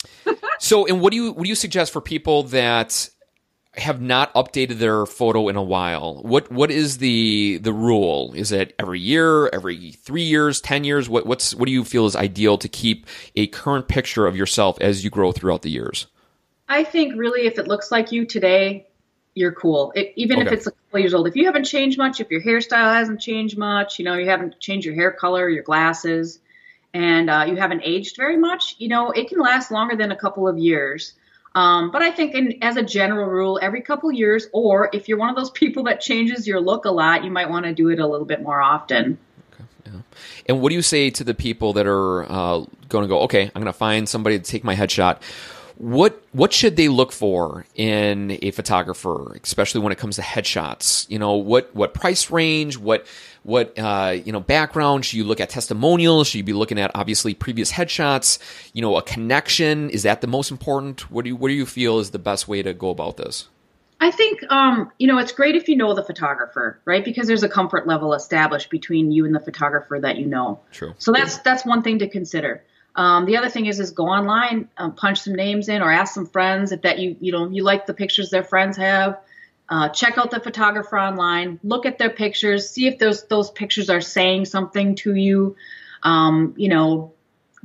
so 0.58 0.86
and 0.86 1.00
what 1.00 1.12
do 1.12 1.16
you 1.16 1.32
what 1.32 1.44
do 1.44 1.48
you 1.48 1.54
suggest 1.54 1.92
for 1.92 2.00
people 2.00 2.44
that 2.44 3.08
have 3.76 4.00
not 4.00 4.34
updated 4.34 4.78
their 4.78 5.06
photo 5.06 5.48
in 5.48 5.56
a 5.56 5.62
while. 5.62 6.22
What 6.22 6.50
what 6.50 6.70
is 6.70 6.98
the 6.98 7.58
the 7.62 7.72
rule? 7.72 8.32
Is 8.34 8.50
it 8.50 8.74
every 8.78 9.00
year, 9.00 9.48
every 9.48 9.92
three 9.92 10.24
years, 10.24 10.60
ten 10.60 10.84
years? 10.84 11.08
What 11.08 11.26
what's 11.26 11.54
what 11.54 11.66
do 11.66 11.72
you 11.72 11.84
feel 11.84 12.06
is 12.06 12.16
ideal 12.16 12.58
to 12.58 12.68
keep 12.68 13.06
a 13.36 13.46
current 13.48 13.88
picture 13.88 14.26
of 14.26 14.36
yourself 14.36 14.80
as 14.80 15.04
you 15.04 15.10
grow 15.10 15.32
throughout 15.32 15.62
the 15.62 15.70
years? 15.70 16.08
I 16.68 16.84
think 16.84 17.14
really, 17.16 17.46
if 17.46 17.58
it 17.58 17.68
looks 17.68 17.90
like 17.90 18.12
you 18.12 18.24
today, 18.26 18.86
you're 19.34 19.52
cool. 19.52 19.92
It, 19.94 20.12
even 20.16 20.38
okay. 20.38 20.46
if 20.46 20.52
it's 20.52 20.66
a 20.66 20.72
couple 20.72 21.00
years 21.00 21.14
old. 21.14 21.28
If 21.28 21.36
you 21.36 21.46
haven't 21.46 21.64
changed 21.64 21.98
much, 21.98 22.20
if 22.20 22.30
your 22.30 22.42
hairstyle 22.42 22.94
hasn't 22.94 23.20
changed 23.20 23.56
much, 23.56 23.98
you 23.98 24.04
know, 24.04 24.14
you 24.14 24.28
haven't 24.28 24.58
changed 24.60 24.86
your 24.86 24.94
hair 24.94 25.12
color, 25.12 25.48
your 25.48 25.62
glasses, 25.62 26.40
and 26.92 27.30
uh, 27.30 27.44
you 27.48 27.56
haven't 27.56 27.82
aged 27.84 28.16
very 28.16 28.36
much, 28.36 28.74
you 28.78 28.88
know, 28.88 29.10
it 29.10 29.28
can 29.28 29.38
last 29.38 29.70
longer 29.70 29.96
than 29.96 30.10
a 30.10 30.16
couple 30.16 30.48
of 30.48 30.58
years. 30.58 31.14
Um, 31.54 31.90
but 31.90 32.02
I 32.02 32.10
think, 32.10 32.34
in, 32.34 32.62
as 32.62 32.76
a 32.76 32.82
general 32.82 33.26
rule, 33.26 33.58
every 33.60 33.80
couple 33.80 34.10
years, 34.12 34.46
or 34.52 34.88
if 34.92 35.08
you're 35.08 35.18
one 35.18 35.30
of 35.30 35.36
those 35.36 35.50
people 35.62 35.84
that 35.84 36.00
changes 36.00 36.46
your 36.46 36.60
look 36.60 36.84
a 36.84 36.90
lot, 36.90 37.24
you 37.24 37.30
might 37.30 37.50
want 37.50 37.66
to 37.66 37.74
do 37.74 37.88
it 37.88 37.98
a 37.98 38.06
little 38.06 38.26
bit 38.26 38.42
more 38.42 38.60
often. 38.60 39.18
Okay, 39.54 39.64
yeah. 39.86 40.00
And 40.46 40.60
what 40.60 40.68
do 40.70 40.76
you 40.76 40.82
say 40.82 41.10
to 41.10 41.24
the 41.24 41.34
people 41.34 41.72
that 41.74 41.86
are 41.86 42.30
uh, 42.30 42.64
going 42.88 43.02
to 43.02 43.08
go? 43.08 43.20
Okay, 43.22 43.44
I'm 43.44 43.62
going 43.62 43.66
to 43.66 43.72
find 43.72 44.08
somebody 44.08 44.38
to 44.38 44.44
take 44.44 44.64
my 44.64 44.76
headshot. 44.76 45.22
What 45.76 46.22
what 46.32 46.52
should 46.52 46.76
they 46.76 46.88
look 46.88 47.10
for 47.10 47.64
in 47.74 48.38
a 48.42 48.50
photographer, 48.50 49.34
especially 49.42 49.80
when 49.80 49.92
it 49.92 49.98
comes 49.98 50.16
to 50.16 50.22
headshots? 50.22 51.08
You 51.08 51.18
know, 51.18 51.36
what 51.36 51.74
what 51.74 51.94
price 51.94 52.30
range? 52.30 52.76
What 52.76 53.06
what 53.42 53.78
uh, 53.78 54.16
you 54.24 54.32
know 54.32 54.40
background 54.40 55.04
should 55.04 55.16
you 55.16 55.24
look 55.24 55.40
at 55.40 55.48
testimonials 55.48 56.28
should 56.28 56.38
you 56.38 56.44
be 56.44 56.52
looking 56.52 56.78
at 56.78 56.90
obviously 56.94 57.34
previous 57.34 57.72
headshots 57.72 58.38
you 58.72 58.82
know 58.82 58.96
a 58.96 59.02
connection 59.02 59.90
is 59.90 60.02
that 60.02 60.20
the 60.20 60.26
most 60.26 60.50
important 60.50 61.10
what 61.10 61.24
do 61.24 61.30
you 61.30 61.36
what 61.36 61.48
do 61.48 61.54
you 61.54 61.66
feel 61.66 61.98
is 61.98 62.10
the 62.10 62.18
best 62.18 62.48
way 62.48 62.62
to 62.62 62.74
go 62.74 62.90
about 62.90 63.16
this 63.16 63.48
I 64.02 64.10
think 64.10 64.40
um, 64.50 64.90
you 64.98 65.06
know 65.06 65.18
it's 65.18 65.32
great 65.32 65.56
if 65.56 65.68
you 65.68 65.76
know 65.76 65.94
the 65.94 66.02
photographer, 66.02 66.80
right? 66.86 67.04
Because 67.04 67.26
there's 67.26 67.42
a 67.42 67.50
comfort 67.50 67.86
level 67.86 68.14
established 68.14 68.70
between 68.70 69.12
you 69.12 69.26
and 69.26 69.34
the 69.34 69.40
photographer 69.40 70.00
that 70.00 70.16
you 70.16 70.24
know. 70.24 70.60
True. 70.72 70.94
So 70.96 71.12
that's 71.12 71.38
that's 71.38 71.66
one 71.66 71.82
thing 71.82 71.98
to 71.98 72.08
consider. 72.08 72.64
Um, 72.96 73.26
the 73.26 73.36
other 73.36 73.50
thing 73.50 73.66
is 73.66 73.78
is 73.78 73.90
go 73.90 74.06
online, 74.06 74.68
um, 74.78 74.94
punch 74.94 75.20
some 75.20 75.34
names 75.34 75.68
in, 75.68 75.82
or 75.82 75.92
ask 75.92 76.14
some 76.14 76.26
friends 76.26 76.72
if 76.72 76.80
that 76.82 76.98
you 76.98 77.16
you 77.20 77.30
know 77.30 77.50
you 77.50 77.62
like 77.62 77.86
the 77.86 77.92
pictures 77.92 78.30
their 78.30 78.42
friends 78.42 78.78
have. 78.78 79.18
Uh, 79.70 79.88
check 79.88 80.18
out 80.18 80.32
the 80.32 80.40
photographer 80.40 80.98
online, 80.98 81.60
look 81.62 81.86
at 81.86 81.96
their 81.96 82.10
pictures, 82.10 82.68
see 82.68 82.88
if 82.88 82.98
those 82.98 83.26
those 83.28 83.52
pictures 83.52 83.88
are 83.88 84.00
saying 84.00 84.44
something 84.44 84.96
to 84.96 85.14
you. 85.14 85.54
Um, 86.02 86.54
you 86.56 86.68
know, 86.68 87.14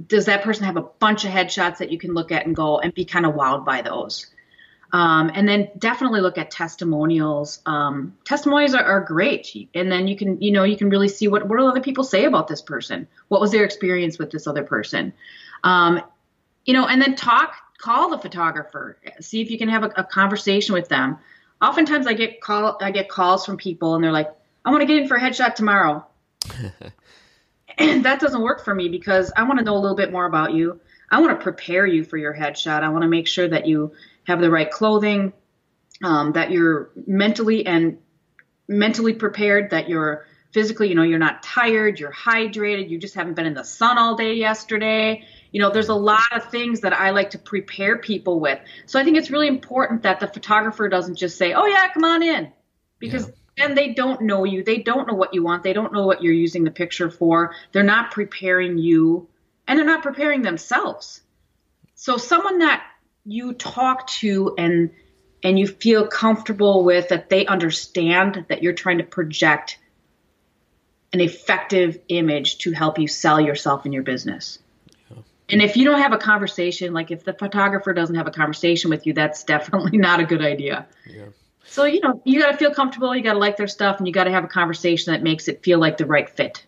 does 0.08 0.26
that 0.26 0.44
person 0.44 0.66
have 0.66 0.78
a 0.78 0.84
bunch 0.84 1.26
of 1.26 1.32
headshots 1.32 1.80
that 1.80 1.92
you 1.92 1.98
can 1.98 2.14
look 2.14 2.32
at 2.32 2.46
and 2.46 2.56
go 2.56 2.80
and 2.80 2.94
be 2.94 3.06
kind 3.06 3.26
of 3.26 3.34
wowed 3.34 3.66
by 3.66 3.82
those? 3.82 4.28
Um, 4.94 5.32
and 5.34 5.50
then 5.50 5.70
definitely 5.80 6.22
look 6.22 6.38
at 6.38 6.52
testimonials. 6.52 7.60
Um, 7.66 8.16
testimonials 8.24 8.76
are, 8.76 8.84
are, 8.84 9.02
great, 9.02 9.68
and 9.74 9.92
then 9.92 10.08
you 10.08 10.16
can 10.16 10.40
you 10.40 10.52
know 10.52 10.64
you 10.64 10.78
can 10.78 10.92
really 10.92 11.08
see 11.08 11.28
what 11.28 11.48
what 11.48 11.58
do 11.58 11.66
other 11.66 11.82
people 11.82 12.04
say 12.04 12.26
about 12.26 12.48
this 12.48 12.62
person. 12.62 13.08
What 13.30 13.42
was 13.42 13.52
their 13.52 13.66
experience 13.66 14.20
with 14.20 14.30
this 14.30 14.46
other 14.46 14.64
person? 14.64 15.12
Um, 15.64 16.04
you 16.66 16.76
know, 16.76 16.88
and 16.88 17.02
then 17.02 17.16
talk, 17.16 17.56
call 17.80 18.12
the 18.12 18.20
photographer, 18.20 19.00
see 19.22 19.42
if 19.42 19.50
you 19.50 19.58
can 19.58 19.70
have 19.70 19.84
a, 19.84 19.92
a 19.98 20.04
conversation 20.04 20.74
with 20.74 20.88
them 20.88 21.18
oftentimes 21.62 22.08
I 22.08 22.14
get 22.14 22.42
call 22.42 22.78
I 22.82 22.92
get 22.92 23.10
calls 23.10 23.46
from 23.46 23.58
people 23.58 23.96
and 23.96 24.04
they're 24.04 24.12
like, 24.12 24.30
I 24.64 24.72
want 24.72 24.82
to 24.82 24.88
get 24.88 24.98
in 24.98 25.08
for 25.08 25.16
a 25.16 25.22
headshot 25.22 25.56
tomorrow. 25.56 26.06
and 27.78 28.04
that 28.04 28.20
doesn't 28.20 28.42
work 28.42 28.64
for 28.64 28.74
me 28.74 28.90
because 28.90 29.32
I 29.36 29.44
want 29.44 29.60
to 29.60 29.66
know 29.66 29.76
a 29.76 29.80
little 29.80 29.98
bit 29.98 30.12
more 30.12 30.26
about 30.26 30.54
you. 30.54 30.80
I 31.10 31.20
want 31.20 31.38
to 31.38 31.44
prepare 31.44 31.86
you 31.86 32.04
for 32.04 32.18
your 32.18 32.34
headshot. 32.34 32.84
I 32.84 32.90
want 32.90 33.04
to 33.04 33.08
make 33.08 33.28
sure 33.28 33.48
that 33.48 33.68
you 33.68 33.94
have 34.26 34.42
the 34.42 34.50
right 34.50 34.70
clothing, 34.70 35.34
um, 36.04 36.34
that 36.34 36.52
you're 36.52 36.90
mentally 37.06 37.66
and 37.66 38.00
mentally 38.68 39.14
prepared, 39.14 39.70
that 39.70 39.88
you're 39.88 40.26
physically, 40.56 40.88
you 40.88 40.96
know, 40.96 41.04
you're 41.04 41.20
not 41.20 41.44
tired, 41.44 42.00
you're 42.00 42.14
hydrated, 42.14 42.90
you 42.90 42.98
just 42.98 43.14
haven't 43.14 43.34
been 43.34 43.46
in 43.46 43.54
the 43.54 43.64
sun 43.66 43.98
all 43.98 44.16
day 44.16 44.36
yesterday, 44.36 45.22
you 45.52 45.60
know, 45.60 45.70
there's 45.70 45.90
a 45.90 45.96
lot 45.96 46.32
of 46.32 46.50
things 46.50 46.80
that 46.80 46.94
I 46.94 47.10
like 47.10 47.32
to 47.32 47.38
prepare 47.38 47.98
people 47.98 48.40
with. 48.40 48.58
So 48.86 48.98
I 48.98 49.04
think 49.04 49.18
it's 49.18 49.30
really 49.30 49.50
important 49.50 50.04
that 50.04 50.22
the 50.22 50.28
photographer 50.28 50.88
doesn't 50.88 51.16
just 51.16 51.38
say, 51.38 51.52
"Oh 51.52 51.66
yeah, 51.66 51.90
come 51.94 52.06
on 52.06 52.24
in," 52.24 52.54
because 53.00 53.28
yeah. 53.28 53.68
then 53.68 53.76
they 53.76 53.94
don't 53.94 54.22
know 54.22 54.46
you. 54.46 54.64
They 54.64 54.78
don't 54.78 55.10
know 55.10 55.14
what 55.14 55.34
you 55.34 55.44
want. 55.44 55.64
They 55.64 55.74
don't 55.74 55.92
know 55.92 56.06
what 56.06 56.24
you're 56.24 56.32
using 56.32 56.64
the 56.64 56.72
picture 56.72 57.12
for. 57.12 57.54
They're 57.74 57.84
not 57.84 58.12
preparing 58.12 58.78
you, 58.78 59.28
and 59.68 59.78
they're 59.78 59.86
not 59.86 60.04
preparing 60.04 60.42
themselves. 60.42 61.22
So 61.96 62.16
someone 62.16 62.60
that 62.60 62.82
you 63.26 63.52
talk 63.56 64.08
to 64.22 64.56
and 64.58 64.92
and 65.44 65.60
you 65.60 65.68
feel 65.68 66.08
comfortable 66.08 66.86
with 66.86 67.10
that 67.10 67.28
they 67.28 67.46
understand 67.46 68.46
that 68.48 68.64
you're 68.64 68.74
trying 68.74 69.00
to 69.00 69.04
project 69.04 69.80
an 71.16 71.22
effective 71.22 71.98
image 72.10 72.58
to 72.58 72.74
help 72.74 73.00
you 73.00 73.08
sell 73.08 73.40
yourself 73.40 73.86
and 73.86 73.94
your 73.94 74.04
business. 74.04 74.60
And 75.48 75.62
if 75.62 75.78
you 75.78 75.86
don't 75.86 76.02
have 76.02 76.12
a 76.12 76.18
conversation, 76.18 76.94
like 76.94 77.10
if 77.10 77.24
the 77.24 77.32
photographer 77.32 77.94
doesn't 77.94 78.16
have 78.16 78.28
a 78.28 78.32
conversation 78.32 78.90
with 78.90 79.08
you, 79.08 79.14
that's 79.14 79.46
definitely 79.46 79.98
not 79.98 80.20
a 80.20 80.26
good 80.26 80.42
idea. 80.42 80.88
Yeah. 81.08 81.28
So, 81.64 81.86
you 81.86 82.02
know, 82.02 82.22
you 82.26 82.42
got 82.42 82.52
to 82.52 82.58
feel 82.58 82.74
comfortable, 82.74 83.16
you 83.16 83.24
got 83.24 83.34
to 83.34 83.40
like 83.40 83.56
their 83.56 83.68
stuff, 83.68 83.98
and 84.00 84.08
you 84.08 84.14
got 84.14 84.26
to 84.26 84.32
have 84.32 84.44
a 84.44 84.48
conversation 84.48 85.14
that 85.14 85.24
makes 85.24 85.48
it 85.48 85.64
feel 85.64 85.80
like 85.80 85.98
the 85.98 86.06
right 86.06 86.30
fit. 86.30 86.66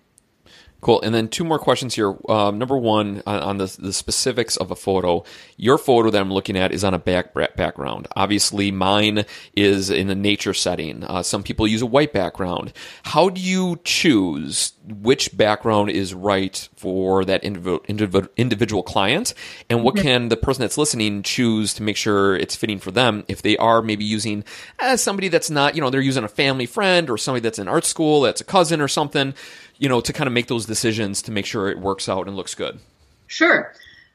Cool. 0.79 1.01
And 1.01 1.13
then 1.13 1.27
two 1.27 1.43
more 1.43 1.57
questions 1.57 1.95
here. 1.95 2.15
Um, 2.29 2.59
number 2.59 2.77
one, 2.77 3.23
on, 3.25 3.39
on 3.39 3.57
the, 3.57 3.75
the 3.79 3.91
specifics 3.91 4.57
of 4.57 4.69
a 4.69 4.75
photo. 4.75 5.23
Your 5.57 5.77
photo 5.77 6.11
that 6.11 6.21
I'm 6.21 6.31
looking 6.31 6.55
at 6.55 6.71
is 6.71 6.83
on 6.83 6.93
a 6.93 6.99
back 6.99 7.33
background. 7.33 8.07
Obviously, 8.15 8.71
mine 8.71 9.25
is 9.55 9.89
in 9.89 10.09
a 10.09 10.15
nature 10.15 10.53
setting. 10.53 11.03
Uh, 11.03 11.23
some 11.23 11.41
people 11.41 11.67
use 11.67 11.81
a 11.81 11.87
white 11.87 12.13
background. 12.13 12.73
How 13.03 13.29
do 13.29 13.41
you 13.41 13.79
choose 13.83 14.73
which 14.87 15.35
background 15.35 15.89
is 15.89 16.13
right 16.13 16.69
for 16.77 17.25
that 17.25 17.43
individual 17.43 18.83
client, 18.83 19.33
and 19.69 19.83
what 19.83 19.97
can 19.97 20.29
the 20.29 20.37
person 20.37 20.61
that's 20.61 20.77
listening 20.77 21.23
choose 21.23 21.73
to 21.73 21.83
make 21.83 21.97
sure 21.97 22.37
it's 22.37 22.55
fitting 22.55 22.79
for 22.79 22.91
them? 22.91 23.25
If 23.27 23.41
they 23.41 23.57
are 23.57 23.81
maybe 23.81 24.05
using 24.05 24.43
uh, 24.79 24.95
somebody 24.95 25.27
that's 25.27 25.49
not, 25.49 25.75
you 25.75 25.81
know, 25.81 25.89
they're 25.89 26.01
using 26.01 26.23
a 26.23 26.29
family 26.29 26.67
friend 26.67 27.09
or 27.09 27.17
somebody 27.17 27.41
that's 27.41 27.59
in 27.59 27.67
art 27.67 27.83
school, 27.83 28.21
that's 28.21 28.41
a 28.41 28.45
cousin 28.45 28.79
or 28.79 28.87
something 28.87 29.33
you 29.77 29.89
know, 29.89 30.01
to 30.01 30.13
kind 30.13 30.27
of 30.27 30.33
make 30.33 30.47
those 30.47 30.65
decisions 30.65 31.21
to 31.23 31.31
make 31.31 31.45
sure 31.45 31.69
it 31.69 31.79
works 31.79 32.09
out 32.09 32.27
and 32.27 32.35
looks 32.35 32.55
good? 32.55 32.79
Sure. 33.27 33.73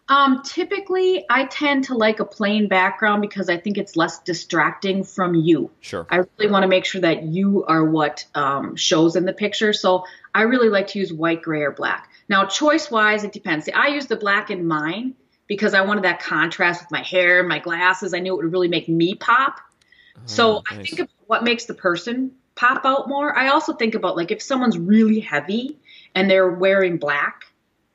Um, 0.08 0.42
typically, 0.44 1.24
I 1.30 1.46
tend 1.46 1.84
to 1.84 1.94
like 1.94 2.20
a 2.20 2.24
plain 2.24 2.68
background 2.68 3.22
because 3.22 3.48
I 3.48 3.56
think 3.56 3.78
it's 3.78 3.96
less 3.96 4.18
distracting 4.18 5.04
from 5.04 5.34
you. 5.34 5.70
Sure. 5.80 6.06
I 6.10 6.16
really 6.16 6.52
want 6.52 6.64
to 6.64 6.68
make 6.68 6.84
sure 6.84 7.00
that 7.02 7.22
you 7.22 7.64
are 7.64 7.84
what 7.84 8.26
um, 8.34 8.76
shows 8.76 9.16
in 9.16 9.24
the 9.24 9.32
picture. 9.32 9.72
So 9.72 10.04
I 10.34 10.42
really 10.42 10.68
like 10.68 10.88
to 10.88 10.98
use 10.98 11.12
white, 11.12 11.42
gray, 11.42 11.62
or 11.62 11.70
black. 11.70 12.10
Now, 12.28 12.46
choice 12.46 12.90
wise, 12.90 13.24
it 13.24 13.32
depends. 13.32 13.66
See, 13.66 13.72
I 13.72 13.88
use 13.88 14.06
the 14.06 14.16
black 14.16 14.50
in 14.50 14.66
mine 14.66 15.14
because 15.46 15.72
I 15.72 15.82
wanted 15.82 16.04
that 16.04 16.20
contrast 16.20 16.82
with 16.82 16.90
my 16.90 17.02
hair 17.02 17.40
and 17.40 17.48
my 17.48 17.60
glasses. 17.60 18.12
I 18.12 18.18
knew 18.18 18.34
it 18.34 18.42
would 18.42 18.52
really 18.52 18.68
make 18.68 18.88
me 18.88 19.14
pop. 19.14 19.60
Oh, 20.16 20.20
so 20.26 20.62
nice. 20.70 20.80
I 20.80 20.82
think 20.82 20.98
of 21.00 21.08
what 21.26 21.44
makes 21.44 21.66
the 21.66 21.74
person 21.74 22.32
pop 22.55 22.84
out 22.84 23.09
more. 23.09 23.36
I 23.36 23.48
also 23.48 23.72
think 23.72 23.94
about 23.94 24.16
like 24.16 24.30
if 24.30 24.42
someone's 24.42 24.78
really 24.78 25.20
heavy 25.20 25.78
and 26.14 26.30
they're 26.30 26.50
wearing 26.50 26.98
black, 26.98 27.44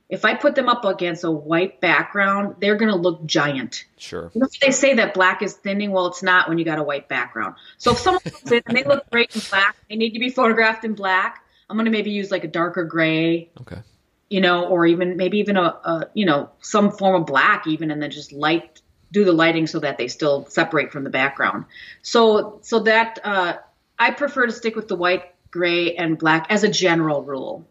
if 0.10 0.24
I 0.24 0.36
put 0.36 0.56
them 0.56 0.70
up 0.70 0.86
against 0.86 1.24
a 1.24 1.32
white 1.32 1.82
background, 1.82 2.56
they're 2.60 2.78
going 2.78 2.92
to 2.92 2.98
look 2.98 3.26
giant. 3.26 3.86
Sure. 3.98 4.32
You 4.34 4.42
know, 4.42 4.48
they 4.62 4.72
say 4.72 4.94
that 4.96 5.14
black 5.14 5.42
is 5.42 5.54
thinning. 5.54 5.92
Well, 5.92 6.08
it's 6.08 6.24
not 6.24 6.48
when 6.48 6.58
you 6.58 6.66
got 6.66 6.80
a 6.80 6.84
white 6.84 7.10
background. 7.10 7.56
So 7.78 7.92
if 7.92 7.98
someone 7.98 8.22
comes 8.22 8.52
in 8.52 8.62
and 8.68 8.78
they 8.78 8.84
look 8.84 9.10
great 9.10 9.36
in 9.36 9.42
black, 9.50 9.76
they 9.90 9.98
need 9.98 10.12
to 10.12 10.20
be 10.20 10.30
photographed 10.42 10.86
in 10.86 10.94
black. 10.94 11.44
I'm 11.70 11.76
going 11.76 11.86
to 11.86 11.92
maybe 11.92 12.12
use 12.12 12.32
like 12.32 12.46
a 12.46 12.48
darker 12.48 12.86
gray. 12.86 13.50
Okay. 13.62 13.82
You 14.30 14.42
know, 14.42 14.68
or 14.68 14.86
even 14.86 15.18
maybe 15.18 15.40
even 15.40 15.58
a, 15.58 15.62
a 15.62 16.10
you 16.14 16.26
know 16.26 16.50
some 16.60 16.92
form 16.92 17.22
of 17.22 17.26
black 17.26 17.66
even, 17.66 17.92
and 17.92 18.02
then 18.02 18.12
just 18.12 18.34
light 18.34 18.82
do 19.12 19.24
the 19.24 19.32
lighting 19.32 19.68
so 19.68 19.80
that 19.80 19.98
they 19.98 20.10
still 20.10 20.46
separate 20.48 20.92
from 20.92 21.04
the 21.04 21.10
background. 21.10 21.66
So 22.02 22.60
so 22.62 22.80
that 22.80 23.20
uh, 23.24 23.58
I 24.00 24.12
prefer 24.12 24.46
to 24.46 24.52
stick 24.52 24.76
with 24.76 24.88
the 24.88 24.96
white, 24.96 25.24
gray, 25.52 25.96
and 25.96 26.18
black 26.18 26.48
as 26.50 26.64
a 26.64 26.70
general 26.70 27.24
rule. 27.24 27.68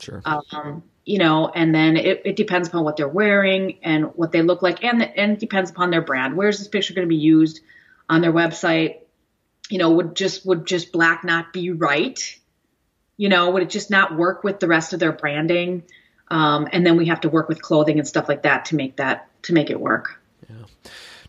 Sure. 0.00 0.22
Um, 0.24 0.82
you 1.04 1.18
know, 1.18 1.48
and 1.48 1.74
then 1.74 1.96
it, 1.96 2.22
it, 2.24 2.36
depends 2.36 2.68
upon 2.68 2.84
what 2.84 2.96
they're 2.96 3.08
wearing 3.08 3.78
and 3.82 4.06
what 4.14 4.32
they 4.32 4.42
look 4.42 4.62
like, 4.62 4.84
and 4.84 5.02
and 5.02 5.32
it 5.32 5.40
depends 5.40 5.70
upon 5.70 5.90
their 5.90 6.02
brand. 6.02 6.36
Where's 6.36 6.58
this 6.58 6.68
picture 6.68 6.94
going 6.94 7.06
to 7.06 7.08
be 7.08 7.16
used 7.16 7.60
on 8.08 8.20
their 8.20 8.32
website? 8.32 8.98
You 9.68 9.78
know, 9.78 9.92
would 9.92 10.14
just 10.14 10.46
would 10.46 10.66
just 10.66 10.92
black 10.92 11.24
not 11.24 11.52
be 11.52 11.70
right? 11.70 12.38
You 13.16 13.28
know, 13.28 13.50
would 13.50 13.62
it 13.62 13.70
just 13.70 13.90
not 13.90 14.16
work 14.16 14.44
with 14.44 14.60
the 14.60 14.68
rest 14.68 14.92
of 14.92 15.00
their 15.00 15.12
branding? 15.12 15.84
Um, 16.28 16.68
and 16.70 16.86
then 16.86 16.96
we 16.96 17.06
have 17.06 17.22
to 17.22 17.28
work 17.28 17.48
with 17.48 17.60
clothing 17.60 17.98
and 17.98 18.06
stuff 18.06 18.28
like 18.28 18.42
that 18.42 18.66
to 18.66 18.76
make 18.76 18.96
that 18.96 19.28
to 19.42 19.52
make 19.52 19.70
it 19.70 19.80
work. 19.80 20.19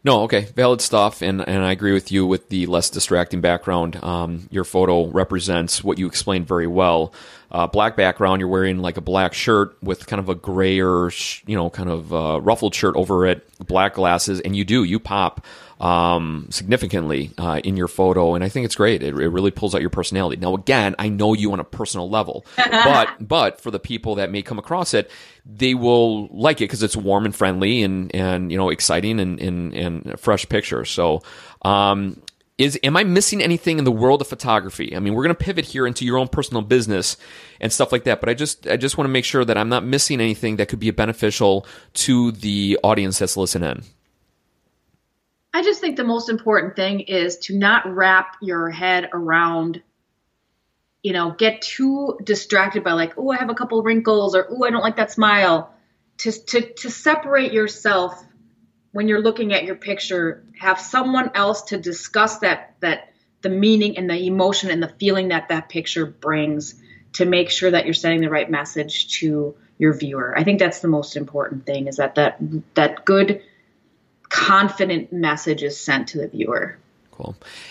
No, 0.04 0.24
okay, 0.24 0.48
valid 0.56 0.82
stuff, 0.82 1.22
and 1.22 1.48
and 1.48 1.64
I 1.64 1.72
agree 1.72 1.94
with 1.94 2.12
you 2.12 2.26
with 2.26 2.50
the 2.50 2.66
less 2.66 2.90
distracting 2.90 3.40
background. 3.40 4.04
Um, 4.04 4.48
your 4.50 4.64
photo 4.64 5.06
represents 5.08 5.84
what 5.84 6.00
you 6.00 6.08
explained 6.08 6.48
very 6.48 6.66
well. 6.66 7.14
Uh, 7.52 7.68
black 7.68 7.98
background, 7.98 8.40
you're 8.40 8.48
wearing 8.48 8.80
like 8.80 8.98
a 8.98 9.02
black 9.02 9.34
shirt 9.34 9.76
with 9.84 10.08
kind 10.08 10.20
of 10.20 10.30
a 10.30 10.36
grayer, 10.36 11.10
you 11.46 11.56
know, 11.56 11.70
kind 11.70 11.90
of 11.90 12.14
uh, 12.14 12.40
ruffled 12.42 12.74
shirt 12.74 12.96
over 12.96 13.26
it, 13.26 13.46
black 13.60 13.96
glasses, 13.96 14.40
and 14.40 14.56
you 14.56 14.64
do 14.64 14.84
you 14.84 15.00
pop 15.00 15.46
um, 15.82 16.48
significantly 16.52 17.32
uh, 17.40 17.60
in 17.64 17.76
your 17.76 17.88
photo, 17.88 18.36
and 18.36 18.44
I 18.44 18.50
think 18.50 18.66
it's 18.66 18.76
great. 18.76 19.02
It, 19.02 19.16
it, 19.16 19.30
really 19.30 19.50
pulls 19.50 19.74
out 19.74 19.82
your 19.82 19.90
personality. 19.90 20.40
Now, 20.40 20.54
again, 20.54 20.96
I 21.00 21.10
know 21.10 21.34
you 21.34 21.52
on 21.54 21.60
a 21.60 21.64
personal 21.64 22.08
level, 22.08 22.46
but 22.56 23.10
but 23.20 23.60
for 23.60 23.72
the 23.72 23.80
people 23.80 24.16
that 24.16 24.32
may 24.32 24.44
come 24.44 24.60
across 24.60 24.94
it, 24.94 25.10
they 25.44 25.74
will 25.74 26.28
like 26.28 26.62
it 26.62 26.66
because 26.66 26.84
it's 26.84 26.96
warm 26.96 27.26
and 27.26 27.36
friendly 27.36 27.82
and 27.82 28.14
and 28.16 28.52
you 28.52 28.58
know 28.58 28.70
exciting 28.70 29.20
and 29.20 29.40
and, 29.40 29.74
and 29.74 30.20
fresh 30.20 30.48
picture. 30.48 30.86
So. 30.86 31.24
Um, 31.64 32.22
is 32.62 32.80
am 32.84 32.96
I 32.96 33.04
missing 33.04 33.42
anything 33.42 33.80
in 33.80 33.84
the 33.84 33.92
world 33.92 34.22
of 34.22 34.28
photography? 34.28 34.96
I 34.96 35.00
mean, 35.00 35.14
we're 35.14 35.24
going 35.24 35.36
to 35.36 35.44
pivot 35.44 35.66
here 35.66 35.88
into 35.88 36.06
your 36.06 36.18
own 36.18 36.28
personal 36.28 36.62
business 36.62 37.18
and 37.60 37.72
stuff 37.72 37.92
like 37.92 38.04
that, 38.04 38.20
but 38.20 38.30
I 38.30 38.34
just 38.34 38.68
I 38.68 38.78
just 38.78 38.98
want 38.98 39.08
to 39.08 39.12
make 39.12 39.26
sure 39.26 39.44
that 39.44 39.58
I'm 39.58 39.70
not 39.70 39.84
missing 39.84 40.22
anything 40.22 40.58
that 40.58 40.68
could 40.68 40.80
be 40.80 40.92
beneficial 40.92 41.66
to 41.94 42.32
the 42.32 42.78
audience 42.84 43.20
that's 43.20 43.38
listening. 43.38 43.62
In. 43.62 43.84
I 45.54 45.64
just 45.64 45.82
think 45.82 45.98
the 45.98 46.04
most 46.04 46.30
important 46.30 46.76
thing 46.76 47.02
is 47.02 47.38
to 47.40 47.58
not 47.58 47.86
wrap 47.86 48.38
your 48.42 48.70
head 48.70 49.10
around, 49.12 49.82
you 51.04 51.14
know, 51.14 51.32
get 51.32 51.62
too 51.62 52.18
distracted 52.24 52.84
by 52.84 52.94
like, 52.94 53.18
oh, 53.18 53.32
I 53.32 53.38
have 53.38 53.50
a 53.50 53.54
couple 53.54 53.84
wrinkles 53.84 54.36
or 54.36 54.48
oh, 54.50 54.64
I 54.64 54.70
don't 54.70 54.82
like 54.82 54.96
that 54.96 55.12
smile. 55.12 55.74
To, 56.20 56.32
to, 56.32 56.74
to 56.74 56.92
separate 56.92 57.52
yourself 57.52 58.24
when 58.92 59.08
you're 59.08 59.22
looking 59.22 59.54
at 59.54 59.64
your 59.64 59.76
picture, 59.76 60.44
have 60.60 60.80
someone 60.80 61.32
else 61.36 61.64
to 61.64 61.78
discuss 61.78 62.40
that, 62.40 62.76
that 62.82 63.14
the 63.42 63.50
meaning 63.50 63.98
and 63.98 64.10
the 64.10 64.26
emotion 64.28 64.70
and 64.70 64.84
the 64.84 64.94
feeling 65.00 65.30
that 65.30 65.50
that 65.50 65.70
picture 65.70 66.06
brings 66.06 66.76
to 67.14 67.26
make 67.26 67.50
sure 67.50 67.72
that 67.72 67.86
you're 67.86 67.94
sending 67.94 68.22
the 68.22 68.30
right 68.30 68.50
message 68.50 69.20
to 69.20 69.56
your 69.78 69.94
viewer. 69.94 70.38
I 70.38 70.44
think 70.44 70.60
that's 70.60 70.80
the 70.80 70.88
most 70.88 71.16
important 71.16 71.66
thing 71.66 71.88
is 71.88 71.98
that 71.98 72.16
that, 72.16 72.38
that 72.76 73.06
good 73.06 73.42
confident 74.30 75.12
message 75.12 75.64
is 75.64 75.80
sent 75.80 76.10
to 76.10 76.20
the 76.20 76.28
viewer. 76.28 76.78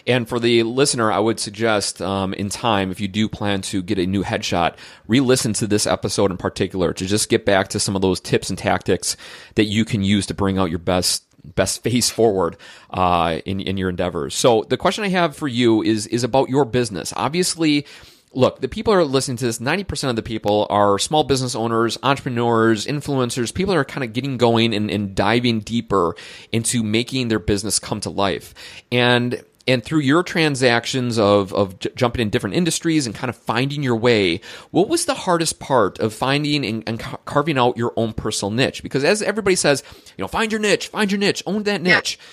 And 0.07 0.29
for 0.29 0.39
the 0.39 0.63
listener, 0.63 1.11
I 1.13 1.19
would 1.19 1.41
suggest 1.41 2.01
um, 2.03 2.35
in 2.35 2.49
time, 2.49 2.91
if 2.91 3.01
you 3.01 3.09
do 3.09 3.29
plan 3.29 3.63
to 3.63 3.83
get 3.83 3.99
a 3.99 4.07
new 4.07 4.25
headshot, 4.25 4.77
re 5.07 5.21
listen 5.21 5.53
to 5.55 5.67
this 5.67 5.87
episode 5.87 6.31
in 6.31 6.37
particular 6.37 6.93
to 6.93 7.07
just 7.07 7.29
get 7.29 7.45
back 7.45 7.69
to 7.69 7.81
some 7.81 7.97
of 7.97 8.03
those 8.03 8.21
tips 8.21 8.51
and 8.51 8.59
tactics 8.59 9.17
that 9.55 9.65
you 9.65 9.85
can 9.85 10.03
use 10.03 10.27
to 10.27 10.35
bring 10.35 10.59
out 10.59 10.71
your 10.71 10.79
best 10.79 11.25
best 11.55 11.83
face 11.83 12.11
forward 12.11 12.57
uh, 12.91 13.41
in 13.45 13.61
in 13.61 13.77
your 13.77 13.89
endeavors. 13.89 14.35
So 14.35 14.65
the 14.69 14.77
question 14.77 15.05
I 15.05 15.09
have 15.09 15.37
for 15.37 15.49
you 15.49 15.83
is 15.83 16.07
is 16.07 16.25
about 16.25 16.49
your 16.49 16.65
business. 16.65 17.13
Obviously, 17.17 17.87
look, 18.33 18.61
the 18.61 18.69
people 18.69 18.93
are 18.93 19.05
listening 19.05 19.37
to 19.39 19.45
this, 19.45 19.59
90% 19.59 20.11
of 20.11 20.17
the 20.17 20.23
people 20.23 20.67
are 20.71 20.99
small 20.99 21.25
business 21.25 21.55
owners, 21.55 21.99
entrepreneurs, 22.03 22.87
influencers, 22.87 23.53
people 23.53 23.75
that 23.75 23.81
are 23.81 23.85
kind 23.85 24.05
of 24.05 24.13
getting 24.13 24.37
going 24.37 24.75
and, 24.75 24.91
and 24.91 25.15
diving 25.15 25.61
deeper 25.61 26.15
into 26.53 26.83
making 26.83 27.29
their 27.29 27.39
business 27.39 27.79
come 27.79 28.01
to 28.01 28.11
life. 28.11 28.55
And 28.93 29.45
and 29.69 29.85
through 29.85 30.01
your 30.01 30.23
transactions 30.23 31.19
of, 31.19 31.53
of 31.53 31.79
j- 31.79 31.91
jumping 31.95 32.23
in 32.23 32.31
different 32.31 32.57
industries 32.57 33.07
and 33.07 33.15
kind 33.15 33.29
of 33.29 33.37
finding 33.37 33.83
your 33.83 33.95
way, 33.95 34.41
what 34.71 34.89
was 34.89 35.05
the 35.05 35.15
hardest 35.15 35.61
part 35.61 35.99
of 36.01 36.15
finding 36.15 36.65
and, 36.65 36.83
and 36.87 36.99
ca- 36.99 37.19
carving 37.25 37.59
out 37.59 37.77
your 37.77 37.93
own 37.95 38.13
personal 38.13 38.51
niche? 38.51 38.83
Because 38.83 39.05
as 39.05 39.23
everybody 39.23 39.55
says, 39.55 39.85
you 40.17 40.23
know, 40.23 40.29
find 40.29 40.51
your 40.51 40.61
niche, 40.61 40.89
find 40.89 41.13
your 41.13 41.21
niche, 41.21 41.43
own 41.47 41.65
that 41.65 41.83
niche. 41.83 42.19
Yeah 42.19 42.27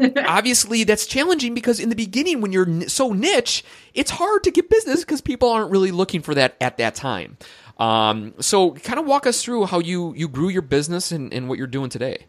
obviously 0.00 0.84
that's 0.84 1.06
challenging 1.06 1.54
because 1.54 1.78
in 1.78 1.88
the 1.88 1.94
beginning 1.94 2.40
when 2.40 2.52
you're 2.52 2.88
so 2.88 3.12
niche 3.12 3.64
it's 3.92 4.10
hard 4.10 4.42
to 4.42 4.50
get 4.50 4.68
business 4.68 5.00
because 5.00 5.20
people 5.20 5.48
aren't 5.48 5.70
really 5.70 5.92
looking 5.92 6.20
for 6.20 6.34
that 6.34 6.56
at 6.60 6.78
that 6.78 6.94
time. 6.94 7.36
Um, 7.78 8.34
so 8.40 8.72
kind 8.72 8.98
of 9.00 9.06
walk 9.06 9.26
us 9.26 9.42
through 9.42 9.66
how 9.66 9.80
you 9.80 10.14
you 10.14 10.28
grew 10.28 10.48
your 10.48 10.62
business 10.62 11.12
and, 11.12 11.32
and 11.32 11.48
what 11.48 11.58
you're 11.58 11.66
doing 11.66 11.90
today. 11.90 12.26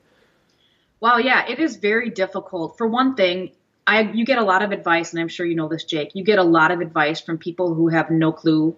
Well 1.00 1.20
yeah 1.20 1.48
it 1.48 1.60
is 1.60 1.78
very 1.78 2.10
difficult. 2.10 2.78
For 2.78 2.88
one 2.88 3.16
thing 3.16 3.52
I, 3.88 4.02
you 4.02 4.26
get 4.26 4.38
a 4.38 4.44
lot 4.44 4.64
of 4.64 4.72
advice 4.72 5.14
and 5.14 5.22
i'm 5.22 5.28
sure 5.28 5.46
you 5.46 5.54
know 5.54 5.68
this 5.68 5.84
jake 5.84 6.16
you 6.16 6.24
get 6.24 6.40
a 6.40 6.44
lot 6.44 6.72
of 6.72 6.82
advice 6.82 7.22
from 7.22 7.38
people 7.38 7.76
who 7.76 7.88
have 7.90 8.10
no 8.10 8.32
clue 8.32 8.76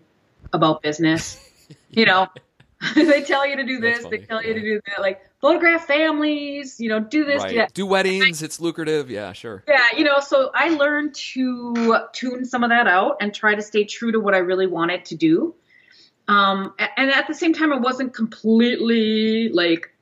about 0.53 0.81
business. 0.81 1.43
You 1.89 2.05
know 2.05 2.27
they 2.95 3.23
tell 3.23 3.47
you 3.47 3.55
to 3.55 3.63
do 3.63 3.79
this 3.79 4.05
they 4.05 4.19
tell 4.19 4.43
you 4.43 4.53
to 4.53 4.61
do 4.61 4.81
that 4.85 5.01
like 5.01 5.27
photograph 5.39 5.85
families, 5.85 6.79
you 6.79 6.89
know, 6.89 6.99
do 6.99 7.23
this, 7.23 7.41
right. 7.41 7.49
do 7.49 7.55
that. 7.57 7.73
Do 7.73 7.85
weddings, 7.85 8.41
it's 8.41 8.59
lucrative. 8.59 9.09
Yeah, 9.09 9.33
sure. 9.33 9.63
Yeah, 9.67 9.85
you 9.95 10.03
know, 10.03 10.19
so 10.19 10.51
I 10.53 10.69
learned 10.69 11.15
to 11.15 11.99
tune 12.13 12.45
some 12.45 12.63
of 12.63 12.69
that 12.69 12.87
out 12.87 13.17
and 13.21 13.33
try 13.33 13.55
to 13.55 13.61
stay 13.61 13.83
true 13.83 14.11
to 14.11 14.19
what 14.19 14.33
I 14.33 14.39
really 14.39 14.67
wanted 14.67 15.05
to 15.05 15.15
do. 15.15 15.55
Um, 16.27 16.73
and 16.97 17.09
at 17.11 17.27
the 17.27 17.33
same 17.33 17.53
time, 17.53 17.71
I 17.71 17.77
wasn't 17.77 18.13
completely 18.13 19.49
like, 19.49 19.93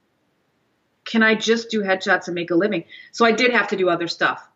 can 1.04 1.22
I 1.22 1.36
just 1.36 1.70
do 1.70 1.84
headshots 1.84 2.28
and 2.28 2.34
make 2.34 2.50
a 2.50 2.56
living? 2.56 2.86
So 3.12 3.26
I 3.26 3.32
did 3.32 3.52
have 3.52 3.68
to 3.68 3.76
do 3.76 3.90
other 3.90 4.08
stuff 4.08 4.48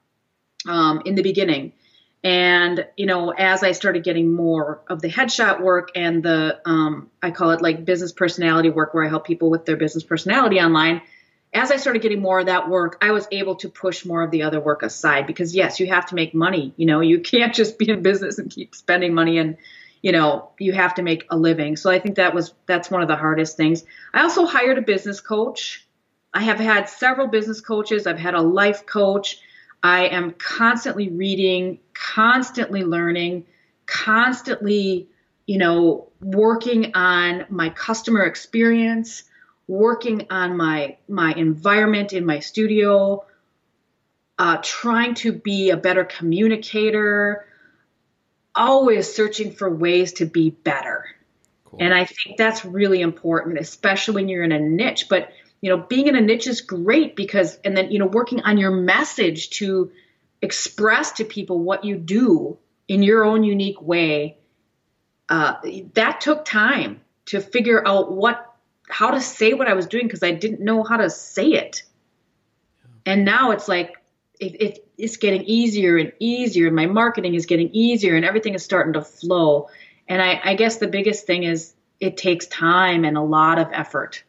um, 0.68 1.04
in 1.06 1.16
the 1.16 1.22
beginning. 1.22 1.74
And, 2.24 2.86
you 2.98 3.06
know, 3.06 3.30
as 3.30 3.64
I 3.64 3.72
started 3.72 4.04
getting 4.04 4.34
more 4.34 4.82
of 4.90 5.02
the 5.02 5.10
headshot 5.10 5.62
work 5.62 5.92
and 5.96 6.22
the, 6.22 6.60
um, 6.66 7.10
I 7.22 7.32
call 7.32 7.52
it 7.52 7.62
like 7.62 7.86
business 7.86 8.12
personality 8.12 8.70
work 8.70 8.94
where 8.94 9.06
I 9.06 9.10
help 9.10 9.26
people 9.26 9.50
with 9.50 9.66
their 9.66 9.78
business 9.78 10.04
personality 10.04 10.60
online, 10.60 11.02
as 11.54 11.72
I 11.72 11.78
started 11.78 12.02
getting 12.02 12.22
more 12.22 12.42
of 12.42 12.46
that 12.48 12.70
work, 12.70 12.98
I 13.02 13.12
was 13.12 13.28
able 13.32 13.56
to 13.56 13.70
push 13.70 14.06
more 14.06 14.22
of 14.22 14.32
the 14.32 14.44
other 14.44 14.60
work 14.60 14.84
aside 14.84 15.28
because 15.28 15.56
yes, 15.56 15.80
you 15.80 15.88
have 15.88 16.08
to 16.08 16.16
make 16.16 16.34
money. 16.34 16.74
You 16.78 16.86
know, 16.86 17.00
you 17.00 17.20
can't 17.22 17.54
just 17.54 17.78
be 17.78 17.90
in 17.90 18.02
business 18.02 18.38
and 18.38 18.52
keep 18.52 18.76
spending 18.76 19.14
money 19.14 19.38
and, 19.38 19.58
you 20.02 20.12
know, 20.12 20.52
you 20.60 20.74
have 20.74 20.96
to 20.96 21.02
make 21.02 21.26
a 21.30 21.38
living. 21.38 21.76
So 21.76 21.90
I 21.90 22.00
think 22.00 22.16
that 22.16 22.34
was 22.34 22.54
that's 22.66 22.92
one 22.92 23.02
of 23.02 23.08
the 23.08 23.16
hardest 23.16 23.58
things. 23.58 23.84
I 24.14 24.22
also 24.22 24.46
hired 24.46 24.78
a 24.78 24.82
business 24.82 25.22
coach. 25.22 25.86
I 26.34 26.44
have 26.44 26.60
had 26.60 26.90
several 26.90 27.28
business 27.28 27.60
coaches. 27.62 28.06
I've 28.06 28.20
had 28.20 28.36
a 28.36 28.42
life 28.42 28.86
coach. 28.86 29.42
I 29.82 30.08
am 30.08 30.32
constantly 30.32 31.10
reading, 31.10 31.80
constantly 31.94 32.84
learning, 32.84 33.46
constantly, 33.86 35.10
you 35.46 35.58
know, 35.58 36.10
working 36.22 36.94
on 36.96 37.46
my 37.50 37.70
customer 37.70 38.24
experience, 38.24 39.24
working 39.68 40.28
on 40.30 40.58
my 40.58 40.98
my 41.08 41.34
environment 41.34 42.14
in 42.14 42.26
my 42.26 42.40
studio, 42.40 43.26
uh, 44.38 44.58
trying 44.62 45.14
to 45.16 45.32
be 45.32 45.70
a 45.70 45.78
better 45.78 46.04
communicator, 46.04 47.46
always 48.56 49.14
searching 49.14 49.52
for 49.52 49.74
ways 49.74 50.14
to 50.14 50.26
be 50.26 50.50
better. 50.50 51.06
Cool. 51.66 51.80
And 51.82 51.94
I 51.94 52.06
think 52.06 52.38
that's 52.38 52.66
really 52.66 53.02
important, 53.02 53.60
especially 53.60 54.16
when 54.16 54.30
you're 54.30 54.44
in 54.44 54.52
a 54.52 54.60
niche. 54.60 55.08
But 55.10 55.32
you 55.62 55.70
know, 55.70 55.78
being 55.78 56.08
in 56.08 56.16
a 56.16 56.22
niche 56.22 56.48
is 56.48 56.62
great 56.62 57.16
because, 57.16 57.60
and 57.64 57.76
then 57.76 57.92
you 57.92 58.00
know, 58.00 58.06
working 58.06 58.42
on 58.42 58.58
your 58.58 58.72
message 58.72 59.50
to 59.52 59.92
express 60.42 61.14
to 61.14 61.26
people 61.26 61.60
what 61.60 61.84
you 61.84 61.98
do 61.98 62.58
in 62.88 63.04
your 63.04 63.24
own 63.26 63.44
unique 63.44 63.82
way. 63.82 64.38
Uh, 65.28 65.56
that 65.94 66.22
took 66.22 66.46
time 66.46 67.02
to 67.26 67.40
figure 67.40 67.86
out 67.86 68.12
what, 68.12 68.54
how 68.90 69.12
to 69.12 69.22
say 69.22 69.54
what 69.54 69.68
I 69.68 69.74
was 69.74 69.86
doing 69.86 70.06
because 70.06 70.24
I 70.24 70.32
didn't 70.32 70.62
know 70.62 70.84
how 70.84 70.98
to 70.98 71.10
say 71.10 71.52
it. 71.52 71.84
And 73.06 73.26
now 73.26 73.52
it's 73.52 73.68
like 73.68 73.98
it, 74.40 74.62
it, 74.62 74.88
it's 74.98 75.18
getting 75.18 75.44
easier 75.44 75.98
and 75.98 76.14
easier, 76.20 76.68
and 76.68 76.76
my 76.76 76.86
marketing 76.86 77.36
is 77.36 77.46
getting 77.46 77.70
easier, 77.74 78.16
and 78.16 78.26
everything 78.26 78.54
is 78.54 78.64
starting 78.64 78.94
to 78.94 79.02
flow. 79.02 79.70
And 80.08 80.22
I, 80.22 80.40
I 80.44 80.54
guess 80.56 80.78
the 80.78 80.88
biggest 80.88 81.26
thing 81.26 81.44
is 81.44 81.74
it 82.00 82.18
takes 82.18 82.48
time 82.48 83.04
and 83.04 83.18
a 83.18 83.22
lot 83.22 83.60
of 83.60 83.68
effort. 83.74 84.24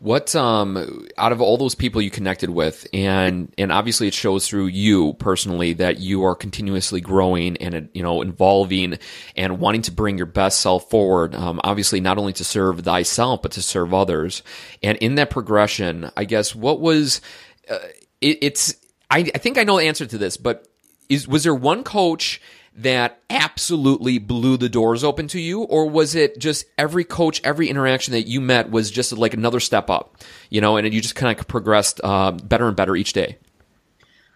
What 0.00 0.34
um 0.36 1.06
out 1.16 1.32
of 1.32 1.40
all 1.40 1.56
those 1.56 1.74
people 1.74 2.00
you 2.00 2.10
connected 2.10 2.50
with 2.50 2.86
and 2.92 3.52
and 3.58 3.72
obviously 3.72 4.06
it 4.06 4.14
shows 4.14 4.46
through 4.46 4.66
you 4.66 5.14
personally 5.14 5.72
that 5.74 5.98
you 5.98 6.24
are 6.24 6.34
continuously 6.34 7.00
growing 7.00 7.56
and 7.56 7.88
you 7.94 8.02
know 8.02 8.22
involving 8.22 8.98
and 9.36 9.58
wanting 9.58 9.82
to 9.82 9.90
bring 9.92 10.16
your 10.16 10.26
best 10.26 10.60
self 10.60 10.88
forward 10.88 11.34
um, 11.34 11.60
obviously 11.64 12.00
not 12.00 12.16
only 12.16 12.32
to 12.34 12.44
serve 12.44 12.80
thyself 12.82 13.42
but 13.42 13.52
to 13.52 13.62
serve 13.62 13.92
others. 13.92 14.42
And 14.82 14.96
in 14.98 15.16
that 15.16 15.30
progression 15.30 16.10
I 16.16 16.24
guess 16.24 16.54
what 16.54 16.80
was 16.80 17.20
uh, 17.68 17.78
it, 18.20 18.38
it's 18.42 18.74
I, 19.10 19.18
I 19.34 19.38
think 19.38 19.58
I 19.58 19.64
know 19.64 19.78
the 19.78 19.86
answer 19.86 20.06
to 20.06 20.18
this, 20.18 20.36
but 20.36 20.66
is 21.08 21.26
was 21.26 21.44
there 21.44 21.54
one 21.54 21.84
coach 21.84 22.40
that 22.78 23.20
absolutely 23.28 24.18
blew 24.18 24.56
the 24.56 24.68
doors 24.68 25.02
open 25.02 25.28
to 25.28 25.40
you, 25.40 25.62
or 25.62 25.88
was 25.88 26.14
it 26.14 26.38
just 26.38 26.66
every 26.78 27.04
coach, 27.04 27.40
every 27.44 27.68
interaction 27.68 28.12
that 28.12 28.28
you 28.28 28.40
met 28.40 28.70
was 28.70 28.90
just 28.90 29.12
like 29.12 29.34
another 29.34 29.60
step 29.60 29.90
up, 29.90 30.16
you 30.48 30.60
know, 30.60 30.76
and 30.76 30.92
you 30.94 31.00
just 31.00 31.16
kind 31.16 31.38
of 31.38 31.48
progressed 31.48 32.00
uh, 32.04 32.30
better 32.30 32.68
and 32.68 32.76
better 32.76 32.94
each 32.94 33.12
day? 33.12 33.36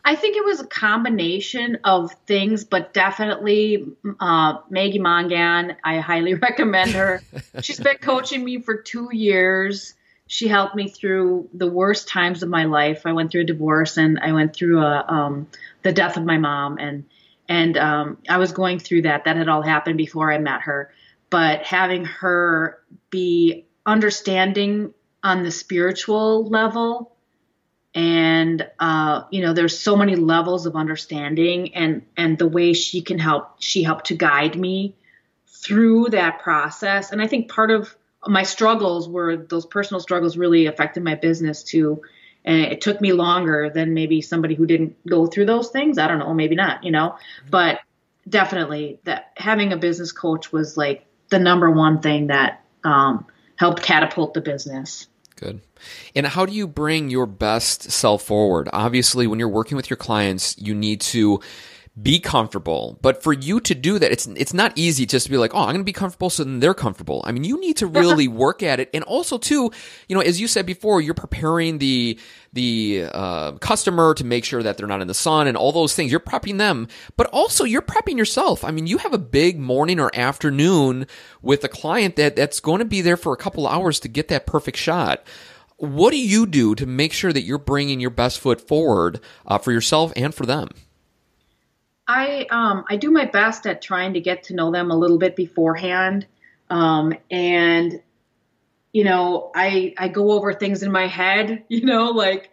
I 0.05 0.17
think 0.17 0.37
it 0.37 0.45
was 0.45 0.61
a 0.61 0.67
combination 0.67 1.79
of 1.85 2.13
things, 2.27 2.65
but 2.65 2.93
definitely 2.93 3.87
uh, 4.19 4.59
Maggie 4.69 4.99
Mongan. 4.99 5.77
I 5.85 5.99
highly 6.01 6.35
recommend 6.49 6.91
her. 6.93 7.23
She's 7.61 7.79
been 7.79 7.99
coaching 7.99 8.45
me 8.45 8.61
for 8.61 8.77
two 8.77 9.09
years 9.13 9.95
she 10.33 10.49
helped 10.49 10.75
me 10.75 10.89
through 10.89 11.51
the 11.53 11.67
worst 11.67 12.09
times 12.09 12.43
of 12.43 12.49
my 12.49 12.65
life. 12.65 13.03
I 13.05 13.13
went 13.13 13.31
through 13.31 13.43
a 13.43 13.45
divorce 13.45 13.99
and 13.99 14.19
I 14.19 14.33
went 14.33 14.57
through 14.57 14.81
a, 14.81 15.05
um, 15.07 15.47
the 15.83 15.93
death 15.93 16.17
of 16.17 16.25
my 16.25 16.39
mom 16.39 16.79
and 16.79 17.05
and 17.49 17.77
um, 17.77 18.19
I 18.29 18.39
was 18.39 18.53
going 18.53 18.79
through 18.79 19.03
that. 19.03 19.25
That 19.25 19.37
had 19.37 19.49
all 19.49 19.63
happened 19.63 19.99
before 19.99 20.33
I 20.33 20.39
met 20.39 20.63
her. 20.63 20.93
But 21.31 21.63
having 21.63 22.05
her 22.05 22.79
be 23.11 23.67
understanding 23.87 24.93
on 25.23 25.43
the 25.43 25.51
spiritual 25.51 26.47
level, 26.49 27.17
and 27.95 28.67
uh, 28.79 29.25
you 29.31 29.43
know, 29.43 29.53
there's 29.53 29.79
so 29.79 29.97
many 29.97 30.17
levels 30.17 30.67
of 30.67 30.77
understanding, 30.77 31.75
and 31.75 32.03
and 32.17 32.39
the 32.39 32.49
way 32.49 32.73
she 32.73 33.03
can 33.03 33.19
help, 33.19 33.61
she 33.61 33.83
helped 33.83 34.07
to 34.07 34.15
guide 34.15 34.57
me 34.57 34.95
through 35.47 36.09
that 36.11 36.41
process. 36.41 37.13
And 37.13 37.23
I 37.23 37.27
think 37.27 37.51
part 37.51 37.71
of 37.71 37.95
my 38.27 38.43
struggles 38.43 39.09
were 39.09 39.37
those 39.37 39.67
personal 39.67 40.01
struggles 40.01 40.37
really 40.37 40.67
affected 40.67 41.03
my 41.03 41.15
business 41.15 41.63
too 41.63 42.03
and 42.45 42.61
it 42.61 42.81
took 42.81 43.01
me 43.01 43.13
longer 43.13 43.71
than 43.73 43.95
maybe 43.95 44.21
somebody 44.21 44.55
who 44.55 44.67
didn't 44.67 44.97
go 45.07 45.27
through 45.27 45.47
those 45.47 45.71
things. 45.71 45.99
I 45.99 46.09
don't 46.09 46.19
know 46.19 46.35
maybe 46.35 46.55
not 46.55 46.85
you 46.85 46.91
know? 46.91 47.17
But 47.51 47.81
definitely 48.29 49.01
that 49.05 49.33
having 49.37 49.73
a 49.73 49.77
business 49.77 50.13
coach 50.13 50.53
was 50.53 50.77
like 50.77 51.07
the 51.31 51.39
number 51.39 51.71
one 51.71 52.01
thing 52.01 52.29
that 52.29 52.65
um, 52.85 53.27
helped 53.57 53.83
catapult 53.83 54.35
the 54.35 54.41
business. 54.41 55.07
Good. 55.37 55.61
And 56.15 56.27
how 56.27 56.47
do 56.47 56.53
you 56.53 56.69
bring 56.69 57.11
your 57.11 57.27
best 57.27 57.91
self 57.91 58.23
forward? 58.23 58.69
Obviously 58.73 59.27
when 59.27 59.39
you're 59.39 59.49
working 59.49 59.77
with 59.77 59.91
your 59.91 59.97
clients 59.97 60.57
you 60.59 60.75
need 60.75 61.01
to 61.01 61.41
be 62.01 62.19
comfortable. 62.19 62.99
But 63.03 63.23
for 63.23 63.35
you 63.35 63.61
to 63.61 63.75
do 63.75 63.99
that, 63.99 64.11
it's 64.11 64.27
it's 64.27 64.55
not 64.55 64.73
easy 64.77 65.05
just 65.05 65.27
to 65.27 65.31
be 65.31 65.37
like, 65.37 65.55
oh, 65.55 65.59
I'm 65.59 65.67
going 65.67 65.79
to 65.79 65.85
be 65.85 65.93
comfortable, 65.93 66.31
so 66.31 66.43
then 66.43 66.61
they're 66.61 66.73
comfortable. 66.73 67.23
I 67.27 67.33
mean, 67.33 67.45
you 67.45 67.61
need 67.61 67.77
to 67.79 67.87
really 68.03 68.29
work 68.29 68.63
at 68.63 68.81
it, 68.81 68.89
and 68.95 69.05
also 69.05 69.37
too, 69.37 69.71
you 70.09 70.17
know, 70.17 70.23
as 70.23 70.41
you 70.41 70.49
said 70.49 70.65
before, 70.65 71.03
you're 71.03 71.13
preparing 71.13 71.79
the 71.79 72.19
the 72.55 73.09
uh, 73.13 73.53
customer 73.53 74.15
to 74.15 74.25
make 74.25 74.45
sure 74.45 74.63
that 74.63 74.79
they're 74.79 74.87
not 74.87 75.03
in 75.03 75.09
the 75.09 75.15
sun 75.15 75.47
and 75.47 75.57
all 75.57 75.73
those 75.73 75.95
things. 75.95 76.11
You're 76.11 76.21
prepping 76.21 76.57
them, 76.57 76.89
but 77.17 77.27
also 77.27 77.65
you're 77.65 77.83
prepping 77.83 78.17
yourself. 78.17 78.65
I 78.65 78.71
mean, 78.71 78.87
you 78.87 78.99
have 78.99 79.13
a 79.13 79.19
big 79.19 79.59
morning 79.59 80.01
or 80.01 80.11
afternoon 80.15 81.07
with 81.43 81.63
a 81.65 81.69
client 81.69 82.17
that 82.17 82.37
that's 82.37 82.61
going 82.61 82.79
to 82.79 82.87
be 82.87 83.03
there 83.03 83.19
for 83.19 83.35
a 83.35 83.39
couple 83.39 83.67
hours 83.67 84.01
to 84.01 84.09
get 84.09 84.29
that 84.29 84.47
perfect 84.47 84.79
shot 84.79 85.25
what 85.79 86.13
do 86.13 86.17
you 86.17 86.47
do 86.47 86.77
to 86.77 86.87
make 86.87 87.13
sure 87.13 87.33
that 87.33 87.43
you're 87.43 87.59
bringing 87.59 87.99
your 87.99 88.11
best 88.11 88.39
foot 88.39 88.61
forward 88.61 89.19
uh, 89.45 89.59
for 89.59 89.73
yourself 89.73 90.13
and 90.15 90.33
for 90.33 90.47
them? 90.47 90.69
I 92.07 92.47
um, 92.51 92.85
I 92.89 92.97
do 92.97 93.11
my 93.11 93.27
best 93.27 93.67
at 93.67 93.83
trying 93.83 94.15
to 94.15 94.21
get 94.21 94.45
to 94.45 94.55
know 94.55 94.71
them 94.71 94.91
a 94.91 94.97
little 94.97 95.19
bit 95.19 95.37
beforehand, 95.37 96.27
um, 96.69 97.15
and 97.31 98.01
you 98.93 99.05
know 99.05 99.51
I 99.55 99.95
I 99.97 100.09
go 100.09 100.33
over 100.33 100.53
things 100.53 100.83
in 100.83 100.93
my 100.93 101.07
head. 101.07 101.65
You 101.69 101.83
know, 101.83 102.11
like 102.11 102.51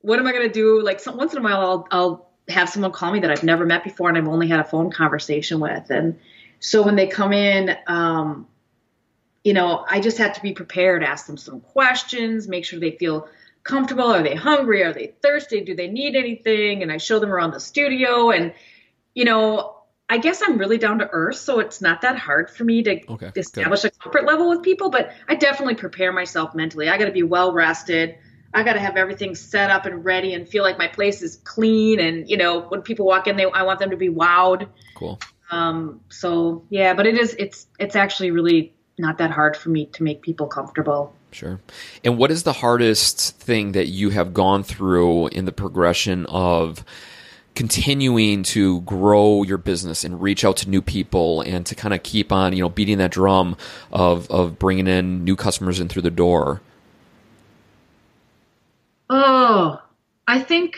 what 0.00 0.18
am 0.18 0.26
I 0.26 0.32
gonna 0.32 0.48
do? 0.48 0.82
Like 0.82 1.00
some, 1.00 1.16
once 1.16 1.32
in 1.32 1.38
a 1.38 1.42
while 1.42 1.60
I'll 1.60 1.88
I'll 1.90 2.28
have 2.48 2.68
someone 2.68 2.92
call 2.92 3.12
me 3.12 3.20
that 3.20 3.30
I've 3.30 3.44
never 3.44 3.64
met 3.64 3.84
before 3.84 4.08
and 4.08 4.18
I've 4.18 4.26
only 4.28 4.48
had 4.48 4.60
a 4.60 4.64
phone 4.64 4.90
conversation 4.90 5.60
with, 5.60 5.90
and 5.90 6.18
so 6.58 6.82
when 6.82 6.96
they 6.96 7.08
come 7.08 7.32
in, 7.32 7.76
um, 7.88 8.46
you 9.44 9.52
know, 9.52 9.84
I 9.88 10.00
just 10.00 10.18
have 10.18 10.34
to 10.34 10.42
be 10.42 10.52
prepared, 10.52 11.02
ask 11.02 11.26
them 11.26 11.36
some 11.36 11.60
questions, 11.60 12.46
make 12.46 12.64
sure 12.64 12.78
they 12.78 12.92
feel 12.92 13.28
comfortable. 13.64 14.04
Are 14.04 14.22
they 14.22 14.34
hungry? 14.34 14.82
Are 14.84 14.92
they 14.92 15.14
thirsty? 15.22 15.60
Do 15.62 15.74
they 15.74 15.88
need 15.88 16.14
anything? 16.14 16.82
And 16.82 16.92
I 16.92 16.98
show 16.98 17.18
them 17.18 17.32
around 17.32 17.52
the 17.52 17.60
studio 17.60 18.30
and 18.30 18.52
you 19.14 19.24
know, 19.24 19.76
I 20.08 20.18
guess 20.18 20.42
I'm 20.42 20.58
really 20.58 20.76
down 20.76 20.98
to 20.98 21.08
earth, 21.10 21.36
so 21.36 21.58
it's 21.58 21.80
not 21.80 22.02
that 22.02 22.18
hard 22.18 22.50
for 22.50 22.64
me 22.64 22.82
to 22.82 23.12
okay, 23.12 23.32
establish 23.34 23.82
good. 23.82 23.92
a 23.92 24.02
comfort 24.02 24.26
level 24.26 24.50
with 24.50 24.62
people, 24.62 24.90
but 24.90 25.10
I 25.26 25.36
definitely 25.36 25.74
prepare 25.74 26.12
myself 26.12 26.54
mentally. 26.54 26.90
I 26.90 26.98
got 26.98 27.06
to 27.06 27.12
be 27.12 27.22
well 27.22 27.52
rested. 27.52 28.16
I 28.52 28.62
got 28.62 28.74
to 28.74 28.80
have 28.80 28.96
everything 28.96 29.34
set 29.34 29.70
up 29.70 29.86
and 29.86 30.04
ready 30.04 30.34
and 30.34 30.46
feel 30.46 30.62
like 30.64 30.76
my 30.76 30.88
place 30.88 31.22
is 31.22 31.36
clean. 31.44 31.98
And, 31.98 32.28
you 32.28 32.36
know, 32.36 32.60
when 32.60 32.82
people 32.82 33.06
walk 33.06 33.26
in, 33.26 33.36
they, 33.36 33.46
I 33.46 33.62
want 33.62 33.78
them 33.78 33.88
to 33.88 33.96
be 33.96 34.10
wowed. 34.10 34.68
Cool. 34.94 35.18
Um, 35.50 36.02
so 36.10 36.64
yeah, 36.68 36.92
but 36.92 37.06
it 37.06 37.16
is, 37.16 37.34
it's, 37.38 37.66
it's 37.78 37.96
actually 37.96 38.32
really 38.32 38.74
not 38.98 39.16
that 39.16 39.30
hard 39.30 39.56
for 39.56 39.70
me 39.70 39.86
to 39.86 40.02
make 40.02 40.20
people 40.20 40.46
comfortable. 40.46 41.14
Sure. 41.30 41.58
And 42.04 42.18
what 42.18 42.30
is 42.30 42.42
the 42.42 42.52
hardest 42.52 43.38
thing 43.38 43.72
that 43.72 43.86
you 43.86 44.10
have 44.10 44.34
gone 44.34 44.62
through 44.62 45.28
in 45.28 45.46
the 45.46 45.52
progression 45.52 46.26
of, 46.26 46.84
continuing 47.54 48.42
to 48.42 48.80
grow 48.82 49.42
your 49.42 49.58
business 49.58 50.04
and 50.04 50.20
reach 50.20 50.44
out 50.44 50.56
to 50.58 50.70
new 50.70 50.82
people 50.82 51.42
and 51.42 51.66
to 51.66 51.74
kind 51.74 51.94
of 51.94 52.02
keep 52.02 52.32
on, 52.32 52.52
you 52.52 52.62
know, 52.62 52.68
beating 52.68 52.98
that 52.98 53.10
drum 53.10 53.56
of 53.92 54.30
of 54.30 54.58
bringing 54.58 54.86
in 54.86 55.24
new 55.24 55.36
customers 55.36 55.80
in 55.80 55.88
through 55.88 56.02
the 56.02 56.10
door? 56.10 56.60
Oh, 59.10 59.80
I 60.26 60.40
think 60.40 60.76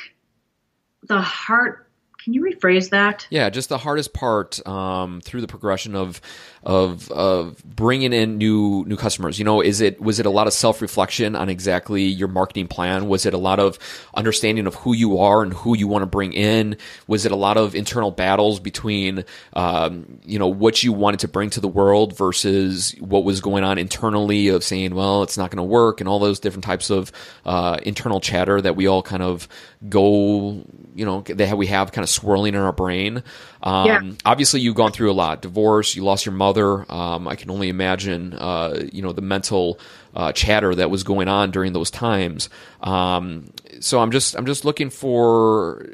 the 1.03 1.21
heart 1.21 1.84
can 2.25 2.33
you 2.33 2.41
rephrase 2.41 2.89
that? 2.89 3.27
Yeah, 3.29 3.51
just 3.51 3.69
the 3.69 3.77
hardest 3.77 4.15
part 4.15 4.67
um, 4.67 5.21
through 5.21 5.43
the 5.43 5.47
progression 5.47 5.95
of 5.95 6.23
of 6.63 7.11
of 7.11 7.63
bringing 7.63 8.15
in 8.15 8.39
new 8.39 8.83
new 8.87 8.97
customers. 8.97 9.39
You 9.39 9.45
know, 9.45 9.61
is 9.61 9.83
it 9.83 10.01
was 10.01 10.19
it 10.21 10.25
a 10.25 10.31
lot 10.31 10.47
of 10.47 10.55
self 10.55 10.81
reflection 10.81 11.37
on 11.37 11.51
exactly 11.51 12.05
your 12.05 12.29
marketing 12.29 12.69
plan? 12.69 13.09
Was 13.09 13.27
it 13.27 13.35
a 13.35 13.39
lot 13.39 13.61
of 13.61 13.79
understanding 14.15 14.67
of 14.67 14.75
who 14.75 14.95
you 14.95 15.19
are 15.19 15.43
and 15.43 15.53
who 15.53 15.77
you 15.77 15.87
want 15.87 16.01
to 16.01 16.07
bring 16.07 16.33
in? 16.33 16.79
Was 17.07 17.27
it 17.27 17.33
a 17.33 17.37
lot 17.37 17.59
of 17.59 17.75
internal 17.75 18.11
battles 18.11 18.59
between 18.59 19.27
um, 19.53 20.19
you 20.25 20.39
know 20.39 20.49
what 20.49 20.83
you 20.83 20.95
wanted 20.95 21.21
to 21.21 21.29
bring 21.29 21.51
to 21.51 21.61
the 21.61 21.69
world 21.69 22.17
versus 22.17 22.95
what 23.01 23.25
was 23.25 23.43
going 23.43 23.65
on 23.65 23.77
internally 23.77 24.49
of 24.49 24.65
saying, 24.65 24.95
well, 24.95 25.23
it's 25.25 25.37
not 25.37 25.51
going 25.51 25.59
to 25.59 25.63
work, 25.63 26.01
and 26.01 26.09
all 26.09 26.21
those 26.21 26.41
different 26.41 26.65
types 26.65 26.89
of 26.89 27.13
uh, 27.45 27.77
internal 27.83 28.21
chatter 28.21 28.63
that 28.63 28.77
we 28.77 28.87
all 28.87 29.03
kind 29.03 29.23
of 29.23 29.47
go, 29.91 30.65
you 30.95 31.05
know, 31.05 31.21
that 31.29 31.59
we 31.59 31.67
have 31.67 31.93
kind 31.93 32.03
of 32.03 32.09
swirling 32.15 32.55
in 32.55 32.61
our 32.61 32.73
brain. 32.73 33.23
Um, 33.63 33.87
Yeah. 33.87 34.01
Obviously, 34.25 34.61
you've 34.61 34.75
gone 34.75 34.93
through 34.93 35.11
a 35.11 35.15
lot: 35.15 35.43
divorce, 35.43 35.95
you 35.95 36.05
lost 36.05 36.25
your 36.27 36.35
mother. 36.35 36.91
Um, 36.91 37.29
I 37.29 37.37
can 37.37 37.51
only 37.51 37.69
imagine, 37.69 38.33
uh, 38.35 38.85
you 38.93 39.03
know, 39.03 39.13
the 39.13 39.23
mental 39.23 39.79
uh, 40.15 40.33
chatter 40.33 40.75
that 40.75 40.91
was 40.91 41.03
going 41.03 41.29
on 41.29 41.51
during 41.51 41.73
those 41.73 41.91
times. 41.91 42.49
Um, 42.81 43.51
so 43.81 44.01
I'm 44.01 44.11
just 44.11 44.37
I'm 44.37 44.47
just 44.47 44.65
looking 44.65 44.91
for, 44.91 45.87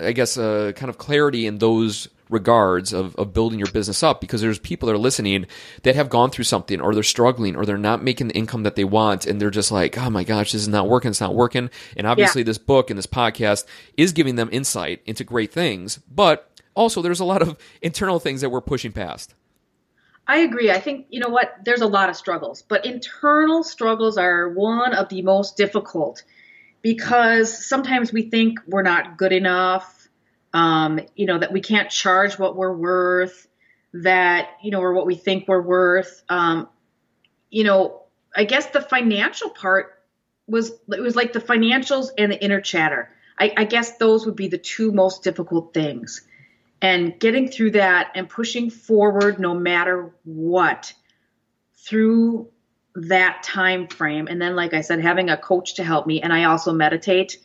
I 0.00 0.12
guess, 0.12 0.38
uh, 0.38 0.72
kind 0.76 0.88
of 0.90 0.98
clarity 0.98 1.46
in 1.46 1.58
those 1.58 2.08
regards 2.28 2.92
of, 2.92 3.14
of 3.16 3.32
building 3.32 3.58
your 3.58 3.70
business 3.70 4.02
up 4.02 4.20
because 4.20 4.40
there's 4.40 4.58
people 4.58 4.86
that 4.86 4.94
are 4.94 4.98
listening 4.98 5.46
that 5.82 5.94
have 5.94 6.08
gone 6.08 6.30
through 6.30 6.44
something 6.44 6.80
or 6.80 6.94
they're 6.94 7.02
struggling 7.02 7.54
or 7.56 7.64
they're 7.64 7.78
not 7.78 8.02
making 8.02 8.28
the 8.28 8.34
income 8.34 8.64
that 8.64 8.76
they 8.76 8.84
want 8.84 9.26
and 9.26 9.40
they're 9.40 9.50
just 9.50 9.70
like 9.70 9.96
oh 9.98 10.10
my 10.10 10.24
gosh 10.24 10.52
this 10.52 10.62
is 10.62 10.68
not 10.68 10.88
working 10.88 11.10
it's 11.10 11.20
not 11.20 11.34
working. 11.34 11.70
And 11.96 12.06
obviously 12.06 12.42
this 12.42 12.58
book 12.58 12.90
and 12.90 12.98
this 12.98 13.06
podcast 13.06 13.64
is 13.96 14.12
giving 14.12 14.36
them 14.36 14.48
insight 14.52 15.02
into 15.06 15.24
great 15.24 15.52
things 15.52 15.98
but 16.10 16.50
also 16.74 17.02
there's 17.02 17.20
a 17.20 17.24
lot 17.24 17.42
of 17.42 17.56
internal 17.82 18.18
things 18.20 18.40
that 18.40 18.50
we're 18.50 18.60
pushing 18.60 18.92
past. 18.92 19.34
I 20.28 20.38
agree. 20.38 20.70
I 20.72 20.80
think, 20.80 21.06
you 21.10 21.20
know 21.20 21.28
what, 21.28 21.54
there's 21.64 21.82
a 21.82 21.86
lot 21.86 22.08
of 22.08 22.16
struggles, 22.16 22.62
but 22.62 22.84
internal 22.84 23.62
struggles 23.62 24.18
are 24.18 24.48
one 24.48 24.92
of 24.92 25.08
the 25.08 25.22
most 25.22 25.56
difficult 25.56 26.24
because 26.82 27.66
sometimes 27.66 28.12
we 28.12 28.22
think 28.22 28.58
we're 28.66 28.82
not 28.82 29.16
good 29.16 29.32
enough, 29.32 29.95
um, 30.56 31.00
you 31.14 31.26
know, 31.26 31.38
that 31.38 31.52
we 31.52 31.60
can't 31.60 31.90
charge 31.90 32.38
what 32.38 32.56
we're 32.56 32.74
worth, 32.74 33.46
that, 33.92 34.48
you 34.62 34.70
know, 34.70 34.80
or 34.80 34.94
what 34.94 35.04
we 35.04 35.14
think 35.14 35.46
we're 35.46 35.60
worth. 35.60 36.22
Um, 36.30 36.70
you 37.50 37.62
know, 37.62 38.04
I 38.34 38.44
guess 38.44 38.64
the 38.64 38.80
financial 38.80 39.50
part 39.50 40.02
was, 40.46 40.70
it 40.70 41.00
was 41.00 41.14
like 41.14 41.34
the 41.34 41.40
financials 41.40 42.08
and 42.16 42.32
the 42.32 42.42
inner 42.42 42.62
chatter. 42.62 43.10
I, 43.38 43.52
I 43.54 43.64
guess 43.64 43.98
those 43.98 44.24
would 44.24 44.34
be 44.34 44.48
the 44.48 44.56
two 44.56 44.92
most 44.92 45.22
difficult 45.22 45.74
things 45.74 46.22
and 46.80 47.20
getting 47.20 47.48
through 47.48 47.72
that 47.72 48.12
and 48.14 48.26
pushing 48.26 48.70
forward 48.70 49.38
no 49.38 49.52
matter 49.52 50.14
what 50.24 50.94
through 51.74 52.48
that 52.94 53.42
time 53.42 53.88
frame 53.88 54.26
and 54.26 54.40
then 54.40 54.56
like 54.56 54.72
i 54.72 54.80
said 54.80 55.00
having 55.00 55.28
a 55.28 55.36
coach 55.36 55.74
to 55.74 55.84
help 55.84 56.06
me 56.06 56.22
and 56.22 56.32
i 56.32 56.44
also 56.44 56.72
meditate 56.72 57.36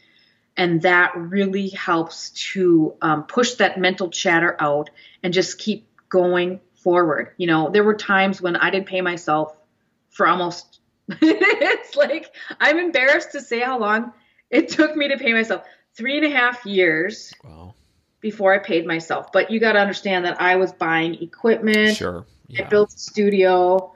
and 0.58 0.82
that 0.82 1.16
really 1.16 1.70
helps 1.70 2.32
to 2.32 2.93
um, 3.02 3.24
push 3.24 3.56
that 3.56 3.80
mental 3.80 4.10
chatter 4.10 4.56
out 4.60 4.89
and 5.24 5.34
just 5.34 5.58
keep 5.58 5.88
going 6.10 6.60
forward 6.76 7.34
you 7.38 7.47
know 7.47 7.70
there 7.70 7.84
were 7.84 7.93
times 7.93 8.41
when 8.41 8.56
i 8.56 8.70
didn't 8.70 8.88
pay 8.88 9.02
myself 9.02 9.56
for 10.10 10.28
almost 10.28 10.80
it's 11.22 11.95
like 11.95 12.34
i'm 12.60 12.80
embarrassed 12.80 13.32
to 13.34 13.41
say 13.41 13.60
how 13.60 13.80
long 13.80 14.12
it 14.49 14.70
took 14.70 14.95
me 14.95 15.08
to 15.08 15.18
pay 15.18 15.32
myself 15.32 15.64
three 15.95 16.18
and 16.18 16.26
a 16.26 16.30
half 16.30 16.66
years 16.66 17.34
wow 17.43 17.74
before 18.22 18.54
I 18.54 18.60
paid 18.60 18.86
myself. 18.86 19.32
But 19.32 19.52
you 19.52 19.60
got 19.60 19.74
to 19.74 19.80
understand 19.80 20.26
that 20.26 20.39
I 20.39 20.56
was 20.56 20.72
buying 20.72 21.16
equipment. 21.22 21.97
sure 21.97 22.26
I 22.58 22.64
built 22.64 22.93
a 22.93 22.97
studio. 22.97 23.93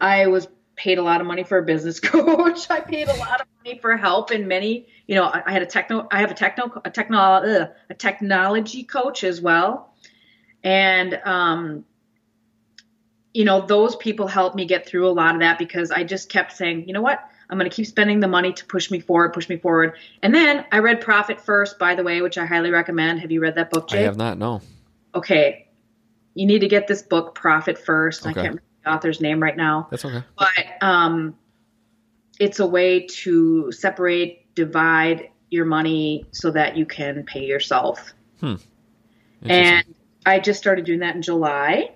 I 0.00 0.26
was 0.26 0.48
paid 0.82 0.98
a 0.98 1.02
lot 1.02 1.20
of 1.20 1.26
money 1.28 1.44
for 1.44 1.58
a 1.58 1.62
business 1.62 2.00
coach. 2.10 2.68
I 2.68 2.80
paid 2.80 3.08
a 3.08 3.14
lot 3.14 3.40
of 3.40 3.46
money 3.64 3.78
for 3.78 3.96
help 3.96 4.32
in 4.32 4.48
many. 4.48 4.88
You 5.06 5.14
know, 5.14 5.24
I, 5.24 5.42
I 5.46 5.52
had 5.52 5.62
a 5.62 5.66
techno. 5.66 6.08
I 6.10 6.20
have 6.20 6.30
a 6.30 6.34
techno 6.34 6.82
a 6.84 6.90
techno 6.90 7.18
ugh, 7.18 7.68
a 7.88 7.94
technology 7.94 8.82
coach 8.82 9.22
as 9.22 9.40
well, 9.40 9.94
and 10.64 11.14
um, 11.24 11.84
you 13.32 13.44
know 13.44 13.64
those 13.64 13.94
people 13.96 14.26
helped 14.26 14.56
me 14.56 14.64
get 14.66 14.86
through 14.86 15.08
a 15.08 15.12
lot 15.12 15.34
of 15.34 15.40
that 15.40 15.58
because 15.58 15.92
I 15.92 16.02
just 16.02 16.28
kept 16.28 16.52
saying, 16.52 16.88
you 16.88 16.94
know 16.94 17.02
what. 17.02 17.20
I'm 17.50 17.58
going 17.58 17.68
to 17.68 17.76
keep 17.76 17.86
spending 17.86 18.20
the 18.20 18.28
money 18.28 18.54
to 18.54 18.64
push 18.64 18.90
me 18.90 18.98
forward, 18.98 19.34
push 19.34 19.46
me 19.46 19.58
forward. 19.58 19.98
And 20.22 20.34
then 20.34 20.64
I 20.72 20.78
read 20.78 21.02
Profit 21.02 21.38
First, 21.38 21.78
by 21.78 21.94
the 21.94 22.02
way, 22.02 22.22
which 22.22 22.38
I 22.38 22.46
highly 22.46 22.70
recommend. 22.70 23.20
Have 23.20 23.30
you 23.30 23.42
read 23.42 23.56
that 23.56 23.68
book, 23.68 23.88
i 23.90 23.98
have 23.98 24.16
not 24.16 24.38
no 24.38 24.62
okay, 25.14 25.68
you 26.32 26.46
need 26.46 26.60
to 26.60 26.68
get 26.68 26.88
this 26.88 27.02
book, 27.02 27.34
Profit 27.34 27.76
First. 27.76 28.26
I 28.26 28.30
Okay. 28.30 28.40
can't 28.40 28.54
remember 28.54 28.71
the 28.84 28.92
author's 28.92 29.20
name 29.20 29.42
right 29.42 29.56
now, 29.56 29.88
that's 29.90 30.04
okay. 30.04 30.22
But 30.38 30.64
um, 30.80 31.36
it's 32.38 32.60
a 32.60 32.66
way 32.66 33.06
to 33.06 33.72
separate, 33.72 34.54
divide 34.54 35.30
your 35.50 35.64
money 35.64 36.26
so 36.32 36.50
that 36.50 36.76
you 36.76 36.86
can 36.86 37.24
pay 37.24 37.44
yourself. 37.44 38.12
Hmm. 38.40 38.54
And 39.42 39.84
I 40.24 40.38
just 40.38 40.60
started 40.60 40.84
doing 40.84 41.00
that 41.00 41.16
in 41.16 41.22
July, 41.22 41.90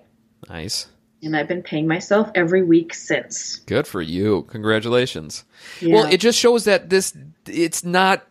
nice. 0.49 0.87
And 1.23 1.35
I've 1.35 1.47
been 1.47 1.63
paying 1.63 1.87
myself 1.87 2.29
every 2.35 2.61
week 2.61 2.93
since. 2.93 3.57
good 3.65 3.87
for 3.87 4.01
you. 4.01 4.43
Congratulations 4.49 5.45
Yeah. 5.81 5.93
Well, 5.95 6.05
it 6.11 6.17
just 6.17 6.39
shows 6.39 6.63
that 6.65 6.89
this 6.89 7.13
it's 7.49 7.83
not 7.83 8.25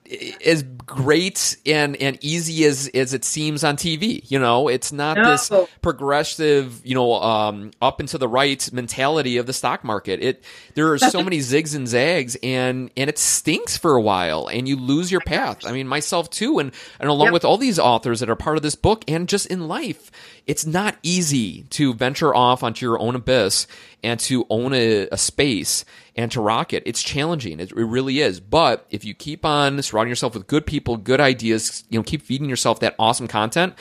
as 0.45 0.63
great 0.63 1.57
and 1.65 1.97
and 1.97 2.19
easy 2.23 2.65
as 2.67 2.89
as 2.93 3.15
it 3.15 3.25
seems 3.25 3.65
on 3.65 3.77
TV. 3.77 4.23
You 4.31 4.39
know, 4.39 4.69
it's 4.69 4.93
not 4.93 5.17
No. 5.17 5.31
this 5.31 5.51
progressive, 5.81 6.81
you 6.85 6.95
know, 6.95 7.15
um, 7.15 7.71
up 7.81 8.01
and 8.01 8.09
to 8.11 8.19
the 8.19 8.29
right 8.29 8.71
mentality 8.73 9.37
of 9.39 9.47
the 9.47 9.53
stock 9.53 9.85
market. 9.85 10.21
It 10.23 10.45
there 10.75 10.93
are 10.93 10.99
so 10.99 11.23
many 11.23 11.39
zigs 11.39 11.75
and 11.75 11.89
zags, 11.89 12.37
and 12.43 12.91
and 12.97 13.09
it 13.09 13.19
stinks 13.19 13.77
for 13.77 13.95
a 13.97 14.01
while, 14.03 14.49
and 14.49 14.69
you 14.69 14.77
lose 14.77 15.11
your 15.11 15.21
path. 15.23 15.65
I 15.67 15.73
mean, 15.73 15.89
myself 15.89 16.29
too, 16.31 16.59
and 16.59 16.73
and 17.01 17.09
along 17.09 17.27
Yep. 17.29 17.33
with 17.33 17.45
all 17.45 17.59
these 17.59 17.79
authors 17.79 18.21
that 18.21 18.29
are 18.31 18.37
part 18.37 18.57
of 18.57 18.63
this 18.63 18.75
book, 18.75 19.05
and 19.09 19.29
just 19.29 19.47
in 19.47 19.67
life, 19.69 20.11
it's 20.47 20.67
not 20.67 20.97
easy 21.03 21.63
to 21.71 21.95
venture 21.95 22.35
off 22.35 22.63
onto 22.63 22.85
your 22.87 22.99
own 23.01 23.15
abyss 23.17 23.67
and 24.07 24.21
to 24.21 24.47
own 24.49 24.73
a, 24.73 25.09
a 25.11 25.19
space 25.19 25.85
and 26.15 26.31
to 26.31 26.41
rock 26.41 26.73
it. 26.73 26.85
It's 26.87 27.03
challenging. 27.03 27.59
It, 27.59 27.73
it 27.73 27.75
really 27.75 28.21
is. 28.21 28.39
But 28.39 28.87
if 28.91 29.05
you 29.05 29.15
keep 29.15 29.45
on 29.45 29.83
surrounding 29.83 30.11
yourself 30.11 30.35
with 30.35 30.47
good 30.47 30.65
people, 30.65 30.97
good 30.97 31.21
ideas, 31.21 31.83
you 31.91 31.99
know, 31.99 32.05
keep 32.05 32.23
feeding 32.23 32.49
yourself 32.49 32.79
that 32.81 32.95
awesome 33.01 33.27
content, 33.27 33.75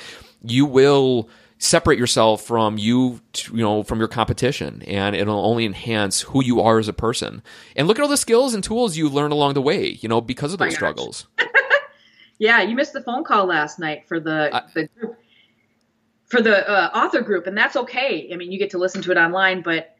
you 0.43 0.65
will 0.65 1.29
separate 1.59 1.99
yourself 1.99 2.41
from 2.41 2.79
you, 2.79 3.21
to, 3.33 3.55
you 3.55 3.61
know, 3.61 3.83
from 3.83 3.99
your 3.99 4.07
competition, 4.07 4.81
and 4.87 5.15
it'll 5.15 5.45
only 5.45 5.63
enhance 5.63 6.21
who 6.21 6.43
you 6.43 6.59
are 6.59 6.79
as 6.79 6.87
a 6.87 6.93
person. 6.93 7.43
And 7.75 7.87
look 7.87 7.99
at 7.99 8.01
all 8.01 8.09
the 8.09 8.17
skills 8.17 8.55
and 8.55 8.63
tools 8.63 8.97
you 8.97 9.07
learn 9.07 9.31
along 9.31 9.53
the 9.53 9.61
way, 9.61 9.89
you 10.01 10.09
know, 10.09 10.21
because 10.21 10.53
of 10.53 10.59
those 10.59 10.69
gosh. 10.69 10.75
struggles. 10.75 11.27
Yeah, 12.37 12.61
you 12.63 12.75
missed 12.75 12.91
the 12.91 13.01
phone 13.01 13.23
call 13.23 13.45
last 13.45 13.79
night 13.79 14.09
for 14.09 14.19
the 14.19 14.49
I- 14.53 14.63
the 14.73 14.87
group 14.87 15.17
for 16.25 16.41
the 16.41 16.69
uh, 16.69 16.89
author 16.93 17.21
group, 17.21 17.47
and 17.47 17.57
that's 17.57 17.77
okay. 17.77 18.29
I 18.33 18.35
mean, 18.35 18.51
you 18.51 18.59
get 18.59 18.71
to 18.71 18.77
listen 18.77 19.01
to 19.03 19.11
it 19.11 19.17
online, 19.17 19.61
but 19.61 19.94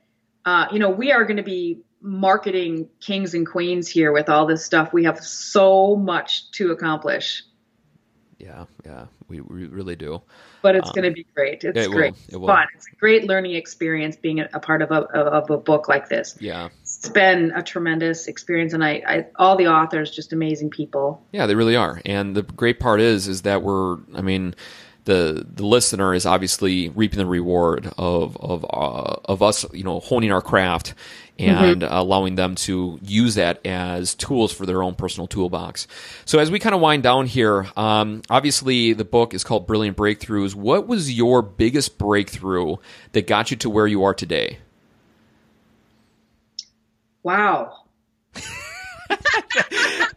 uh, 0.46 0.68
you 0.72 0.80
know, 0.80 0.89
we 0.89 1.12
are 1.12 1.24
going 1.26 1.38
to 1.38 1.43
be 1.43 1.80
marketing 2.02 2.88
kings 3.00 3.34
and 3.34 3.48
queens 3.48 3.88
here 3.88 4.12
with 4.12 4.30
all 4.30 4.46
this 4.46 4.64
stuff. 4.64 4.93
We 4.93 5.06
have 5.06 5.20
so 5.24 5.96
much 5.96 6.52
to 6.52 6.72
accomplish, 6.72 7.43
Yeah, 8.39 8.66
yeah, 8.86 9.06
we, 9.28 9.41
we 9.41 9.66
really 9.68 9.96
do. 9.96 10.22
but 10.62 10.76
it's 10.76 10.89
Um, 10.89 10.93
going 10.96 11.10
to 11.10 11.12
be 11.12 11.26
great. 11.36 11.64
It's 11.64 11.78
it 11.78 11.89
will, 11.89 11.98
great. 11.98 12.14
it 12.30 12.38
will. 12.38 12.48
Fun. 12.48 12.68
It's 12.76 12.86
a 12.91 12.96
great 12.98 13.26
learning 13.26 13.56
experience 13.56 14.18
being 14.18 14.39
a, 14.39 14.50
a 14.54 14.60
part 14.60 14.82
of 14.84 14.91
a 14.91 15.02
of 15.18 15.50
a 15.50 15.58
book 15.58 15.88
like 15.88 16.10
this. 16.10 16.38
Yeah. 16.39 16.70
It's 16.82 17.10
been 17.10 17.52
a 17.56 17.64
tremendous 17.64 18.28
experience, 18.28 18.74
and 18.74 18.84
I, 18.84 19.02
I 19.08 19.26
all 19.38 19.56
the 19.56 19.68
authors 19.68 20.12
just 20.12 20.32
amazing 20.34 20.70
people. 20.70 21.24
Yeah, 21.32 21.46
they 21.48 21.56
really 21.56 21.76
are. 21.76 22.02
And 22.06 22.36
the 22.36 22.43
great 22.43 22.80
part 22.80 23.00
is, 23.02 23.28
is 23.28 23.43
that 23.43 23.64
we're, 23.64 23.98
I 24.14 24.22
mean, 24.22 24.54
the 25.06 25.45
the 25.47 25.66
listener 25.66 26.14
is 26.14 26.26
obviously 26.26 26.89
reaping 26.89 27.20
the 27.20 27.26
reward 27.26 27.91
of 27.97 28.38
of 28.38 28.66
uh, 28.66 29.16
of 29.26 29.41
us, 29.41 29.66
you 29.74 29.84
know, 29.84 29.99
honing 29.99 30.32
our 30.32 30.41
craft 30.41 30.93
and 31.38 31.84
allowing 31.84 32.36
them 32.36 32.56
to 32.56 32.97
use 33.01 33.36
that 33.36 33.66
as 33.66 34.16
tools 34.16 34.53
for 34.53 34.66
their 34.66 34.82
own 34.82 34.95
personal 34.95 35.28
toolbox. 35.28 35.88
So 36.24 36.39
as 36.39 36.49
we 36.49 36.60
kind 36.60 36.74
of 36.74 36.82
wind 36.82 37.03
down 37.03 37.26
here, 37.26 37.68
um, 37.76 38.22
obviously 38.30 38.93
the 38.93 39.03
book 39.03 39.34
is 39.34 39.43
called 39.43 39.68
Brilliant 39.68 39.97
Breakthroughs. 39.97 40.56
What 40.56 40.88
was 40.88 41.12
your 41.12 41.41
biggest 41.41 41.97
breakthrough 41.97 42.78
that 43.12 43.28
got 43.28 43.51
you 43.51 43.58
to 43.58 43.70
where 43.70 43.88
you 43.88 44.03
are 44.06 44.14
today? 44.14 44.60
Wow. 47.22 47.84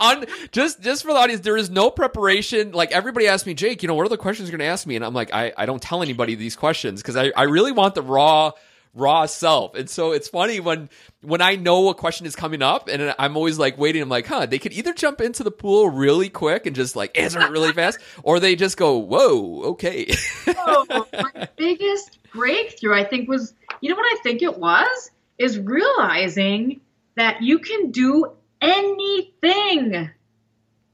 On 0.01 0.25
just 0.53 0.81
just 0.81 1.03
for 1.03 1.13
the 1.13 1.19
audience, 1.19 1.43
there 1.43 1.57
is 1.57 1.71
no 1.71 1.91
preparation. 1.91 2.73
Like 2.73 2.93
everybody 2.93 3.27
asked 3.27 3.47
me, 3.47 3.55
Jake, 3.55 3.83
you 3.83 3.89
know, 3.89 3.95
what 3.95 4.07
are 4.07 4.11
the 4.11 4.17
questions 4.17 4.49
you're 4.49 4.59
going 4.59 4.67
to 4.67 4.73
ask 4.73 4.87
me? 4.87 4.97
And 4.97 5.05
I'm 5.05 5.15
like, 5.15 5.33
I, 5.33 5.53
I 5.57 5.67
don't 5.67 5.83
tell 5.83 6.03
anybody 6.03 6.35
these 6.35 6.57
questions 6.57 7.03
because 7.03 7.17
I, 7.17 7.33
I 7.37 7.45
really 7.45 7.73
want 7.73 7.95
the 7.95 8.03
raw 8.03 8.53
raw 8.95 9.27
self. 9.27 9.75
And 9.75 9.89
so 9.89 10.13
it's 10.13 10.29
funny 10.29 10.61
when 10.61 10.89
when 11.23 11.41
I 11.41 11.57
know 11.57 11.89
a 11.89 11.95
question 11.95 12.27
is 12.27 12.37
coming 12.37 12.63
up 12.63 12.89
and 12.89 13.15
I'm 13.19 13.37
always 13.37 13.59
like 13.59 13.79
waiting. 13.79 14.03
I'm 14.03 14.09
like, 14.09 14.27
huh? 14.27 14.47
They 14.47 14.59
could 14.59 14.73
either 14.73 14.93
jump 14.93 15.21
into 15.21 15.45
the 15.45 15.51
pool 15.51 15.89
really 15.89 16.29
quick 16.29 16.67
and 16.67 16.75
just 16.75 16.97
like 16.97 17.19
answer 17.19 17.41
it 17.41 17.51
really 17.51 17.73
fast, 17.73 17.99
or 18.23 18.41
they 18.41 18.57
just 18.57 18.77
go, 18.77 18.99
whoa, 18.99 19.63
okay. 19.71 20.13
oh, 20.49 21.07
my 21.13 21.49
biggest 21.57 22.19
breakthrough, 22.33 22.95
I 22.95 23.05
think, 23.05 23.29
was 23.29 23.55
you 23.81 23.91
know 23.91 23.97
what 23.97 24.19
I 24.19 24.23
think 24.23 24.43
it 24.43 24.59
was? 24.59 25.11
Is 25.39 25.59
realizing 25.59 26.81
that 27.17 27.43
you 27.43 27.59
can 27.59 27.91
do 27.91 28.33
anything 28.61 30.11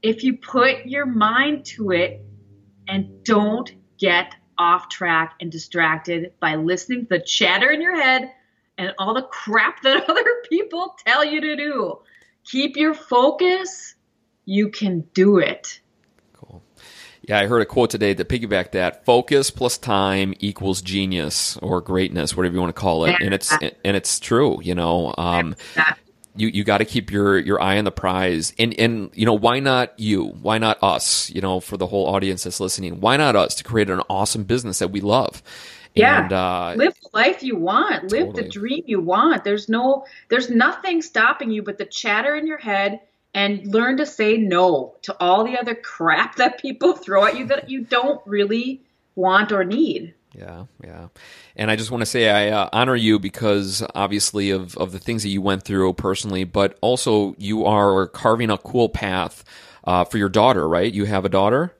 if 0.01 0.23
you 0.23 0.37
put 0.37 0.85
your 0.85 1.05
mind 1.05 1.65
to 1.65 1.91
it 1.91 2.23
and 2.87 3.23
don't 3.23 3.71
get 3.97 4.35
off 4.57 4.89
track 4.89 5.35
and 5.41 5.51
distracted 5.51 6.33
by 6.39 6.55
listening 6.55 7.01
to 7.01 7.17
the 7.17 7.19
chatter 7.19 7.69
in 7.71 7.81
your 7.81 7.99
head 7.99 8.31
and 8.77 8.93
all 8.97 9.13
the 9.13 9.23
crap 9.23 9.81
that 9.81 10.05
other 10.09 10.23
people 10.49 10.95
tell 11.05 11.25
you 11.25 11.41
to 11.41 11.55
do. 11.55 11.99
Keep 12.45 12.77
your 12.77 12.93
focus. 12.93 13.95
You 14.45 14.69
can 14.69 15.01
do 15.13 15.39
it. 15.39 15.79
Cool. 16.33 16.61
Yeah, 17.23 17.39
I 17.39 17.47
heard 17.47 17.63
a 17.63 17.65
quote 17.65 17.89
today 17.89 18.13
that 18.13 18.29
piggybacked 18.29 18.71
that 18.71 19.03
focus 19.05 19.49
plus 19.49 19.79
time 19.79 20.35
equals 20.39 20.83
genius 20.83 21.57
or 21.57 21.81
greatness, 21.81 22.37
whatever 22.37 22.53
you 22.53 22.61
want 22.61 22.75
to 22.75 22.79
call 22.79 23.05
it. 23.05 23.15
And 23.19 23.33
it's 23.33 23.51
and 23.51 23.97
it's 23.97 24.19
true, 24.19 24.59
you 24.61 24.75
know. 24.75 25.15
Um, 25.17 25.55
you 26.35 26.47
you 26.49 26.63
got 26.63 26.79
to 26.79 26.85
keep 26.85 27.11
your 27.11 27.37
your 27.37 27.61
eye 27.61 27.77
on 27.77 27.85
the 27.85 27.91
prize. 27.91 28.53
And 28.59 28.77
and 28.79 29.09
you 29.13 29.25
know 29.25 29.33
why 29.33 29.59
not 29.59 29.97
you? 29.99 30.25
Why 30.25 30.57
not 30.57 30.81
us? 30.81 31.29
You 31.29 31.41
know 31.41 31.59
for 31.59 31.77
the 31.77 31.87
whole 31.87 32.07
audience 32.07 32.43
that's 32.43 32.59
listening 32.59 32.99
why 33.01 33.17
not 33.17 33.35
us 33.35 33.55
to 33.55 33.63
create 33.63 33.89
an 33.89 34.01
awesome 34.09 34.43
business 34.43 34.79
that 34.79 34.89
we 34.89 35.01
love? 35.01 35.41
Yeah. 35.93 36.23
And, 36.23 36.33
uh, 36.33 36.73
live 36.75 36.93
the 37.01 37.09
life 37.13 37.41
you 37.41 37.55
want. 37.55 38.11
Live 38.11 38.33
the 38.33 38.47
dream 38.47 38.83
you 38.85 38.99
want. 38.99 39.43
There's 39.43 39.69
no 39.69 40.05
there's 40.29 40.49
nothing 40.49 41.01
stopping 41.01 41.51
you 41.51 41.63
but 41.63 41.77
the 41.77 41.85
chatter 41.85 42.35
in 42.35 42.47
your 42.47 42.57
head 42.57 42.99
and 43.33 43.65
learn 43.67 43.97
to 43.97 44.05
say 44.05 44.37
no 44.37 44.95
to 45.03 45.15
all 45.19 45.45
the 45.45 45.57
other 45.57 45.75
crap 45.75 46.35
that 46.37 46.59
people 46.59 46.93
throw 46.93 47.25
at 47.25 47.37
you 47.37 47.45
that 47.47 47.69
you 47.69 47.81
don't 47.81 48.21
really 48.25 48.81
want 49.15 49.51
or 49.51 49.63
need 49.63 50.13
yeah, 50.37 50.65
yeah. 50.83 51.07
And 51.55 51.71
I 51.71 51.75
just 51.75 51.91
want 51.91 52.01
to 52.01 52.05
say 52.05 52.29
I 52.29 52.49
uh, 52.49 52.69
honor 52.73 52.95
you 52.95 53.19
because 53.19 53.83
obviously 53.93 54.51
of, 54.51 54.77
of 54.77 54.91
the 54.91 54.99
things 54.99 55.23
that 55.23 55.29
you 55.29 55.41
went 55.41 55.63
through 55.63 55.93
personally, 55.93 56.43
but 56.43 56.77
also 56.81 57.35
you 57.37 57.65
are 57.65 58.07
carving 58.07 58.49
a 58.49 58.57
cool 58.57 58.89
path 58.89 59.43
uh, 59.85 60.03
for 60.03 60.17
your 60.17 60.29
daughter, 60.29 60.67
right? 60.67 60.91
You 60.91 61.05
have 61.05 61.25
a 61.25 61.29
daughter? 61.29 61.73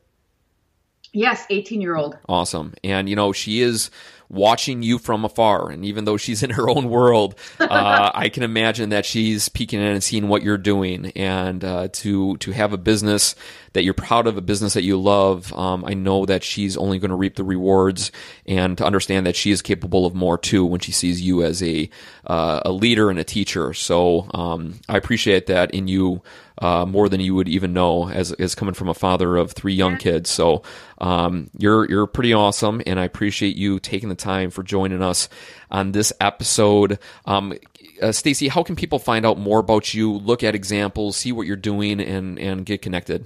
Yes, 1.13 1.45
18 1.49 1.81
year 1.81 1.95
old. 1.95 2.17
Awesome. 2.27 2.73
And, 2.83 3.09
you 3.09 3.15
know, 3.15 3.31
she 3.31 3.61
is 3.61 3.89
watching 4.29 4.83
you 4.83 4.97
from 4.97 5.25
afar. 5.25 5.69
And 5.69 5.85
even 5.85 6.05
though 6.05 6.17
she's 6.17 6.43
in 6.43 6.51
her 6.51 6.69
own 6.69 6.89
world, 6.89 7.35
uh, 7.59 8.11
I 8.13 8.29
can 8.29 8.43
imagine 8.43 8.89
that 8.89 9.05
she's 9.05 9.49
peeking 9.49 9.79
in 9.79 9.87
and 9.87 10.03
seeing 10.03 10.27
what 10.27 10.43
you're 10.43 10.57
doing. 10.57 11.11
And 11.15 11.63
uh, 11.63 11.87
to 11.93 12.37
to 12.37 12.51
have 12.51 12.73
a 12.73 12.77
business 12.77 13.35
that 13.73 13.83
you're 13.83 13.93
proud 13.93 14.27
of, 14.27 14.37
a 14.37 14.41
business 14.41 14.73
that 14.73 14.83
you 14.83 14.99
love, 14.99 15.51
um, 15.53 15.83
I 15.85 15.93
know 15.93 16.25
that 16.25 16.43
she's 16.43 16.77
only 16.77 16.97
going 16.97 17.09
to 17.09 17.15
reap 17.15 17.35
the 17.35 17.43
rewards. 17.43 18.11
And 18.45 18.77
to 18.77 18.85
understand 18.85 19.25
that 19.25 19.35
she 19.35 19.51
is 19.51 19.61
capable 19.61 20.05
of 20.05 20.15
more 20.15 20.37
too 20.37 20.65
when 20.65 20.79
she 20.79 20.91
sees 20.91 21.21
you 21.21 21.43
as 21.43 21.61
a 21.61 21.89
uh, 22.25 22.61
a 22.65 22.71
leader 22.71 23.09
and 23.09 23.19
a 23.19 23.23
teacher. 23.23 23.73
So 23.73 24.29
um, 24.33 24.79
I 24.89 24.97
appreciate 24.97 25.47
that 25.47 25.71
in 25.71 25.87
you 25.87 26.21
uh, 26.57 26.85
more 26.85 27.09
than 27.09 27.19
you 27.19 27.35
would 27.35 27.47
even 27.47 27.73
know 27.73 28.09
as, 28.09 28.31
as 28.33 28.55
coming 28.55 28.73
from 28.73 28.89
a 28.89 28.93
father 28.93 29.35
of 29.37 29.51
three 29.51 29.73
young 29.73 29.97
kids. 29.97 30.29
So 30.29 30.63
um, 30.99 31.49
you're 31.57 31.89
you're 31.89 32.07
pretty 32.07 32.33
awesome, 32.33 32.81
and 32.85 32.99
I 32.99 33.03
appreciate 33.03 33.55
you 33.55 33.79
taking 33.79 34.09
the 34.09 34.15
time 34.15 34.49
for 34.49 34.63
joining 34.63 35.01
us 35.01 35.29
on 35.69 35.91
this 35.91 36.13
episode. 36.19 36.99
Um, 37.25 37.53
uh, 38.01 38.11
Stacy, 38.11 38.47
how 38.47 38.63
can 38.63 38.75
people 38.75 38.99
find 38.99 39.25
out 39.25 39.37
more 39.37 39.59
about 39.59 39.93
you, 39.93 40.13
look 40.13 40.43
at 40.43 40.55
examples, 40.55 41.17
see 41.17 41.31
what 41.31 41.47
you're 41.47 41.55
doing, 41.55 41.99
and 41.99 42.39
and 42.39 42.65
get 42.65 42.81
connected? 42.81 43.25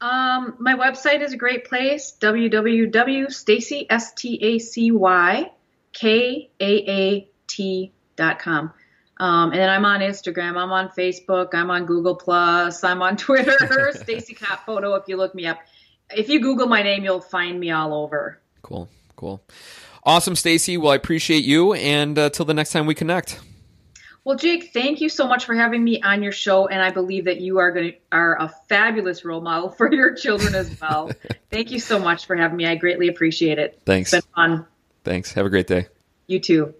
Um, 0.00 0.56
my 0.58 0.74
website 0.74 1.22
is 1.22 1.32
a 1.32 1.36
great 1.36 1.64
place 1.64 2.14
www.stacy 2.20 3.86
s 3.88 4.12
t 4.12 4.38
a 4.42 4.58
c 4.58 4.90
y 4.90 5.50
k 5.92 6.50
a 6.60 6.64
a 6.66 7.28
t 7.46 7.92
dot 8.16 8.38
com. 8.38 8.72
Um, 9.18 9.52
and 9.52 9.60
then 9.60 9.68
I'm 9.68 9.84
on 9.84 10.00
Instagram, 10.00 10.56
I'm 10.56 10.72
on 10.72 10.88
Facebook, 10.88 11.54
I'm 11.54 11.70
on 11.70 11.86
Google 11.86 12.16
Plus, 12.16 12.82
I'm 12.82 13.02
on 13.02 13.16
Twitter, 13.16 13.92
Stacy 13.94 14.34
Kaat 14.34 14.60
Photo. 14.66 14.94
If 14.94 15.08
you 15.08 15.16
look 15.16 15.34
me 15.34 15.46
up, 15.46 15.58
if 16.10 16.28
you 16.28 16.40
Google 16.40 16.66
my 16.66 16.82
name, 16.82 17.04
you'll 17.04 17.20
find 17.20 17.58
me 17.58 17.70
all 17.70 17.94
over. 17.94 18.40
Cool, 18.62 18.88
cool, 19.16 19.42
awesome, 20.02 20.34
Stacy. 20.34 20.76
Well, 20.76 20.92
I 20.92 20.96
appreciate 20.96 21.44
you, 21.44 21.74
and 21.74 22.18
uh, 22.18 22.30
till 22.30 22.44
the 22.44 22.54
next 22.54 22.72
time 22.72 22.86
we 22.86 22.94
connect. 22.94 23.40
Well, 24.24 24.38
Jake, 24.38 24.72
thank 24.72 25.02
you 25.02 25.10
so 25.10 25.28
much 25.28 25.44
for 25.44 25.54
having 25.54 25.84
me 25.84 26.00
on 26.00 26.22
your 26.22 26.32
show, 26.32 26.66
and 26.66 26.80
I 26.80 26.90
believe 26.90 27.26
that 27.26 27.42
you 27.42 27.58
are 27.58 27.70
going 27.70 27.92
to, 27.92 27.98
are 28.10 28.40
a 28.40 28.48
fabulous 28.68 29.22
role 29.22 29.42
model 29.42 29.68
for 29.76 29.92
your 29.92 30.14
children 30.14 30.54
as 30.54 30.80
well. 30.80 31.12
thank 31.50 31.70
you 31.70 31.78
so 31.78 31.98
much 31.98 32.26
for 32.26 32.34
having 32.34 32.56
me. 32.56 32.66
I 32.66 32.74
greatly 32.74 33.08
appreciate 33.08 33.58
it. 33.58 33.80
Thanks. 33.84 34.12
It's 34.12 34.24
been 34.24 34.34
fun. 34.34 34.66
Thanks. 35.04 35.34
Have 35.34 35.44
a 35.44 35.50
great 35.50 35.66
day. 35.66 35.88
You 36.26 36.40
too. 36.40 36.74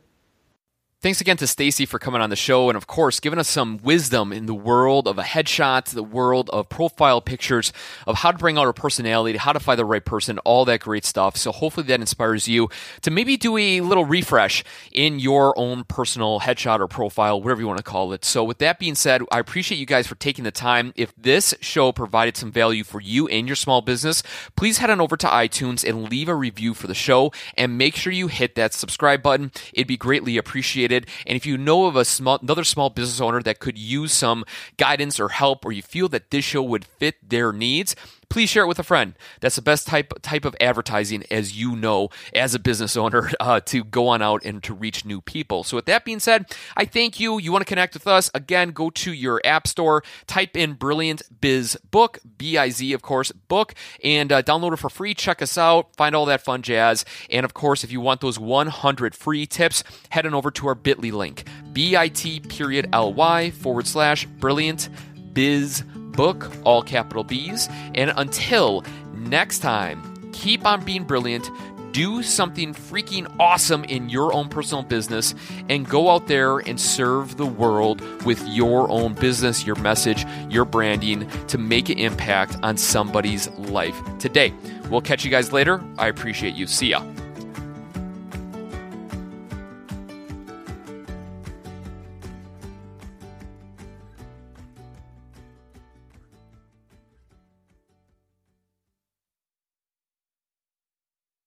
Thanks 1.05 1.21
again 1.21 1.37
to 1.37 1.47
Stacy 1.47 1.85
for 1.85 1.99
coming 1.99 2.23
on 2.23 2.31
the 2.31 2.35
show 2.35 2.71
and, 2.71 2.79
of 2.79 2.87
course, 2.87 3.21
giving 3.21 3.39
us 3.39 3.47
some 3.47 3.79
wisdom 3.83 4.33
in 4.33 4.47
the 4.47 4.55
world 4.55 5.07
of 5.07 5.19
a 5.19 5.23
headshot, 5.23 5.85
the 5.91 6.03
world 6.03 6.49
of 6.49 6.71
profile 6.71 7.21
pictures, 7.21 7.75
of 8.07 8.17
how 8.17 8.33
to 8.33 8.39
bring 8.39 8.57
out 8.57 8.69
a 8.69 8.73
personality, 8.73 9.37
how 9.37 9.53
to 9.53 9.61
find 9.61 9.79
the 9.79 9.85
right 9.85 10.03
person, 10.03 10.39
all 10.47 10.65
that 10.65 10.81
great 10.81 11.05
stuff. 11.05 11.37
So, 11.37 11.53
hopefully, 11.53 11.87
that 11.89 12.01
inspires 12.01 12.49
you 12.49 12.71
to 13.03 13.11
maybe 13.11 13.37
do 13.37 13.59
a 13.59 13.83
little 13.83 14.07
refresh 14.07 14.65
in 14.93 15.19
your 15.19 15.53
own 15.59 15.85
personal 15.85 16.41
headshot 16.41 16.81
or 16.81 16.89
profile, 16.89 17.39
whatever 17.39 17.61
you 17.61 17.67
want 17.67 17.81
to 17.81 17.85
call 17.85 18.15
it. 18.15 18.25
So, 18.25 18.43
with 18.43 18.57
that 18.61 18.79
being 18.79 18.95
said, 18.95 19.21
I 19.31 19.41
appreciate 19.41 19.77
you 19.77 19.85
guys 19.85 20.07
for 20.07 20.15
taking 20.15 20.45
the 20.45 20.51
time. 20.51 20.95
If 20.97 21.15
this 21.17 21.55
show 21.61 21.93
provided 21.93 22.39
some 22.39 22.51
value 22.51 22.83
for 22.83 23.03
you 23.03 23.29
and 23.29 23.47
your 23.47 23.57
small 23.57 23.83
business, 23.83 24.23
please 24.57 24.79
head 24.79 24.89
on 24.89 25.03
over 25.03 25.19
to 25.19 25.27
iTunes 25.27 25.87
and 25.87 26.11
leave 26.11 26.31
a 26.31 26.35
review 26.35 26.73
for 26.73 26.87
the 26.87 26.95
show 26.95 27.31
and 27.59 27.77
make 27.77 27.95
sure 27.95 28.11
you 28.11 28.29
hit 28.29 28.55
that 28.55 28.73
subscribe 28.73 29.23
button. 29.23 29.53
It'd 29.75 29.87
be 29.87 29.99
greatly 29.99 30.39
appreciated. 30.39 30.94
And 30.95 31.37
if 31.37 31.45
you 31.47 31.59
know 31.59 31.87
of 31.87 31.97
a 31.97 32.05
small, 32.05 32.39
another 32.41 32.65
small 32.65 32.91
business 32.91 33.21
owner 33.21 33.43
that 33.43 33.59
could 33.59 33.79
use 33.79 34.13
some 34.13 34.45
guidance 34.77 35.19
or 35.19 35.29
help, 35.31 35.65
or 35.65 35.73
you 35.73 35.83
feel 35.83 36.09
that 36.11 36.31
this 36.31 36.45
show 36.45 36.63
would 36.63 36.85
fit 36.85 37.29
their 37.29 37.53
needs, 37.53 37.97
please 38.35 38.51
share 38.51 38.65
it 38.65 38.67
with 38.67 38.81
a 38.81 38.83
friend. 38.83 39.15
That's 39.39 39.55
the 39.55 39.63
best 39.63 39.87
type 39.87 40.13
type 40.21 40.45
of 40.45 40.57
advertising, 40.61 41.23
as 41.31 41.57
you 41.57 41.77
know, 41.77 42.09
as 42.35 42.53
a 42.53 42.59
business 42.59 42.97
owner, 42.97 43.31
uh, 43.41 43.61
to 43.61 43.85
go 43.85 44.09
on 44.09 44.23
out 44.23 44.45
and 44.45 44.61
to 44.65 44.75
reach 44.75 45.05
new 45.05 45.21
people. 45.21 45.63
So, 45.63 45.77
with 45.77 45.87
that 45.87 46.05
being 46.05 46.19
said, 46.19 46.47
I 46.77 46.85
thank 46.85 47.21
you. 47.21 47.39
You 47.39 47.53
want 47.53 47.65
to 47.65 47.69
connect 47.69 47.95
with 47.95 48.09
us? 48.09 48.33
Again, 48.35 48.73
go 48.73 48.91
to 48.91 49.13
your 49.13 49.41
app 49.45 49.69
store, 49.69 50.03
type 50.27 50.57
in 50.57 50.73
Brilliant 50.73 51.23
Biz 51.41 51.79
Book, 51.93 52.19
B 52.37 52.59
I 52.59 52.71
Z, 52.71 52.93
of 52.93 53.03
course, 53.03 53.31
book, 53.31 53.73
and 54.03 54.33
uh, 54.33 54.43
download 54.43 54.73
it 54.73 54.79
for 54.81 54.91
free. 54.91 55.15
Check 55.15 55.41
us 55.41 55.57
out, 55.57 55.95
find 55.95 56.17
all 56.17 56.27
that 56.27 56.41
fun 56.41 56.63
jazz. 56.63 57.05
And 57.31 57.45
of 57.45 57.55
course, 57.55 57.85
if 57.85 57.93
you 57.93 58.01
want 58.01 58.21
those 58.21 58.37
100 58.37 59.15
free 59.15 59.47
tips, 59.47 59.85
head 60.09 60.27
on 60.27 60.35
over 60.35 60.51
to 60.51 60.67
our 60.67 60.75
bit.ly 60.75 61.11
link, 61.11 61.45
bit 61.73 62.49
period 62.49 62.93
ly 62.93 63.51
forward 63.51 63.87
slash 63.87 64.27
brilliant 64.27 64.89
biz 65.33 65.85
book, 66.15 66.51
all 66.65 66.83
capital 66.83 67.25
B's. 67.25 67.69
And 67.95 68.13
until 68.17 68.85
next 69.15 69.61
time, 69.61 70.31
keep 70.33 70.67
on 70.67 70.85
being 70.85 71.05
brilliant. 71.05 71.49
Do 71.93 72.25
something 72.25 72.75
freaking 72.75 73.33
awesome 73.39 73.85
in 73.85 74.09
your 74.09 74.33
own 74.33 74.49
personal 74.49 74.83
business 74.83 75.33
and 75.69 75.89
go 75.89 76.11
out 76.11 76.27
there 76.27 76.59
and 76.59 76.81
serve 76.81 77.37
the 77.37 77.47
world 77.47 78.01
with 78.25 78.45
your 78.49 78.91
own 78.91 79.15
business, 79.15 79.65
your 79.65 79.77
message, 79.77 80.27
your 80.51 80.65
branding 80.65 81.29
to 81.47 81.57
make 81.57 81.89
an 81.89 81.99
impact 81.99 82.57
on 82.65 82.77
somebody's 82.77 83.49
life 83.51 83.97
today. 84.19 84.53
We'll 84.91 85.03
catch 85.03 85.25
you 85.25 85.31
guys 85.31 85.53
later. 85.53 85.81
I 85.97 86.09
appreciate 86.09 86.57
you. 86.57 86.67
See 86.67 86.89
ya. 86.89 87.05